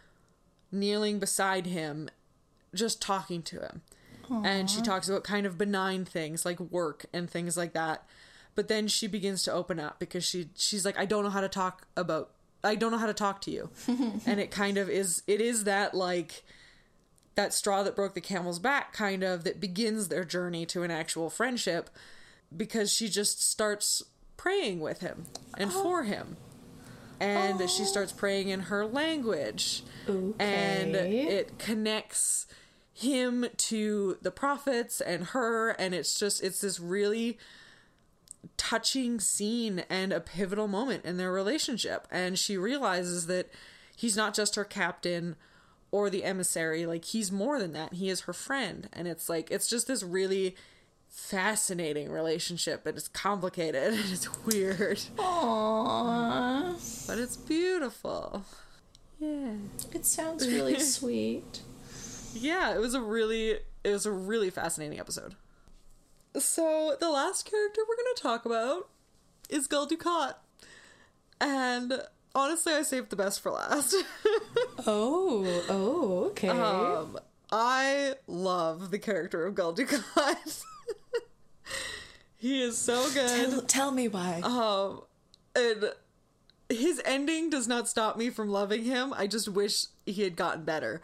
kneeling 0.73 1.19
beside 1.19 1.67
him, 1.67 2.09
just 2.75 3.01
talking 3.01 3.43
to 3.43 3.61
him. 3.61 3.83
And 4.45 4.69
she 4.69 4.83
talks 4.83 5.09
about 5.09 5.23
kind 5.23 5.47
of 5.47 5.57
benign 5.57 6.05
things 6.05 6.45
like 6.45 6.59
work 6.59 7.07
and 7.13 7.31
things 7.31 7.57
like 7.57 7.75
that. 7.75 8.05
But 8.57 8.69
then 8.69 8.89
she 8.89 9.07
begins 9.07 9.43
to 9.45 9.53
open 9.53 9.79
up 9.79 10.01
because 10.01 10.25
she 10.25 10.49
she's 10.57 10.85
like, 10.85 10.99
I 10.99 11.05
don't 11.05 11.23
know 11.23 11.31
how 11.31 11.41
to 11.41 11.49
talk 11.49 11.87
about 11.97 12.31
I 12.65 12.75
don't 12.75 12.91
know 12.91 12.99
how 12.99 13.07
to 13.07 13.15
talk 13.15 13.41
to 13.43 13.51
you. 13.51 13.71
and 14.27 14.41
it 14.41 14.51
kind 14.51 14.79
of 14.79 14.91
is 14.91 15.23
it 15.27 15.41
is 15.41 15.65
that 15.65 15.95
like 15.95 16.43
that 17.37 17.53
straw 17.53 17.83
that 17.83 17.95
broke 17.95 18.15
the 18.15 18.21
camel's 18.21 18.59
back 18.59 18.93
kind 18.93 19.23
of 19.23 19.45
that 19.45 19.61
begins 19.61 20.09
their 20.09 20.25
journey 20.25 20.67
to 20.67 20.83
an 20.83 20.91
actual 20.91 21.31
friendship 21.31 21.91
because 22.55 22.93
she 22.93 23.09
just 23.09 23.49
starts 23.49 24.03
praying 24.37 24.81
with 24.81 25.01
him 25.01 25.27
and 25.57 25.73
for 25.73 26.01
oh. 26.01 26.05
him 26.05 26.37
and 27.21 27.59
she 27.71 27.83
oh. 27.83 27.87
starts 27.87 28.13
praying 28.13 28.49
in 28.49 28.61
her 28.61 28.87
language. 28.87 29.83
And 30.39 30.95
it 30.95 31.59
connects 31.59 32.47
him 32.93 33.47
to 33.57 34.17
the 34.23 34.31
prophets 34.31 35.03
and 35.03 35.25
her 35.27 35.71
and 35.71 35.95
it's 35.95 36.19
just 36.19 36.43
it's 36.43 36.63
this 36.63 36.81
really 36.81 37.37
touching 38.57 39.21
scene 39.21 39.85
and 39.91 40.13
a 40.13 40.21
pivotal 40.21 40.69
moment 40.69 41.05
in 41.05 41.17
their 41.17 41.33
relationship. 41.33 42.07
And 42.11 42.39
she 42.39 42.57
realizes 42.57 43.27
that 43.27 43.51
he's 43.95 44.17
not 44.17 44.35
just 44.35 44.55
her 44.55 44.65
captain 44.65 45.37
or 45.91 46.09
the 46.09 46.25
emissary 46.25 46.87
like 46.87 47.05
he's 47.05 47.31
more 47.31 47.59
than 47.59 47.73
that. 47.73 47.95
He 47.95 48.09
is 48.09 48.23
her 48.23 48.33
friend. 48.33 48.89
And 48.93 49.07
it's 49.07 49.29
like 49.29 49.51
it's 49.51 49.69
just 49.69 49.87
this 49.89 50.03
really 50.03 50.57
fascinating 51.17 52.11
relationship 52.11 52.85
and 52.87 52.97
it's 52.99 53.09
complicated 53.09 53.95
and 53.95 54.13
it's 54.13 54.29
weird 54.45 54.99
Aww. 55.17 57.07
but 57.09 57.19
it's 57.19 57.37
beautiful 57.39 58.45
yeah 59.19 59.53
It 59.93 60.05
sounds 60.05 60.47
really 60.47 60.79
sweet. 60.97 61.63
yeah 62.35 62.75
it 62.75 62.79
was 62.81 62.93
a 62.95 63.01
really 63.01 63.59
it 63.83 63.91
was 63.91 64.05
a 64.05 64.13
really 64.13 64.51
fascinating 64.51 65.01
episode 65.01 65.35
so 66.39 66.95
the 67.01 67.09
last 67.11 67.51
character 67.51 67.81
we're 67.89 67.97
going 67.97 68.15
to 68.15 68.23
talk 68.23 68.45
about 68.45 68.89
is 69.49 69.67
Gul 69.67 69.89
Dukat 69.89 70.35
and 71.41 72.03
honestly 72.35 72.75
i 72.75 72.83
saved 72.83 73.09
the 73.09 73.17
best 73.17 73.41
for 73.41 73.51
last 73.53 73.95
Oh, 74.87 75.63
oh, 75.71 76.25
okay. 76.31 76.49
um 76.51 77.19
i 77.59 78.13
love 78.27 78.91
the 78.91 78.99
character 78.99 79.47
of 79.47 79.55
Gul 79.55 79.75
Dukat 79.75 80.63
he 82.37 82.63
is 82.63 82.77
so 82.77 83.09
good. 83.15 83.51
Tell, 83.51 83.63
tell 83.63 83.91
me 83.91 84.09
why. 84.09 84.41
um 84.45 85.01
and 85.55 85.93
his 86.69 87.01
ending 87.07 87.49
does 87.49 87.67
not 87.67 87.89
stop 87.89 88.17
me 88.19 88.29
from 88.29 88.51
loving 88.51 88.85
him. 88.85 89.15
I 89.17 89.27
just 89.27 89.49
wish 89.49 89.87
he 90.05 90.23
had 90.25 90.37
gotten 90.37 90.65
better. 90.65 91.01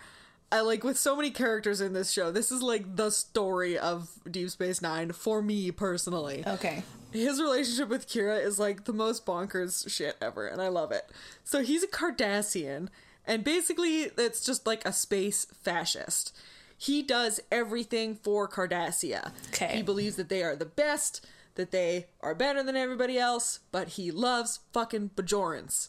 I 0.51 0.61
like 0.61 0.85
with 0.85 0.99
so 0.99 1.17
many 1.17 1.31
characters 1.31 1.81
in 1.81 1.95
this 1.95 2.11
show 2.11 2.31
this 2.31 2.53
is 2.53 2.61
like 2.61 2.97
the 2.97 3.09
story 3.11 3.79
of 3.79 4.11
deep 4.31 4.51
space 4.51 4.83
nine 4.83 5.13
for 5.13 5.41
me 5.41 5.71
personally. 5.71 6.45
Okay. 6.47 6.83
his 7.13 7.41
relationship 7.41 7.89
with 7.89 8.07
kira 8.07 8.45
is 8.45 8.59
like 8.59 8.85
the 8.85 8.93
most 8.93 9.25
bonkers 9.25 9.89
shit 9.91 10.17
ever 10.21 10.47
and 10.47 10.61
i 10.61 10.69
love 10.69 10.93
it. 10.93 11.09
So 11.45 11.63
he's 11.63 11.83
a 11.83 11.89
cardassian 11.89 12.89
and 13.27 13.45
basically 13.45 14.03
it's 14.19 14.45
just 14.45 14.67
like 14.67 14.85
a 14.87 14.93
space 14.93 15.47
fascist 15.63 16.37
he 16.77 17.03
does 17.03 17.41
everything 17.51 18.15
for 18.15 18.49
cardassia 18.49 19.33
Okay. 19.49 19.77
he 19.77 19.83
believes 19.83 20.17
that 20.17 20.29
they 20.29 20.43
are 20.43 20.57
the 20.57 20.65
best 20.65 21.25
that 21.55 21.71
they 21.71 22.07
are 22.21 22.35
better 22.35 22.63
than 22.63 22.77
everybody 22.77 23.19
else 23.19 23.61
but 23.71 23.89
he 23.91 24.11
loves 24.11 24.61
fucking 24.73 25.11
bajorans 25.17 25.89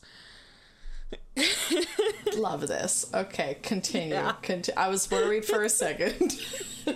Love 2.36 2.68
this. 2.68 3.06
Okay, 3.14 3.58
continue. 3.62 4.16
Yeah. 4.16 4.34
Conti- 4.42 4.74
I 4.76 4.88
was 4.88 5.12
worried 5.12 5.46
for 5.46 5.62
a 5.62 5.70
second. 5.70 6.40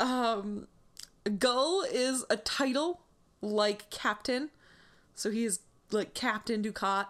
Um, 0.00 0.66
Gul 1.38 1.82
is 1.82 2.24
a 2.28 2.36
title 2.36 3.02
like 3.40 3.88
captain, 3.90 4.50
so 5.14 5.30
he 5.30 5.44
is 5.44 5.60
like 5.90 6.14
Captain 6.14 6.62
Dukat. 6.62 7.06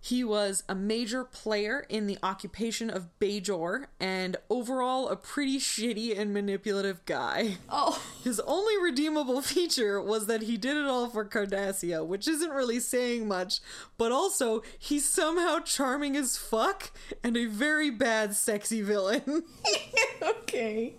He 0.00 0.22
was 0.22 0.62
a 0.68 0.76
major 0.76 1.24
player 1.24 1.84
in 1.88 2.06
the 2.06 2.18
occupation 2.22 2.88
of 2.88 3.08
Bajor 3.20 3.86
and 3.98 4.36
overall 4.48 5.08
a 5.08 5.16
pretty 5.16 5.58
shitty 5.58 6.16
and 6.16 6.32
manipulative 6.32 7.04
guy. 7.04 7.56
oh, 7.68 8.00
His 8.24 8.38
only 8.40 8.80
redeemable 8.80 9.42
feature 9.42 10.00
was 10.00 10.26
that 10.26 10.42
he 10.42 10.56
did 10.56 10.76
it 10.76 10.86
all 10.86 11.08
for 11.10 11.24
Cardassia, 11.24 12.06
which 12.06 12.28
isn't 12.28 12.50
really 12.50 12.78
saying 12.78 13.26
much, 13.26 13.58
but 13.98 14.12
also 14.12 14.62
he's 14.78 15.06
somehow 15.06 15.58
charming 15.58 16.16
as 16.16 16.36
fuck 16.36 16.92
and 17.24 17.36
a 17.36 17.46
very 17.46 17.90
bad 17.90 18.36
sexy 18.36 18.82
villain. 18.82 19.42
okay. 20.22 20.94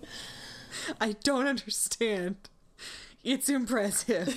I 0.99 1.13
don't 1.23 1.47
understand. 1.47 2.48
It's 3.23 3.49
impressive. 3.49 4.27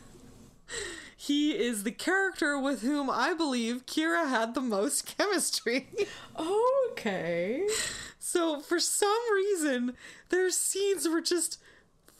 he 1.17 1.53
is 1.53 1.85
the 1.85 1.93
character 1.93 2.59
with 2.59 2.83
whom 2.83 3.09
I 3.09 3.33
believe 3.33 3.87
Kira 3.87 4.29
had 4.29 4.55
the 4.55 4.61
most 4.61 5.17
chemistry. 5.17 5.89
Oh, 6.37 6.89
okay. 6.93 7.67
so, 8.19 8.61
for 8.61 8.81
some 8.81 9.21
reason, 9.33 9.95
their 10.31 10.51
scenes 10.51 11.09
were 11.09 11.21
just 11.21 11.59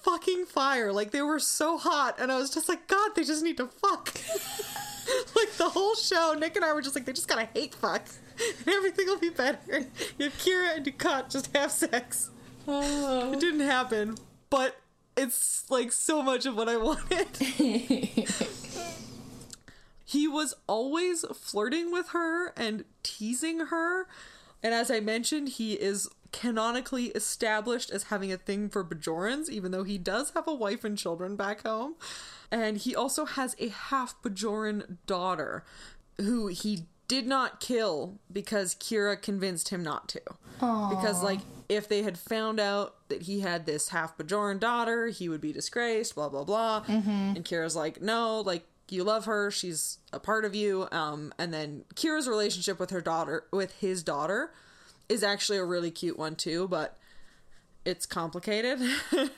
fucking 0.03 0.47
fire. 0.47 0.93
Like, 0.93 1.11
they 1.11 1.23
were 1.23 1.41
so 1.41 1.77
hot, 1.77 2.21
and 2.21 2.31
I 2.31 2.37
was 2.39 2.51
just 2.51 2.69
like, 2.69 2.87
God, 2.87 3.13
they 3.15 3.25
just 3.25 3.43
need 3.43 3.57
to 3.57 3.67
fuck. 3.67 4.07
like, 5.37 5.53
the 5.57 5.71
whole 5.71 5.95
show, 5.97 6.35
Nick 6.39 6.57
and 6.57 6.65
I 6.65 6.73
were 6.73 6.83
just 6.83 6.95
like, 6.95 7.05
they 7.05 7.13
just 7.13 7.29
gotta 7.29 7.49
hate 7.55 7.75
fuck. 7.75 8.07
And 8.61 8.69
everything 8.75 9.07
will 9.07 9.19
be 9.19 9.31
better 9.31 9.87
if 10.19 10.45
Kira 10.45 10.77
and 10.77 10.87
Dukat 10.87 11.31
just 11.31 11.55
have 11.57 11.71
sex. 11.73 12.31
Oh. 12.69 13.33
It 13.33 13.41
didn't 13.41 13.61
happen, 13.61 14.17
but 14.51 14.77
it's 15.17 15.71
like 15.71 15.93
so 15.93 16.23
much 16.23 16.47
of 16.47 16.57
what 16.57 16.69
I 16.69 16.77
wanted. 16.79 17.29
he 20.05 20.29
was 20.29 20.55
always 20.67 21.25
flirting 21.35 21.93
with 21.93 22.09
her 22.11 22.49
and 22.57 22.85
teasing 23.03 23.61
her. 23.67 24.07
And 24.63 24.75
as 24.75 24.91
I 24.91 25.01
mentioned, 25.01 25.51
he 25.51 25.75
is 25.75 26.09
canonically 26.33 27.07
established 27.07 27.91
as 27.91 28.05
having 28.05 28.33
a 28.33 28.37
thing 28.37 28.69
for 28.69 28.85
Bajorans, 28.85 29.49
even 29.49 29.73
though 29.73 29.85
he 29.85 29.99
does 29.99 30.31
have 30.31 30.47
a 30.47 30.55
wife 30.55 30.85
and 30.85 30.99
children 30.99 31.35
back 31.37 31.63
home. 31.63 31.95
And 32.51 32.77
he 32.77 32.95
also 32.95 33.25
has 33.25 33.57
a 33.59 33.69
half 33.69 34.21
Bajoran 34.23 34.99
daughter 35.07 35.65
who 36.19 36.49
he 36.49 36.87
did 37.11 37.27
not 37.27 37.59
kill 37.59 38.21
because 38.33 38.77
Kira 38.77 39.21
convinced 39.21 39.71
him 39.71 39.83
not 39.83 40.09
to. 40.11 40.21
Because, 40.91 41.25
like, 41.25 41.41
if 41.69 41.89
they 41.89 42.03
had 42.03 42.17
found 42.17 42.61
out 42.61 42.95
that 43.09 43.23
he 43.23 43.41
had 43.41 43.67
this 43.67 43.89
half 43.89 44.17
Bajoran 44.17 44.61
daughter, 44.61 45.09
he 45.09 45.29
would 45.29 45.41
be 45.41 45.53
disgraced, 45.53 46.15
blah, 46.15 46.29
blah, 46.29 46.45
blah. 46.45 46.85
And 46.87 47.45
Kira's 47.45 47.75
like, 47.75 48.01
no, 48.01 48.41
like, 48.43 48.63
you 48.89 49.03
love 49.03 49.25
her, 49.25 49.51
she's 49.51 49.99
a 50.13 50.21
part 50.21 50.45
of 50.45 50.55
you. 50.55 50.87
Um, 50.93 51.35
and 51.37 51.53
then 51.53 51.85
Kira's 51.97 52.29
relationship 52.29 52.79
with 52.79 52.91
her 52.91 53.01
daughter, 53.01 53.43
with 53.53 53.73
his 53.81 54.05
daughter, 54.05 54.53
is 55.09 55.25
actually 55.25 55.59
a 55.59 55.65
really 55.65 55.91
cute 55.91 56.17
one, 56.17 56.37
too, 56.37 56.69
but 56.69 56.97
it's 57.85 58.07
complicated. 58.07 58.79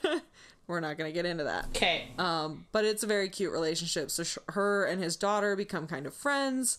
We're 0.67 0.79
not 0.79 0.99
going 0.99 1.09
to 1.09 1.13
get 1.13 1.25
into 1.25 1.45
that. 1.45 1.65
Okay. 1.69 2.09
Um, 2.19 2.67
but 2.71 2.85
it's 2.85 3.01
a 3.01 3.07
very 3.07 3.29
cute 3.29 3.51
relationship. 3.51 4.11
So 4.11 4.23
sh- 4.23 4.37
her 4.49 4.85
and 4.85 5.01
his 5.01 5.15
daughter 5.15 5.55
become 5.55 5.87
kind 5.87 6.05
of 6.05 6.13
friends. 6.13 6.77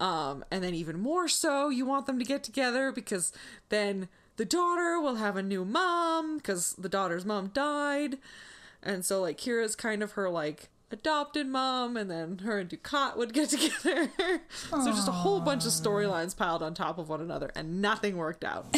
Um, 0.00 0.44
and 0.50 0.62
then 0.62 0.74
even 0.74 0.98
more 0.98 1.28
so, 1.28 1.68
you 1.68 1.86
want 1.86 2.06
them 2.06 2.18
to 2.18 2.24
get 2.24 2.42
together 2.42 2.90
because 2.92 3.32
then 3.68 4.08
the 4.36 4.44
daughter 4.44 5.00
will 5.00 5.16
have 5.16 5.36
a 5.36 5.42
new 5.42 5.64
mom 5.64 6.38
because 6.38 6.74
the 6.74 6.88
daughter's 6.88 7.24
mom 7.24 7.48
died. 7.48 8.18
And 8.82 9.04
so 9.04 9.20
like 9.20 9.38
Kira's 9.38 9.76
kind 9.76 10.02
of 10.02 10.12
her 10.12 10.28
like 10.28 10.68
adopted 10.90 11.46
mom 11.46 11.96
and 11.96 12.10
then 12.10 12.38
her 12.38 12.58
and 12.58 12.68
Dukat 12.68 13.16
would 13.16 13.32
get 13.32 13.48
together. 13.50 14.10
so 14.70 14.86
just 14.86 15.08
a 15.08 15.12
whole 15.12 15.40
bunch 15.40 15.64
of 15.64 15.70
storylines 15.70 16.36
piled 16.36 16.62
on 16.62 16.74
top 16.74 16.98
of 16.98 17.08
one 17.08 17.20
another 17.20 17.50
and 17.54 17.80
nothing 17.80 18.16
worked 18.16 18.44
out. 18.44 18.66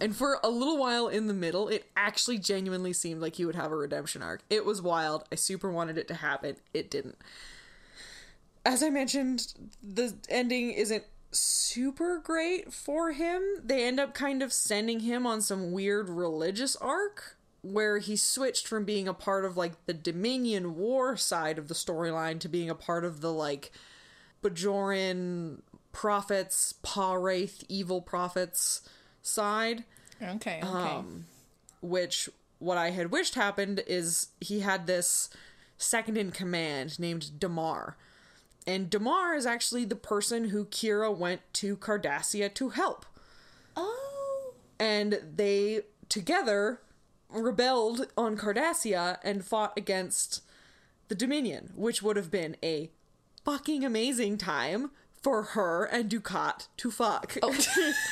And 0.00 0.14
for 0.14 0.38
a 0.42 0.48
little 0.48 0.78
while 0.78 1.08
in 1.08 1.26
the 1.26 1.34
middle, 1.34 1.68
it 1.68 1.86
actually 1.96 2.38
genuinely 2.38 2.92
seemed 2.92 3.20
like 3.20 3.34
he 3.34 3.44
would 3.44 3.56
have 3.56 3.72
a 3.72 3.76
redemption 3.76 4.22
arc. 4.22 4.42
It 4.48 4.64
was 4.64 4.80
wild. 4.80 5.24
I 5.32 5.34
super 5.34 5.70
wanted 5.70 5.98
it 5.98 6.06
to 6.08 6.14
happen. 6.14 6.56
It 6.72 6.90
didn't. 6.90 7.18
As 8.68 8.82
I 8.82 8.90
mentioned, 8.90 9.54
the 9.82 10.14
ending 10.28 10.72
isn't 10.72 11.04
super 11.30 12.18
great 12.18 12.70
for 12.70 13.12
him. 13.12 13.42
They 13.64 13.84
end 13.84 13.98
up 13.98 14.12
kind 14.12 14.42
of 14.42 14.52
sending 14.52 15.00
him 15.00 15.26
on 15.26 15.40
some 15.40 15.72
weird 15.72 16.10
religious 16.10 16.76
arc 16.76 17.36
where 17.62 17.96
he 17.98 18.14
switched 18.14 18.68
from 18.68 18.84
being 18.84 19.08
a 19.08 19.14
part 19.14 19.46
of 19.46 19.56
like 19.56 19.86
the 19.86 19.94
Dominion 19.94 20.76
War 20.76 21.16
side 21.16 21.58
of 21.58 21.68
the 21.68 21.74
storyline 21.74 22.38
to 22.40 22.48
being 22.48 22.68
a 22.68 22.74
part 22.74 23.06
of 23.06 23.22
the 23.22 23.32
like 23.32 23.72
Bajoran 24.42 25.62
prophets, 25.92 26.74
Pah-wraith, 26.82 27.64
evil 27.68 28.02
prophets 28.02 28.88
side 29.22 29.84
Okay. 30.22 30.60
Okay. 30.62 30.62
um, 30.62 31.24
which 31.80 32.28
what 32.58 32.76
I 32.76 32.90
had 32.90 33.10
wished 33.10 33.34
happened 33.34 33.82
is 33.86 34.28
he 34.40 34.60
had 34.60 34.86
this 34.86 35.30
second 35.78 36.18
in 36.18 36.32
command 36.32 36.98
named 36.98 37.38
Damar. 37.40 37.96
And 38.68 38.90
Damar 38.90 39.34
is 39.34 39.46
actually 39.46 39.86
the 39.86 39.96
person 39.96 40.50
who 40.50 40.66
Kira 40.66 41.16
went 41.16 41.40
to 41.54 41.74
Cardassia 41.78 42.52
to 42.52 42.68
help. 42.68 43.06
oh. 43.74 44.52
And 44.78 45.20
they 45.36 45.80
together 46.10 46.80
rebelled 47.30 48.08
on 48.16 48.36
Cardassia 48.36 49.18
and 49.24 49.42
fought 49.42 49.72
against 49.78 50.42
the 51.08 51.14
Dominion, 51.14 51.72
which 51.76 52.02
would 52.02 52.16
have 52.16 52.30
been 52.30 52.56
a 52.62 52.90
fucking 53.42 53.86
amazing 53.86 54.36
time 54.36 54.90
for 55.22 55.42
her 55.42 55.86
and 55.86 56.10
Dukat 56.10 56.68
to 56.76 56.90
fuck. 56.90 57.38
Oh. 57.42 57.56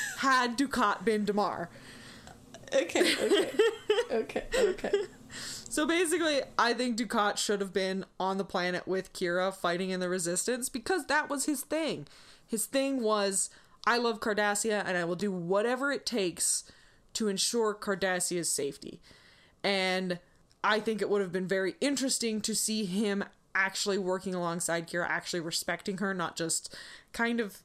Had 0.17 0.57
Dukat 0.57 1.05
been 1.05 1.23
Damar. 1.23 1.69
Okay. 2.73 3.13
Okay. 3.21 3.51
okay. 4.11 4.43
Okay. 4.57 4.91
So 5.69 5.85
basically, 5.85 6.41
I 6.57 6.73
think 6.73 6.97
Dukat 6.97 7.37
should 7.37 7.61
have 7.61 7.73
been 7.73 8.05
on 8.19 8.37
the 8.37 8.45
planet 8.45 8.87
with 8.87 9.13
Kira 9.13 9.53
fighting 9.53 9.89
in 9.89 9.99
the 9.99 10.09
resistance 10.09 10.69
because 10.69 11.05
that 11.07 11.29
was 11.29 11.45
his 11.45 11.61
thing. 11.61 12.07
His 12.45 12.65
thing 12.65 13.01
was, 13.01 13.49
I 13.85 13.97
love 13.97 14.19
Cardassia 14.19 14.83
and 14.85 14.97
I 14.97 15.03
will 15.05 15.15
do 15.15 15.31
whatever 15.31 15.91
it 15.91 16.05
takes 16.05 16.63
to 17.13 17.27
ensure 17.27 17.75
Cardassia's 17.75 18.49
safety. 18.49 19.01
And 19.63 20.19
I 20.63 20.79
think 20.79 21.01
it 21.01 21.09
would 21.09 21.21
have 21.21 21.31
been 21.31 21.47
very 21.47 21.75
interesting 21.81 22.41
to 22.41 22.55
see 22.55 22.85
him 22.85 23.23
actually 23.53 23.97
working 23.97 24.33
alongside 24.33 24.87
Kira, 24.87 25.07
actually 25.09 25.39
respecting 25.41 25.97
her, 25.97 26.13
not 26.13 26.35
just 26.35 26.75
kind 27.11 27.39
of 27.39 27.61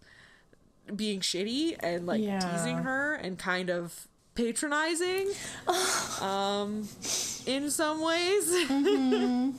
being 0.97 1.21
shitty 1.21 1.77
and 1.81 2.07
like 2.07 2.21
Yeah. 2.23 2.41
teasing 2.41 2.79
her 2.79 3.15
and 3.15 3.39
kind 3.39 3.71
of 3.71 4.09
patronizing 4.35 5.31
um 6.21 6.89
in 7.47 7.71
some 7.71 8.01
ways 8.01 8.49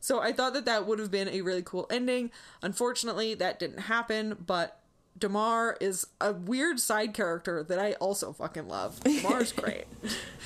so 0.00 0.20
i 0.20 0.32
thought 0.32 0.52
that 0.52 0.64
that 0.64 0.86
would 0.86 0.98
have 0.98 1.10
been 1.10 1.28
a 1.28 1.40
really 1.42 1.62
cool 1.62 1.86
ending 1.90 2.30
unfortunately 2.62 3.34
that 3.34 3.58
didn't 3.58 3.82
happen 3.82 4.36
but 4.44 4.80
damar 5.16 5.76
is 5.80 6.06
a 6.20 6.32
weird 6.32 6.80
side 6.80 7.12
character 7.14 7.62
that 7.62 7.78
i 7.78 7.92
also 7.94 8.32
fucking 8.32 8.68
love 8.68 9.00
damar's 9.00 9.52
great 9.52 9.84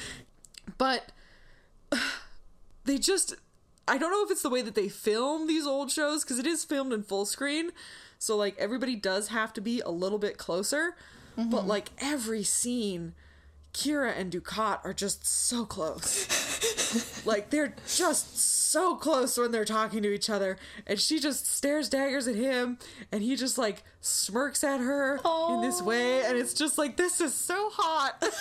but 0.78 1.12
they 2.84 2.98
just 2.98 3.34
I 3.88 3.98
don't 3.98 4.10
know 4.10 4.24
if 4.24 4.30
it's 4.30 4.42
the 4.42 4.50
way 4.50 4.62
that 4.62 4.74
they 4.74 4.88
film 4.88 5.46
these 5.46 5.66
old 5.66 5.90
shows 5.90 6.22
because 6.22 6.38
it 6.38 6.46
is 6.46 6.64
filmed 6.64 6.92
in 6.92 7.02
full 7.02 7.26
screen. 7.26 7.70
So 8.18 8.36
like 8.36 8.56
everybody 8.58 8.94
does 8.94 9.28
have 9.28 9.52
to 9.54 9.60
be 9.60 9.80
a 9.80 9.90
little 9.90 10.18
bit 10.18 10.38
closer. 10.38 10.96
But 11.36 11.44
mm-hmm. 11.44 11.68
like 11.68 11.90
every 11.98 12.42
scene 12.42 13.14
Kira 13.72 14.12
and 14.16 14.30
Dukat 14.32 14.84
are 14.84 14.92
just 14.92 15.26
so 15.26 15.64
close. 15.64 17.22
like 17.26 17.50
they're 17.50 17.74
just 17.88 18.38
so 18.70 18.96
close 18.96 19.38
when 19.38 19.50
they're 19.50 19.64
talking 19.64 20.02
to 20.02 20.12
each 20.12 20.28
other 20.30 20.56
and 20.86 21.00
she 21.00 21.18
just 21.18 21.46
stares 21.46 21.88
daggers 21.88 22.28
at 22.28 22.34
him 22.34 22.78
and 23.10 23.22
he 23.22 23.34
just 23.36 23.58
like 23.58 23.82
smirks 24.00 24.62
at 24.62 24.80
her 24.80 25.18
in 25.50 25.62
this 25.62 25.80
way 25.82 26.22
and 26.24 26.36
it's 26.36 26.54
just 26.54 26.78
like 26.78 26.96
this 26.96 27.20
is 27.20 27.34
so 27.34 27.70
hot. 27.72 28.22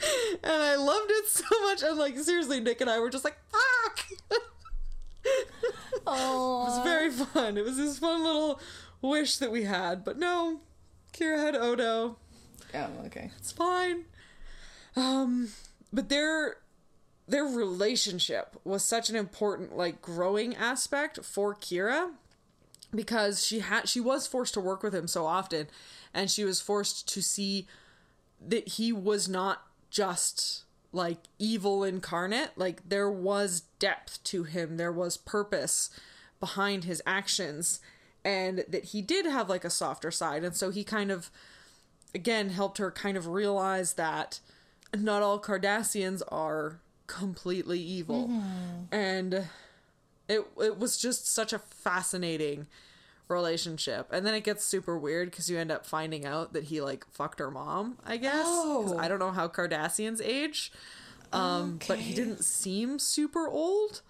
And 0.42 0.62
I 0.62 0.76
loved 0.76 1.10
it 1.10 1.26
so 1.28 1.44
much. 1.62 1.82
And 1.82 1.98
like 1.98 2.18
seriously, 2.18 2.60
Nick 2.60 2.80
and 2.80 2.88
I 2.88 2.98
were 3.00 3.10
just 3.10 3.24
like, 3.24 3.36
fuck. 3.50 4.06
it 4.30 5.48
Oh. 6.06 6.64
was 6.64 6.82
very 6.84 7.10
fun. 7.10 7.58
It 7.58 7.64
was 7.64 7.76
this 7.76 7.98
fun 7.98 8.24
little 8.24 8.60
wish 9.02 9.36
that 9.38 9.50
we 9.50 9.64
had. 9.64 10.04
But 10.04 10.18
no, 10.18 10.60
Kira 11.12 11.38
had 11.38 11.56
Odo. 11.56 12.16
Oh. 12.74 12.88
Okay. 13.06 13.30
It's 13.38 13.52
fine. 13.52 14.04
Um, 14.96 15.48
but 15.92 16.08
their 16.08 16.56
their 17.28 17.44
relationship 17.44 18.56
was 18.64 18.84
such 18.84 19.08
an 19.08 19.16
important 19.16 19.76
like 19.76 20.02
growing 20.02 20.54
aspect 20.56 21.24
for 21.24 21.54
Kira 21.54 22.10
because 22.94 23.46
she 23.46 23.60
had 23.60 23.88
she 23.88 24.00
was 24.00 24.26
forced 24.26 24.54
to 24.54 24.60
work 24.60 24.82
with 24.82 24.94
him 24.94 25.06
so 25.06 25.26
often 25.26 25.68
and 26.12 26.30
she 26.30 26.44
was 26.44 26.60
forced 26.60 27.08
to 27.08 27.22
see 27.22 27.68
that 28.40 28.66
he 28.66 28.92
was 28.92 29.28
not 29.28 29.62
just 29.90 30.64
like 30.92 31.18
evil 31.38 31.84
incarnate 31.84 32.50
like 32.56 32.88
there 32.88 33.10
was 33.10 33.62
depth 33.78 34.22
to 34.24 34.42
him 34.42 34.76
there 34.76 34.90
was 34.90 35.16
purpose 35.16 35.88
behind 36.40 36.82
his 36.82 37.00
actions 37.06 37.80
and 38.24 38.64
that 38.68 38.86
he 38.86 39.02
did 39.02 39.26
have 39.26 39.48
like 39.48 39.64
a 39.64 39.70
softer 39.70 40.10
side 40.10 40.44
and 40.44 40.54
so 40.54 40.70
he 40.70 40.84
kind 40.84 41.10
of 41.10 41.30
again 42.14 42.50
helped 42.50 42.78
her 42.78 42.90
kind 42.90 43.16
of 43.16 43.26
realize 43.26 43.94
that 43.94 44.40
not 44.94 45.22
all 45.22 45.40
Cardassians 45.40 46.22
are 46.28 46.80
completely 47.06 47.80
evil. 47.80 48.30
And 48.90 49.46
it 50.28 50.46
it 50.60 50.78
was 50.78 50.96
just 50.96 51.26
such 51.26 51.52
a 51.52 51.58
fascinating 51.58 52.66
relationship. 53.28 54.08
And 54.12 54.26
then 54.26 54.34
it 54.34 54.44
gets 54.44 54.64
super 54.64 54.98
weird 54.98 55.30
because 55.30 55.50
you 55.50 55.58
end 55.58 55.70
up 55.70 55.86
finding 55.86 56.26
out 56.26 56.52
that 56.52 56.64
he 56.64 56.80
like 56.80 57.04
fucked 57.10 57.38
her 57.40 57.50
mom, 57.50 57.98
I 58.04 58.16
guess. 58.16 58.46
Oh. 58.46 58.96
I 58.98 59.08
don't 59.08 59.18
know 59.18 59.32
how 59.32 59.48
Cardassians 59.48 60.20
age. 60.24 60.72
Um, 61.32 61.78
but 61.86 62.00
he 62.00 62.12
didn't 62.12 62.44
seem 62.44 62.98
super 62.98 63.48
old. 63.48 64.02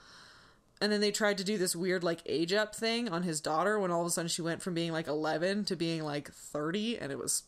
And 0.80 0.90
then 0.90 1.00
they 1.00 1.10
tried 1.10 1.38
to 1.38 1.44
do 1.44 1.58
this 1.58 1.76
weird 1.76 2.02
like 2.02 2.22
age 2.24 2.52
up 2.52 2.74
thing 2.74 3.08
on 3.08 3.22
his 3.22 3.40
daughter 3.40 3.78
when 3.78 3.90
all 3.90 4.00
of 4.00 4.06
a 4.06 4.10
sudden 4.10 4.28
she 4.28 4.42
went 4.42 4.62
from 4.62 4.74
being 4.74 4.92
like 4.92 5.06
11 5.06 5.66
to 5.66 5.76
being 5.76 6.02
like 6.02 6.32
30 6.32 6.98
and 6.98 7.12
it 7.12 7.18
was 7.18 7.42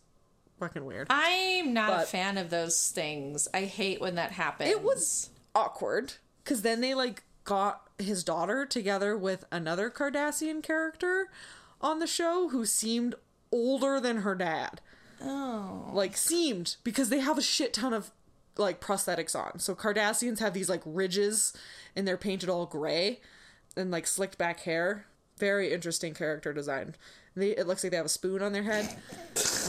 fucking 0.59 0.85
weird. 0.85 1.07
I'm 1.11 1.73
not 1.73 2.03
a 2.03 2.07
fan 2.07 2.37
of 2.37 2.51
those 2.51 2.91
things. 2.91 3.49
I 3.55 3.63
hate 3.63 4.01
when 4.01 4.17
that 4.17 4.33
happens. 4.33 4.71
It 4.71 4.83
was 4.83 5.31
awkward 5.55 6.15
because 6.45 6.63
then 6.63 6.81
they 6.81 6.95
like 6.95 7.25
got 7.45 7.89
his 7.99 8.23
daughter 8.23 8.67
together 8.67 9.17
with 9.17 9.45
another 9.51 9.91
Cardassian 9.91 10.63
character 10.63 11.29
on 11.81 11.99
the 11.99 12.07
show 12.07 12.49
who 12.51 12.65
seemed 12.65 13.15
older 13.51 13.99
than 13.99 14.19
her 14.19 14.35
dad. 14.35 14.81
Oh. 15.23 15.91
Like 15.93 16.17
seemed 16.17 16.77
because 16.85 17.09
they 17.09 17.21
have 17.21 17.39
a 17.39 17.43
shit 17.43 17.73
ton 17.73 17.93
of 17.93 18.11
like 18.57 18.81
prosthetics 18.81 19.35
on. 19.35 19.59
So 19.59 19.75
Cardassians 19.75 20.39
have 20.41 20.55
these 20.55 20.69
like 20.69 20.83
ridges 20.85 21.53
and 21.97 22.07
they're 22.07 22.17
painted 22.17 22.49
all 22.49 22.67
gray 22.67 23.21
and 23.77 23.91
like 23.91 24.07
slicked 24.07 24.39
back 24.39 24.61
hair. 24.61 25.07
Very 25.39 25.73
interesting 25.73 26.15
character 26.15 26.53
design. 26.53 26.95
They, 27.35 27.51
it 27.51 27.67
looks 27.67 27.83
like 27.83 27.91
they 27.91 27.97
have 27.97 28.07
a 28.07 28.11
spoon 28.11 28.43
on 28.43 28.53
their 28.53 28.63
head. 28.63 28.95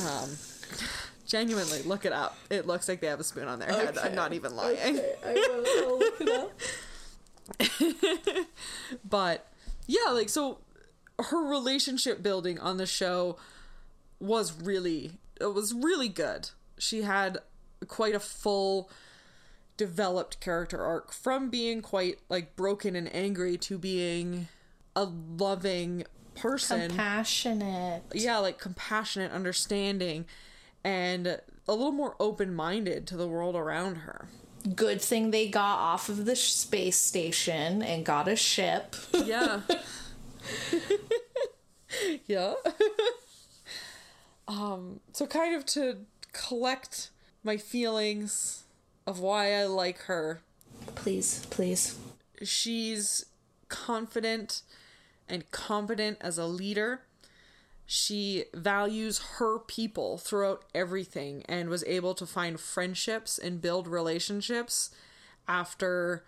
Um, 0.07 0.29
genuinely, 1.27 1.81
look 1.83 2.05
it 2.05 2.11
up. 2.11 2.37
It 2.49 2.67
looks 2.67 2.89
like 2.89 2.99
they 2.99 3.07
have 3.07 3.19
a 3.19 3.23
spoon 3.23 3.47
on 3.47 3.59
their 3.59 3.69
head. 3.69 3.97
I'm 3.97 4.15
not 4.15 4.33
even 4.33 4.55
lying. 4.55 4.99
I 5.25 5.33
will 5.33 5.65
I'll 5.87 5.99
look 5.99 6.21
it 6.21 6.29
up. 6.29 6.51
but 9.09 9.47
yeah 9.85 10.11
like 10.11 10.29
so 10.29 10.59
her 11.19 11.43
relationship 11.43 12.23
building 12.23 12.57
on 12.59 12.77
the 12.77 12.85
show 12.85 13.37
was 14.19 14.53
really 14.61 15.11
it 15.39 15.53
was 15.53 15.73
really 15.73 16.07
good 16.07 16.49
she 16.77 17.01
had 17.01 17.39
quite 17.85 18.15
a 18.15 18.19
full 18.19 18.89
developed 19.77 20.39
character 20.39 20.81
arc 20.81 21.11
from 21.11 21.49
being 21.49 21.81
quite 21.81 22.19
like 22.29 22.55
broken 22.55 22.95
and 22.95 23.13
angry 23.13 23.57
to 23.57 23.77
being 23.77 24.47
a 24.95 25.03
loving 25.03 26.03
person 26.35 26.89
Compassionate. 26.89 28.03
yeah 28.13 28.37
like 28.37 28.59
compassionate 28.59 29.31
understanding 29.31 30.25
and 30.83 31.27
a 31.27 31.41
little 31.67 31.91
more 31.91 32.15
open-minded 32.19 33.07
to 33.07 33.17
the 33.17 33.27
world 33.27 33.55
around 33.55 33.95
her 33.95 34.27
Good 34.75 35.01
thing 35.01 35.31
they 35.31 35.49
got 35.49 35.77
off 35.77 36.07
of 36.07 36.23
the 36.23 36.37
space 36.37 36.95
station 36.95 37.81
and 37.81 38.05
got 38.05 38.29
a 38.29 38.35
ship. 38.37 38.95
Yeah. 39.11 39.59
yeah. 42.25 42.53
um, 44.47 45.01
so 45.11 45.27
kind 45.27 45.53
of 45.53 45.65
to 45.65 45.97
collect 46.31 47.09
my 47.43 47.57
feelings 47.57 48.63
of 49.05 49.19
why 49.19 49.53
I 49.53 49.65
like 49.65 49.99
her. 50.03 50.41
Please, 50.95 51.45
please. 51.49 51.97
She's 52.41 53.25
confident 53.69 54.61
and 55.27 55.49
competent 55.51 56.17
as 56.21 56.37
a 56.37 56.45
leader. 56.45 57.01
She 57.85 58.45
values 58.53 59.19
her 59.37 59.59
people 59.59 60.17
throughout 60.17 60.63
everything 60.73 61.43
and 61.47 61.69
was 61.69 61.83
able 61.85 62.13
to 62.15 62.25
find 62.25 62.59
friendships 62.59 63.37
and 63.37 63.61
build 63.61 63.87
relationships 63.87 64.89
after 65.47 66.23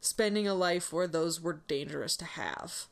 spending 0.00 0.46
a 0.46 0.54
life 0.54 0.92
where 0.92 1.08
those 1.08 1.40
were 1.40 1.60
dangerous 1.66 2.16
to 2.18 2.24
have. 2.24 2.86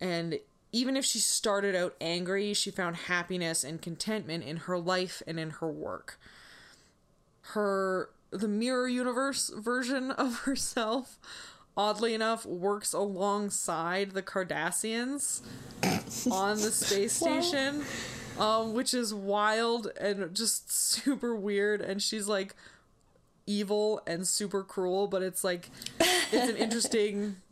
And 0.00 0.40
even 0.74 0.96
if 0.96 1.04
she 1.04 1.20
started 1.20 1.76
out 1.76 1.94
angry, 2.00 2.52
she 2.52 2.68
found 2.68 2.96
happiness 2.96 3.62
and 3.62 3.80
contentment 3.80 4.42
in 4.42 4.56
her 4.56 4.76
life 4.76 5.22
and 5.24 5.38
in 5.38 5.50
her 5.50 5.70
work. 5.70 6.18
Her 7.52 8.10
the 8.30 8.48
mirror 8.48 8.88
universe 8.88 9.52
version 9.56 10.10
of 10.10 10.38
herself 10.40 11.20
oddly 11.76 12.12
enough 12.12 12.44
works 12.44 12.92
alongside 12.92 14.10
the 14.10 14.22
Cardassians 14.22 15.42
on 16.32 16.56
the 16.56 16.72
space 16.72 17.12
station. 17.12 17.84
Um, 18.36 18.74
which 18.74 18.92
is 18.94 19.14
wild 19.14 19.92
and 20.00 20.34
just 20.34 20.72
super 20.72 21.36
weird 21.36 21.80
and 21.80 22.02
she's 22.02 22.26
like 22.26 22.56
evil 23.46 24.02
and 24.08 24.26
super 24.26 24.64
cruel, 24.64 25.06
but 25.06 25.22
it's 25.22 25.44
like 25.44 25.70
it's 26.00 26.50
an 26.50 26.56
interesting 26.56 27.36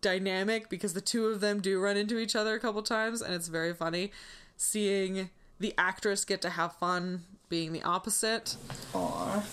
dynamic 0.00 0.68
because 0.68 0.94
the 0.94 1.00
two 1.00 1.26
of 1.26 1.40
them 1.40 1.60
do 1.60 1.80
run 1.80 1.96
into 1.96 2.18
each 2.18 2.36
other 2.36 2.54
a 2.54 2.60
couple 2.60 2.82
times 2.82 3.20
and 3.20 3.34
it's 3.34 3.48
very 3.48 3.74
funny 3.74 4.12
seeing 4.56 5.30
the 5.58 5.74
actress 5.76 6.24
get 6.24 6.42
to 6.42 6.50
have 6.50 6.74
fun 6.76 7.22
being 7.48 7.72
the 7.72 7.82
opposite. 7.82 8.56
Aw. 8.94 9.44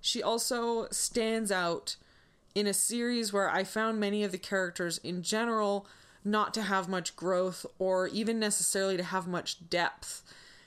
She 0.00 0.22
also 0.22 0.88
stands 0.90 1.50
out 1.50 1.96
in 2.54 2.66
a 2.66 2.74
series 2.74 3.32
where 3.32 3.50
I 3.50 3.64
found 3.64 4.00
many 4.00 4.24
of 4.24 4.32
the 4.32 4.38
characters 4.38 4.98
in 4.98 5.22
general 5.22 5.86
not 6.24 6.54
to 6.54 6.62
have 6.62 6.88
much 6.88 7.16
growth 7.16 7.64
or 7.78 8.08
even 8.08 8.38
necessarily 8.38 8.96
to 8.96 9.02
have 9.02 9.26
much 9.26 9.68
depth. 9.68 10.22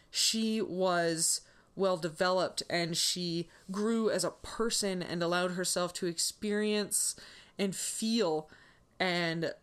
She 0.09 0.61
was 0.61 1.41
well 1.75 1.97
developed 1.97 2.63
and 2.69 2.95
she 2.95 3.49
grew 3.71 4.09
as 4.09 4.23
a 4.23 4.31
person 4.31 5.01
and 5.01 5.21
allowed 5.23 5.51
herself 5.51 5.93
to 5.93 6.05
experience 6.05 7.15
and 7.57 7.75
feel 7.75 8.49
and 8.99 9.53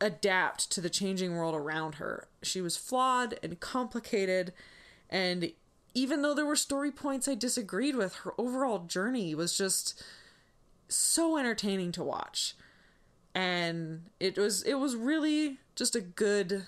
adapt 0.00 0.70
to 0.72 0.80
the 0.80 0.90
changing 0.90 1.36
world 1.36 1.54
around 1.54 1.96
her. 1.96 2.28
She 2.42 2.60
was 2.60 2.76
flawed 2.76 3.38
and 3.42 3.60
complicated, 3.60 4.52
and 5.08 5.52
even 5.94 6.22
though 6.22 6.34
there 6.34 6.46
were 6.46 6.56
story 6.56 6.90
points 6.90 7.28
I 7.28 7.34
disagreed 7.34 7.94
with, 7.94 8.14
her 8.16 8.32
overall 8.36 8.80
journey 8.80 9.34
was 9.34 9.56
just 9.56 10.02
so 10.88 11.38
entertaining 11.38 11.92
to 11.92 12.02
watch. 12.02 12.54
And 13.34 14.02
it 14.20 14.36
was 14.36 14.62
it 14.62 14.74
was 14.74 14.94
really 14.94 15.58
just 15.74 15.96
a 15.96 16.00
good 16.00 16.66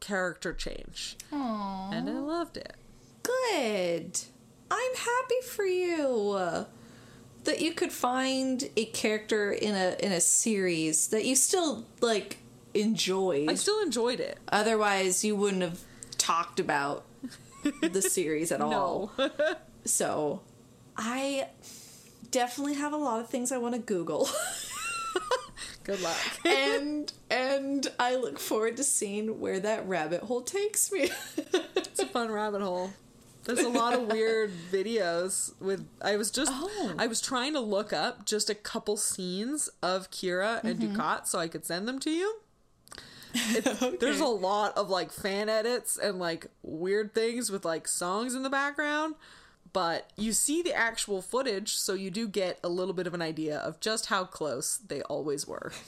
character 0.00 0.52
change. 0.52 1.16
And 1.92 2.08
I 2.08 2.18
loved 2.18 2.56
it. 2.56 2.74
Good. 3.22 4.20
I'm 4.70 4.94
happy 4.94 5.40
for 5.46 5.64
you 5.64 6.66
that 7.44 7.60
you 7.60 7.72
could 7.72 7.92
find 7.92 8.68
a 8.76 8.84
character 8.86 9.52
in 9.52 9.74
a 9.74 9.96
in 10.00 10.12
a 10.12 10.20
series 10.20 11.08
that 11.08 11.24
you 11.24 11.36
still 11.36 11.84
like 12.00 12.38
enjoyed. 12.74 13.48
I 13.50 13.54
still 13.54 13.80
enjoyed 13.80 14.20
it. 14.20 14.38
Otherwise, 14.48 15.24
you 15.24 15.36
wouldn't 15.36 15.62
have 15.62 15.80
talked 16.18 16.58
about 16.60 17.04
the 17.82 18.02
series 18.16 18.52
at 18.52 18.60
all. 18.60 19.12
So, 19.86 20.40
I 20.96 21.48
definitely 22.30 22.72
have 22.76 22.94
a 22.94 22.96
lot 22.96 23.20
of 23.20 23.28
things 23.28 23.52
I 23.52 23.58
want 23.58 23.74
to 23.74 23.80
Google. 23.82 24.26
Good 25.84 26.00
luck. 26.00 26.16
and 26.46 27.12
and 27.28 27.86
I 27.98 28.16
look 28.16 28.38
forward 28.38 28.78
to 28.78 28.82
seeing 28.82 29.38
where 29.40 29.60
that 29.60 29.86
rabbit 29.86 30.22
hole 30.22 30.40
takes 30.40 30.90
me. 30.90 31.10
It's 31.76 31.98
a 31.98 32.06
fun 32.06 32.30
rabbit 32.30 32.62
hole. 32.62 32.92
There's 33.44 33.60
a 33.60 33.68
lot 33.68 33.94
of 33.94 34.06
weird 34.08 34.52
videos 34.72 35.52
with 35.60 35.86
I 36.00 36.16
was 36.16 36.30
just 36.30 36.50
Oh. 36.54 36.94
I 36.98 37.06
was 37.06 37.20
trying 37.20 37.52
to 37.54 37.60
look 37.60 37.92
up 37.92 38.24
just 38.24 38.48
a 38.48 38.54
couple 38.54 38.96
scenes 38.96 39.68
of 39.82 40.10
Kira 40.10 40.62
and 40.64 40.78
mm-hmm. 40.78 40.96
Dukat 40.96 41.26
so 41.26 41.38
I 41.38 41.48
could 41.48 41.64
send 41.64 41.86
them 41.86 41.98
to 42.00 42.10
you. 42.10 42.36
It- 43.34 43.98
There's 44.00 44.20
a 44.20 44.26
lot 44.26 44.76
of 44.76 44.88
like 44.88 45.10
fan 45.12 45.48
edits 45.48 45.98
and 45.98 46.18
like 46.18 46.46
weird 46.62 47.14
things 47.14 47.50
with 47.50 47.64
like 47.64 47.86
songs 47.86 48.34
in 48.34 48.42
the 48.42 48.50
background, 48.50 49.14
but 49.72 50.10
you 50.16 50.32
see 50.32 50.62
the 50.62 50.72
actual 50.72 51.20
footage 51.20 51.74
so 51.74 51.94
you 51.94 52.10
do 52.10 52.26
get 52.28 52.58
a 52.64 52.68
little 52.68 52.94
bit 52.94 53.06
of 53.06 53.14
an 53.14 53.22
idea 53.22 53.58
of 53.58 53.80
just 53.80 54.06
how 54.06 54.24
close 54.24 54.76
they 54.78 55.02
always 55.02 55.46
were. 55.46 55.72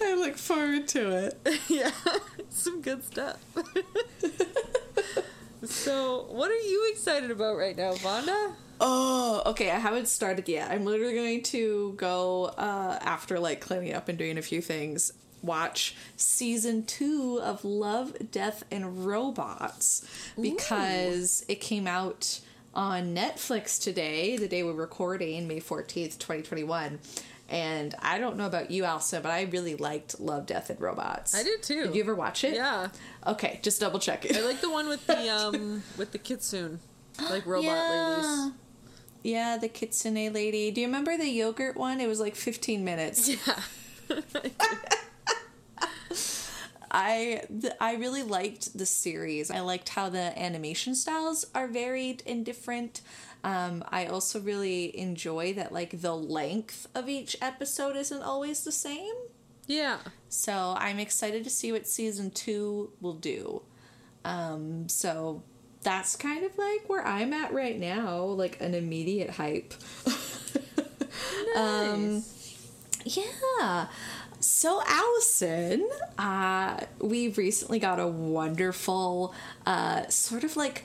I 0.00 0.14
look 0.14 0.36
forward 0.36 0.88
to 0.88 1.10
it. 1.10 1.38
yeah, 1.68 1.90
good 2.88 3.04
stuff. 3.04 3.36
So, 5.64 6.26
what 6.30 6.52
are 6.52 6.54
you 6.54 6.88
excited 6.92 7.32
about 7.32 7.56
right 7.56 7.76
now, 7.76 7.92
Fonda? 7.92 8.52
Oh, 8.80 9.42
okay. 9.44 9.72
I 9.72 9.78
haven't 9.80 10.06
started 10.06 10.48
yet. 10.48 10.70
I'm 10.70 10.84
literally 10.84 11.14
going 11.14 11.42
to 11.42 11.94
go 11.96 12.44
uh, 12.56 12.96
after 13.02 13.40
like 13.40 13.60
cleaning 13.60 13.92
up 13.92 14.08
and 14.08 14.16
doing 14.16 14.38
a 14.38 14.42
few 14.42 14.62
things. 14.62 15.12
Watch 15.42 15.96
season 16.16 16.84
two 16.84 17.40
of 17.42 17.64
Love, 17.64 18.30
Death, 18.30 18.62
and 18.70 19.04
Robots 19.04 20.06
because 20.40 21.44
it 21.48 21.60
came 21.60 21.88
out 21.88 22.40
on 22.72 23.14
Netflix 23.14 23.82
today, 23.82 24.36
the 24.36 24.46
day 24.46 24.62
we're 24.62 24.72
recording, 24.72 25.48
May 25.48 25.60
14th, 25.60 26.18
2021. 26.18 27.00
And 27.50 27.94
I 28.02 28.18
don't 28.18 28.36
know 28.36 28.44
about 28.46 28.70
you, 28.70 28.84
Elsa, 28.84 29.20
but 29.20 29.30
I 29.30 29.42
really 29.44 29.74
liked 29.74 30.20
Love, 30.20 30.44
Death, 30.44 30.68
and 30.68 30.78
Robots. 30.80 31.34
I 31.34 31.42
did 31.42 31.62
too. 31.62 31.84
Did 31.86 31.94
you 31.94 32.02
ever 32.02 32.14
watch 32.14 32.44
it? 32.44 32.54
Yeah, 32.54 32.88
Okay, 33.26 33.58
just 33.62 33.80
double 33.80 33.98
check 33.98 34.24
it. 34.26 34.36
I 34.36 34.42
like 34.44 34.60
the 34.60 34.70
one 34.70 34.86
with 34.88 35.06
the 35.06 35.28
um 35.34 35.82
with 35.96 36.12
the 36.12 36.18
kitsune, 36.18 36.80
like 37.30 37.46
robot 37.46 37.64
ladies. 37.90 38.52
Yeah, 39.22 39.56
the 39.56 39.68
kitsune 39.68 40.32
lady. 40.32 40.70
Do 40.70 40.80
you 40.82 40.86
remember 40.86 41.16
the 41.16 41.28
yogurt 41.28 41.76
one? 41.76 42.00
It 42.00 42.06
was 42.06 42.20
like 42.20 42.36
15 42.36 42.84
minutes. 42.84 43.28
Yeah. 43.28 43.60
I 46.90 47.42
th- 47.60 47.74
I 47.80 47.96
really 47.96 48.22
liked 48.22 48.76
the 48.76 48.86
series. 48.86 49.50
I 49.50 49.60
liked 49.60 49.90
how 49.90 50.08
the 50.08 50.38
animation 50.40 50.94
styles 50.94 51.44
are 51.54 51.66
varied 51.68 52.22
and 52.26 52.44
different. 52.46 53.02
Um, 53.44 53.84
I 53.88 54.06
also 54.06 54.40
really 54.40 54.96
enjoy 54.98 55.52
that 55.54 55.72
like 55.72 56.00
the 56.00 56.14
length 56.14 56.88
of 56.94 57.08
each 57.08 57.36
episode 57.40 57.96
isn't 57.96 58.22
always 58.22 58.64
the 58.64 58.72
same. 58.72 59.14
yeah. 59.66 59.98
So 60.28 60.74
I'm 60.78 60.98
excited 60.98 61.44
to 61.44 61.50
see 61.50 61.72
what 61.72 61.86
season 61.86 62.30
two 62.30 62.90
will 63.00 63.14
do. 63.14 63.62
Um, 64.24 64.88
so 64.88 65.42
that's 65.82 66.16
kind 66.16 66.44
of 66.44 66.58
like 66.58 66.88
where 66.88 67.06
I'm 67.06 67.32
at 67.32 67.52
right 67.54 67.78
now, 67.78 68.18
like 68.24 68.60
an 68.60 68.74
immediate 68.74 69.30
hype. 69.30 69.74
Um, 71.56 72.22
yeah. 73.04 73.86
So 74.40 74.80
Alison, 74.86 75.88
uh, 76.16 76.80
we 77.00 77.28
recently 77.28 77.78
got 77.78 77.98
a 77.98 78.06
wonderful 78.06 79.34
uh, 79.66 80.06
sort 80.08 80.44
of 80.44 80.56
like 80.56 80.84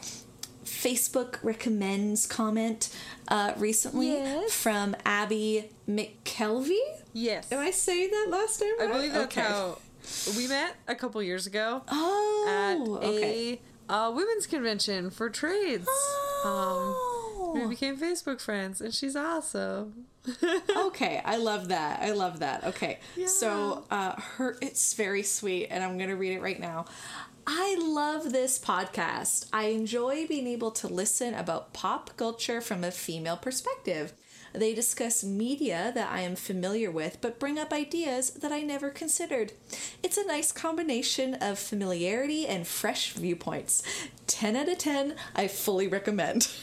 Facebook 0.81 1.37
recommends 1.43 2.25
comment 2.25 2.89
uh, 3.27 3.53
recently 3.57 4.13
Yes. 4.13 4.51
from 4.53 4.95
Abby 5.05 5.69
McKelvey. 5.87 6.77
Yes. 7.13 7.51
Am 7.51 7.59
I 7.59 7.71
saying 7.71 8.09
that 8.11 8.27
last 8.29 8.59
name 8.61 8.73
I 8.81 8.87
believe 8.87 9.13
that's 9.13 9.25
Okay. 9.37 9.41
how 9.41 9.77
we 10.35 10.47
met 10.47 10.75
a 10.87 10.95
couple 10.95 11.21
years 11.23 11.45
ago 11.47 11.83
at 11.87 12.77
Oh, 12.77 12.99
okay. 13.03 13.61
a 13.89 13.93
uh, 13.93 14.11
women's 14.11 14.47
convention 14.47 15.09
for 15.09 15.29
trades. 15.29 15.87
Um, 16.43 16.95
we 17.53 17.61
Oh. 17.61 17.67
became 17.69 17.97
Facebook 17.97 18.41
friends, 18.41 18.81
and 18.81 18.93
she's 18.93 19.15
awesome. 19.15 20.05
okay, 20.77 21.21
I 21.25 21.37
love 21.37 21.69
that. 21.69 22.01
I 22.01 22.11
love 22.11 22.39
that. 22.39 22.63
Okay, 22.63 22.99
so 23.27 23.83
uh, 23.91 24.13
her 24.37 24.57
it's 24.61 24.93
very 24.93 25.23
sweet, 25.23 25.67
and 25.67 25.83
I'm 25.83 25.97
gonna 25.97 26.15
read 26.15 26.33
it 26.33 26.41
right 26.41 26.59
now. 26.59 26.85
I 27.45 27.77
love 27.81 28.31
this 28.31 28.57
podcast. 28.57 29.49
I 29.51 29.65
enjoy 29.65 30.25
being 30.27 30.47
able 30.47 30.71
to 30.71 30.87
listen 30.87 31.33
about 31.33 31.73
pop 31.73 32.15
culture 32.15 32.61
from 32.61 32.83
a 32.85 32.91
female 32.91 33.35
perspective. 33.35 34.13
They 34.53 34.73
discuss 34.75 35.23
media 35.23 35.91
that 35.95 36.11
I 36.11 36.21
am 36.21 36.35
familiar 36.35 36.91
with, 36.91 37.17
but 37.21 37.39
bring 37.39 37.57
up 37.57 37.73
ideas 37.73 38.29
that 38.31 38.51
I 38.51 38.61
never 38.61 38.91
considered. 38.91 39.51
It's 40.03 40.15
a 40.15 40.27
nice 40.27 40.51
combination 40.51 41.33
of 41.35 41.57
familiarity 41.57 42.45
and 42.47 42.67
fresh 42.67 43.13
viewpoints. 43.13 43.81
10 44.27 44.55
out 44.55 44.69
of 44.69 44.77
10, 44.77 45.15
I 45.35 45.47
fully 45.47 45.87
recommend. 45.87 46.47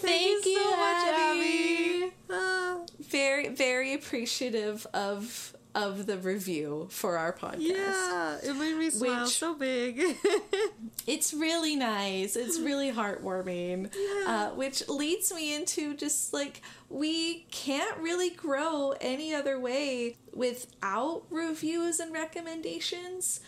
Thank, 0.00 0.46
you, 0.46 0.58
so 0.58 0.70
much, 0.70 1.04
Abby. 1.08 2.02
Abby. 2.04 2.12
Ah, 2.30 2.78
Very, 3.00 3.48
very 3.48 3.94
appreciative 3.94 4.86
of 4.94 5.54
of 5.74 6.06
the 6.06 6.16
review 6.18 6.88
for 6.90 7.16
our 7.18 7.32
podcast. 7.32 7.58
yeah, 7.60 8.38
it 8.42 8.56
made 8.56 8.76
me 8.76 8.90
smile 8.90 9.24
Which- 9.24 9.36
so 9.38 9.54
big. 9.54 10.02
It's 11.06 11.32
really 11.32 11.74
nice. 11.74 12.36
It's 12.36 12.58
really 12.58 12.92
heartwarming. 12.92 13.90
Uh, 14.26 14.50
which 14.50 14.86
leads 14.88 15.32
me 15.32 15.54
into 15.54 15.94
just 15.94 16.34
like 16.34 16.60
we 16.90 17.46
can't 17.50 17.96
really 17.98 18.28
grow 18.28 18.92
any 19.00 19.32
other 19.32 19.58
way 19.58 20.16
without 20.34 21.22
reviews 21.30 21.98
and 21.98 22.12
recommendations. 22.12 23.40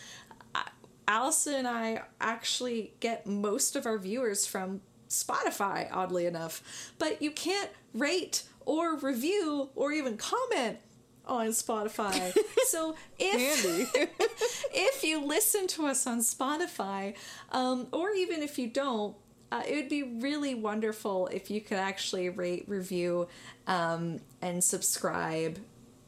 Uh, 0.55 0.63
Alison 1.07 1.53
and 1.53 1.67
I 1.67 2.01
actually 2.19 2.93
get 2.99 3.27
most 3.27 3.75
of 3.75 3.85
our 3.85 3.99
viewers 3.99 4.47
from 4.47 4.81
Spotify, 5.11 5.87
oddly 5.91 6.25
enough. 6.25 6.93
But 6.97 7.21
you 7.21 7.31
can't 7.31 7.69
rate 7.93 8.43
or 8.65 8.95
review 8.97 9.69
or 9.75 9.91
even 9.91 10.17
comment 10.17 10.77
on 11.25 11.47
Spotify. 11.47 12.33
so 12.67 12.95
if 13.19 13.91
if 14.73 15.03
you 15.03 15.23
listen 15.23 15.67
to 15.67 15.85
us 15.85 16.07
on 16.07 16.19
Spotify, 16.19 17.15
um, 17.51 17.87
or 17.91 18.11
even 18.11 18.41
if 18.41 18.57
you 18.57 18.67
don't, 18.67 19.15
uh, 19.51 19.63
it 19.67 19.75
would 19.75 19.89
be 19.89 20.03
really 20.03 20.55
wonderful 20.55 21.27
if 21.27 21.51
you 21.51 21.59
could 21.59 21.77
actually 21.77 22.29
rate, 22.29 22.63
review, 22.67 23.27
um, 23.67 24.19
and 24.41 24.63
subscribe, 24.63 25.59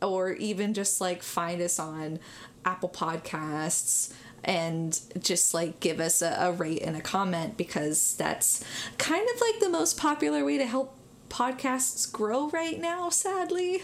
or 0.02 0.32
even 0.34 0.74
just 0.74 1.02
like 1.02 1.22
find 1.22 1.62
us 1.62 1.78
on 1.78 2.20
Apple 2.64 2.90
Podcasts 2.90 4.14
and 4.44 5.00
just 5.20 5.54
like 5.54 5.80
give 5.80 6.00
us 6.00 6.22
a, 6.22 6.36
a 6.40 6.52
rate 6.52 6.82
and 6.82 6.96
a 6.98 7.02
comment 7.02 7.58
because 7.58 8.16
that's 8.16 8.64
kind 8.98 9.28
of 9.34 9.42
like 9.42 9.60
the 9.60 9.70
most 9.70 9.98
popular 9.98 10.44
way 10.44 10.58
to 10.58 10.66
help 10.66 10.98
podcasts 11.30 12.12
grow 12.12 12.50
right 12.50 12.80
now, 12.80 13.10
sadly. 13.10 13.84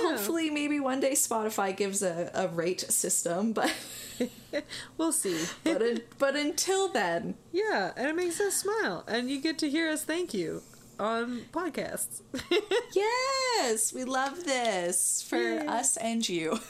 Hopefully, 0.00 0.50
maybe 0.50 0.78
one 0.80 1.00
day 1.00 1.12
Spotify 1.12 1.76
gives 1.76 2.02
a, 2.02 2.30
a 2.34 2.48
rate 2.48 2.80
system, 2.80 3.52
but 3.52 3.72
we'll 4.98 5.12
see. 5.12 5.44
but 5.64 5.82
un- 5.82 6.00
but 6.18 6.36
until 6.36 6.88
then, 6.88 7.34
Yeah, 7.52 7.92
and 7.96 8.08
it 8.08 8.14
makes 8.16 8.40
us 8.40 8.54
smile, 8.54 9.04
and 9.08 9.28
you 9.30 9.40
get 9.40 9.58
to 9.58 9.68
hear 9.70 9.88
us 9.90 10.04
thank 10.04 10.32
you 10.32 10.62
on 10.98 11.40
podcasts. 11.52 12.20
yes, 12.94 13.92
we 13.92 14.04
love 14.04 14.44
this 14.44 15.24
for 15.28 15.38
Yay. 15.38 15.66
us 15.66 15.96
and 15.96 16.28
you. 16.28 16.60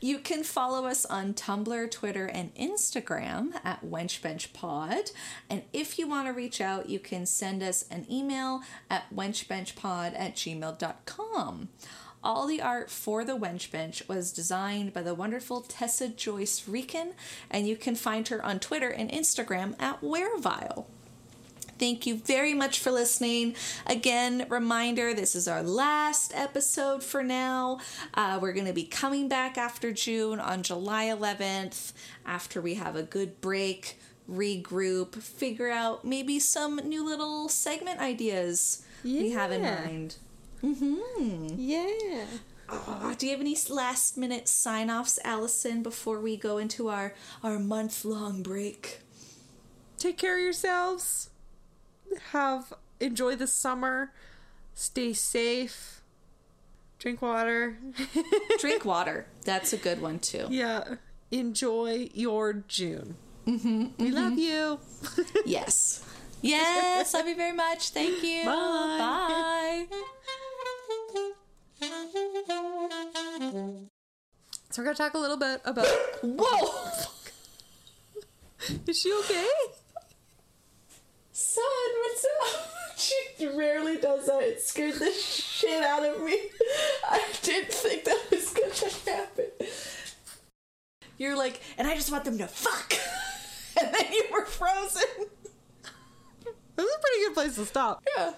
You 0.00 0.18
can 0.18 0.44
follow 0.44 0.86
us 0.86 1.04
on 1.04 1.34
Tumblr, 1.34 1.90
Twitter, 1.90 2.26
and 2.26 2.54
Instagram 2.54 3.52
at 3.64 3.84
wenchbenchpod. 3.84 5.12
And 5.50 5.62
if 5.72 5.98
you 5.98 6.08
want 6.08 6.28
to 6.28 6.32
reach 6.32 6.60
out, 6.60 6.88
you 6.88 7.00
can 7.00 7.26
send 7.26 7.62
us 7.64 7.84
an 7.90 8.06
email 8.10 8.62
at 8.88 9.12
wenchbenchpod 9.14 10.18
at 10.18 10.36
gmail.com. 10.36 11.68
All 12.22 12.46
the 12.46 12.60
art 12.60 12.90
for 12.90 13.24
the 13.24 13.36
Wench 13.36 13.70
Bench 13.70 14.02
was 14.08 14.32
designed 14.32 14.92
by 14.92 15.02
the 15.02 15.14
wonderful 15.14 15.62
Tessa 15.62 16.08
Joyce 16.08 16.62
Riecken, 16.68 17.12
and 17.50 17.66
you 17.66 17.76
can 17.76 17.94
find 17.94 18.26
her 18.28 18.44
on 18.44 18.58
Twitter 18.58 18.90
and 18.90 19.10
Instagram 19.10 19.80
at 19.80 20.00
Werevile. 20.00 20.86
Thank 21.78 22.06
you 22.06 22.16
very 22.16 22.54
much 22.54 22.80
for 22.80 22.90
listening. 22.90 23.54
Again, 23.86 24.46
reminder 24.48 25.14
this 25.14 25.36
is 25.36 25.46
our 25.46 25.62
last 25.62 26.32
episode 26.34 27.04
for 27.04 27.22
now. 27.22 27.78
Uh, 28.14 28.38
we're 28.42 28.52
going 28.52 28.66
to 28.66 28.72
be 28.72 28.84
coming 28.84 29.28
back 29.28 29.56
after 29.56 29.92
June 29.92 30.40
on 30.40 30.62
July 30.62 31.04
11th 31.06 31.92
after 32.26 32.60
we 32.60 32.74
have 32.74 32.96
a 32.96 33.02
good 33.04 33.40
break, 33.40 33.98
regroup, 34.28 35.14
figure 35.22 35.70
out 35.70 36.04
maybe 36.04 36.38
some 36.40 36.76
new 36.76 37.04
little 37.04 37.48
segment 37.48 38.00
ideas 38.00 38.82
we 39.04 39.30
have 39.30 39.52
in 39.52 39.62
Yeah. 39.62 39.84
mind. 39.84 40.16
yeah. 41.56 42.24
Oh, 42.70 43.14
do 43.16 43.26
you 43.26 43.32
have 43.32 43.40
any 43.40 43.56
last 43.70 44.18
minute 44.18 44.46
sign 44.48 44.90
offs, 44.90 45.18
Alison, 45.24 45.82
before 45.82 46.20
we 46.20 46.36
go 46.36 46.58
into 46.58 46.88
our, 46.88 47.14
our 47.42 47.58
month 47.58 48.04
long 48.04 48.42
break? 48.42 48.98
Take 49.96 50.18
care 50.18 50.36
of 50.36 50.42
yourselves. 50.42 51.30
Have 52.32 52.72
enjoy 53.00 53.36
the 53.36 53.46
summer. 53.46 54.12
Stay 54.74 55.12
safe. 55.12 56.02
Drink 56.98 57.22
water. 57.22 57.78
Drink 58.58 58.84
water. 58.84 59.26
That's 59.44 59.72
a 59.72 59.76
good 59.76 60.00
one, 60.02 60.18
too. 60.18 60.46
yeah. 60.50 60.96
Enjoy 61.30 62.08
your 62.14 62.64
June. 62.68 63.16
Mm-hmm, 63.46 63.86
we 64.02 64.10
love 64.10 64.38
you. 64.38 64.78
Yes. 65.46 66.04
Yes, 66.40 67.12
love 67.14 67.26
you 67.26 67.34
very 67.36 67.52
much. 67.52 67.90
Thank 67.90 68.22
you. 68.22 68.44
Bye. 68.44 69.86
Bye. 69.90 69.98
So 74.70 74.82
we're 74.82 74.84
gonna 74.84 74.94
talk 74.96 75.14
a 75.14 75.18
little 75.18 75.36
bit 75.36 75.60
about. 75.64 75.86
Whoa! 76.22 76.70
Is 78.86 79.00
she 79.00 79.12
okay? 79.20 79.48
Son, 81.38 81.62
what's 82.00 82.24
up? 82.24 82.74
She 82.98 83.46
rarely 83.46 83.96
does 83.96 84.26
that. 84.26 84.42
It 84.42 84.60
scared 84.60 84.94
the 84.94 85.12
shit 85.12 85.84
out 85.84 86.04
of 86.04 86.20
me. 86.20 86.36
I 87.08 87.22
didn't 87.42 87.72
think 87.72 88.02
that 88.02 88.26
was 88.28 88.50
gonna 88.50 89.16
happen. 89.16 89.44
You're 91.16 91.36
like, 91.36 91.60
and 91.78 91.86
I 91.86 91.94
just 91.94 92.10
want 92.10 92.24
them 92.24 92.38
to 92.38 92.48
fuck. 92.48 92.92
and 93.80 93.94
then 93.94 94.12
you 94.12 94.24
were 94.32 94.46
frozen. 94.46 95.04
This 96.74 96.86
is 96.86 96.96
a 96.96 97.00
pretty 97.00 97.24
good 97.24 97.34
place 97.34 97.54
to 97.54 97.66
stop. 97.66 98.02
Yeah. 98.16 98.32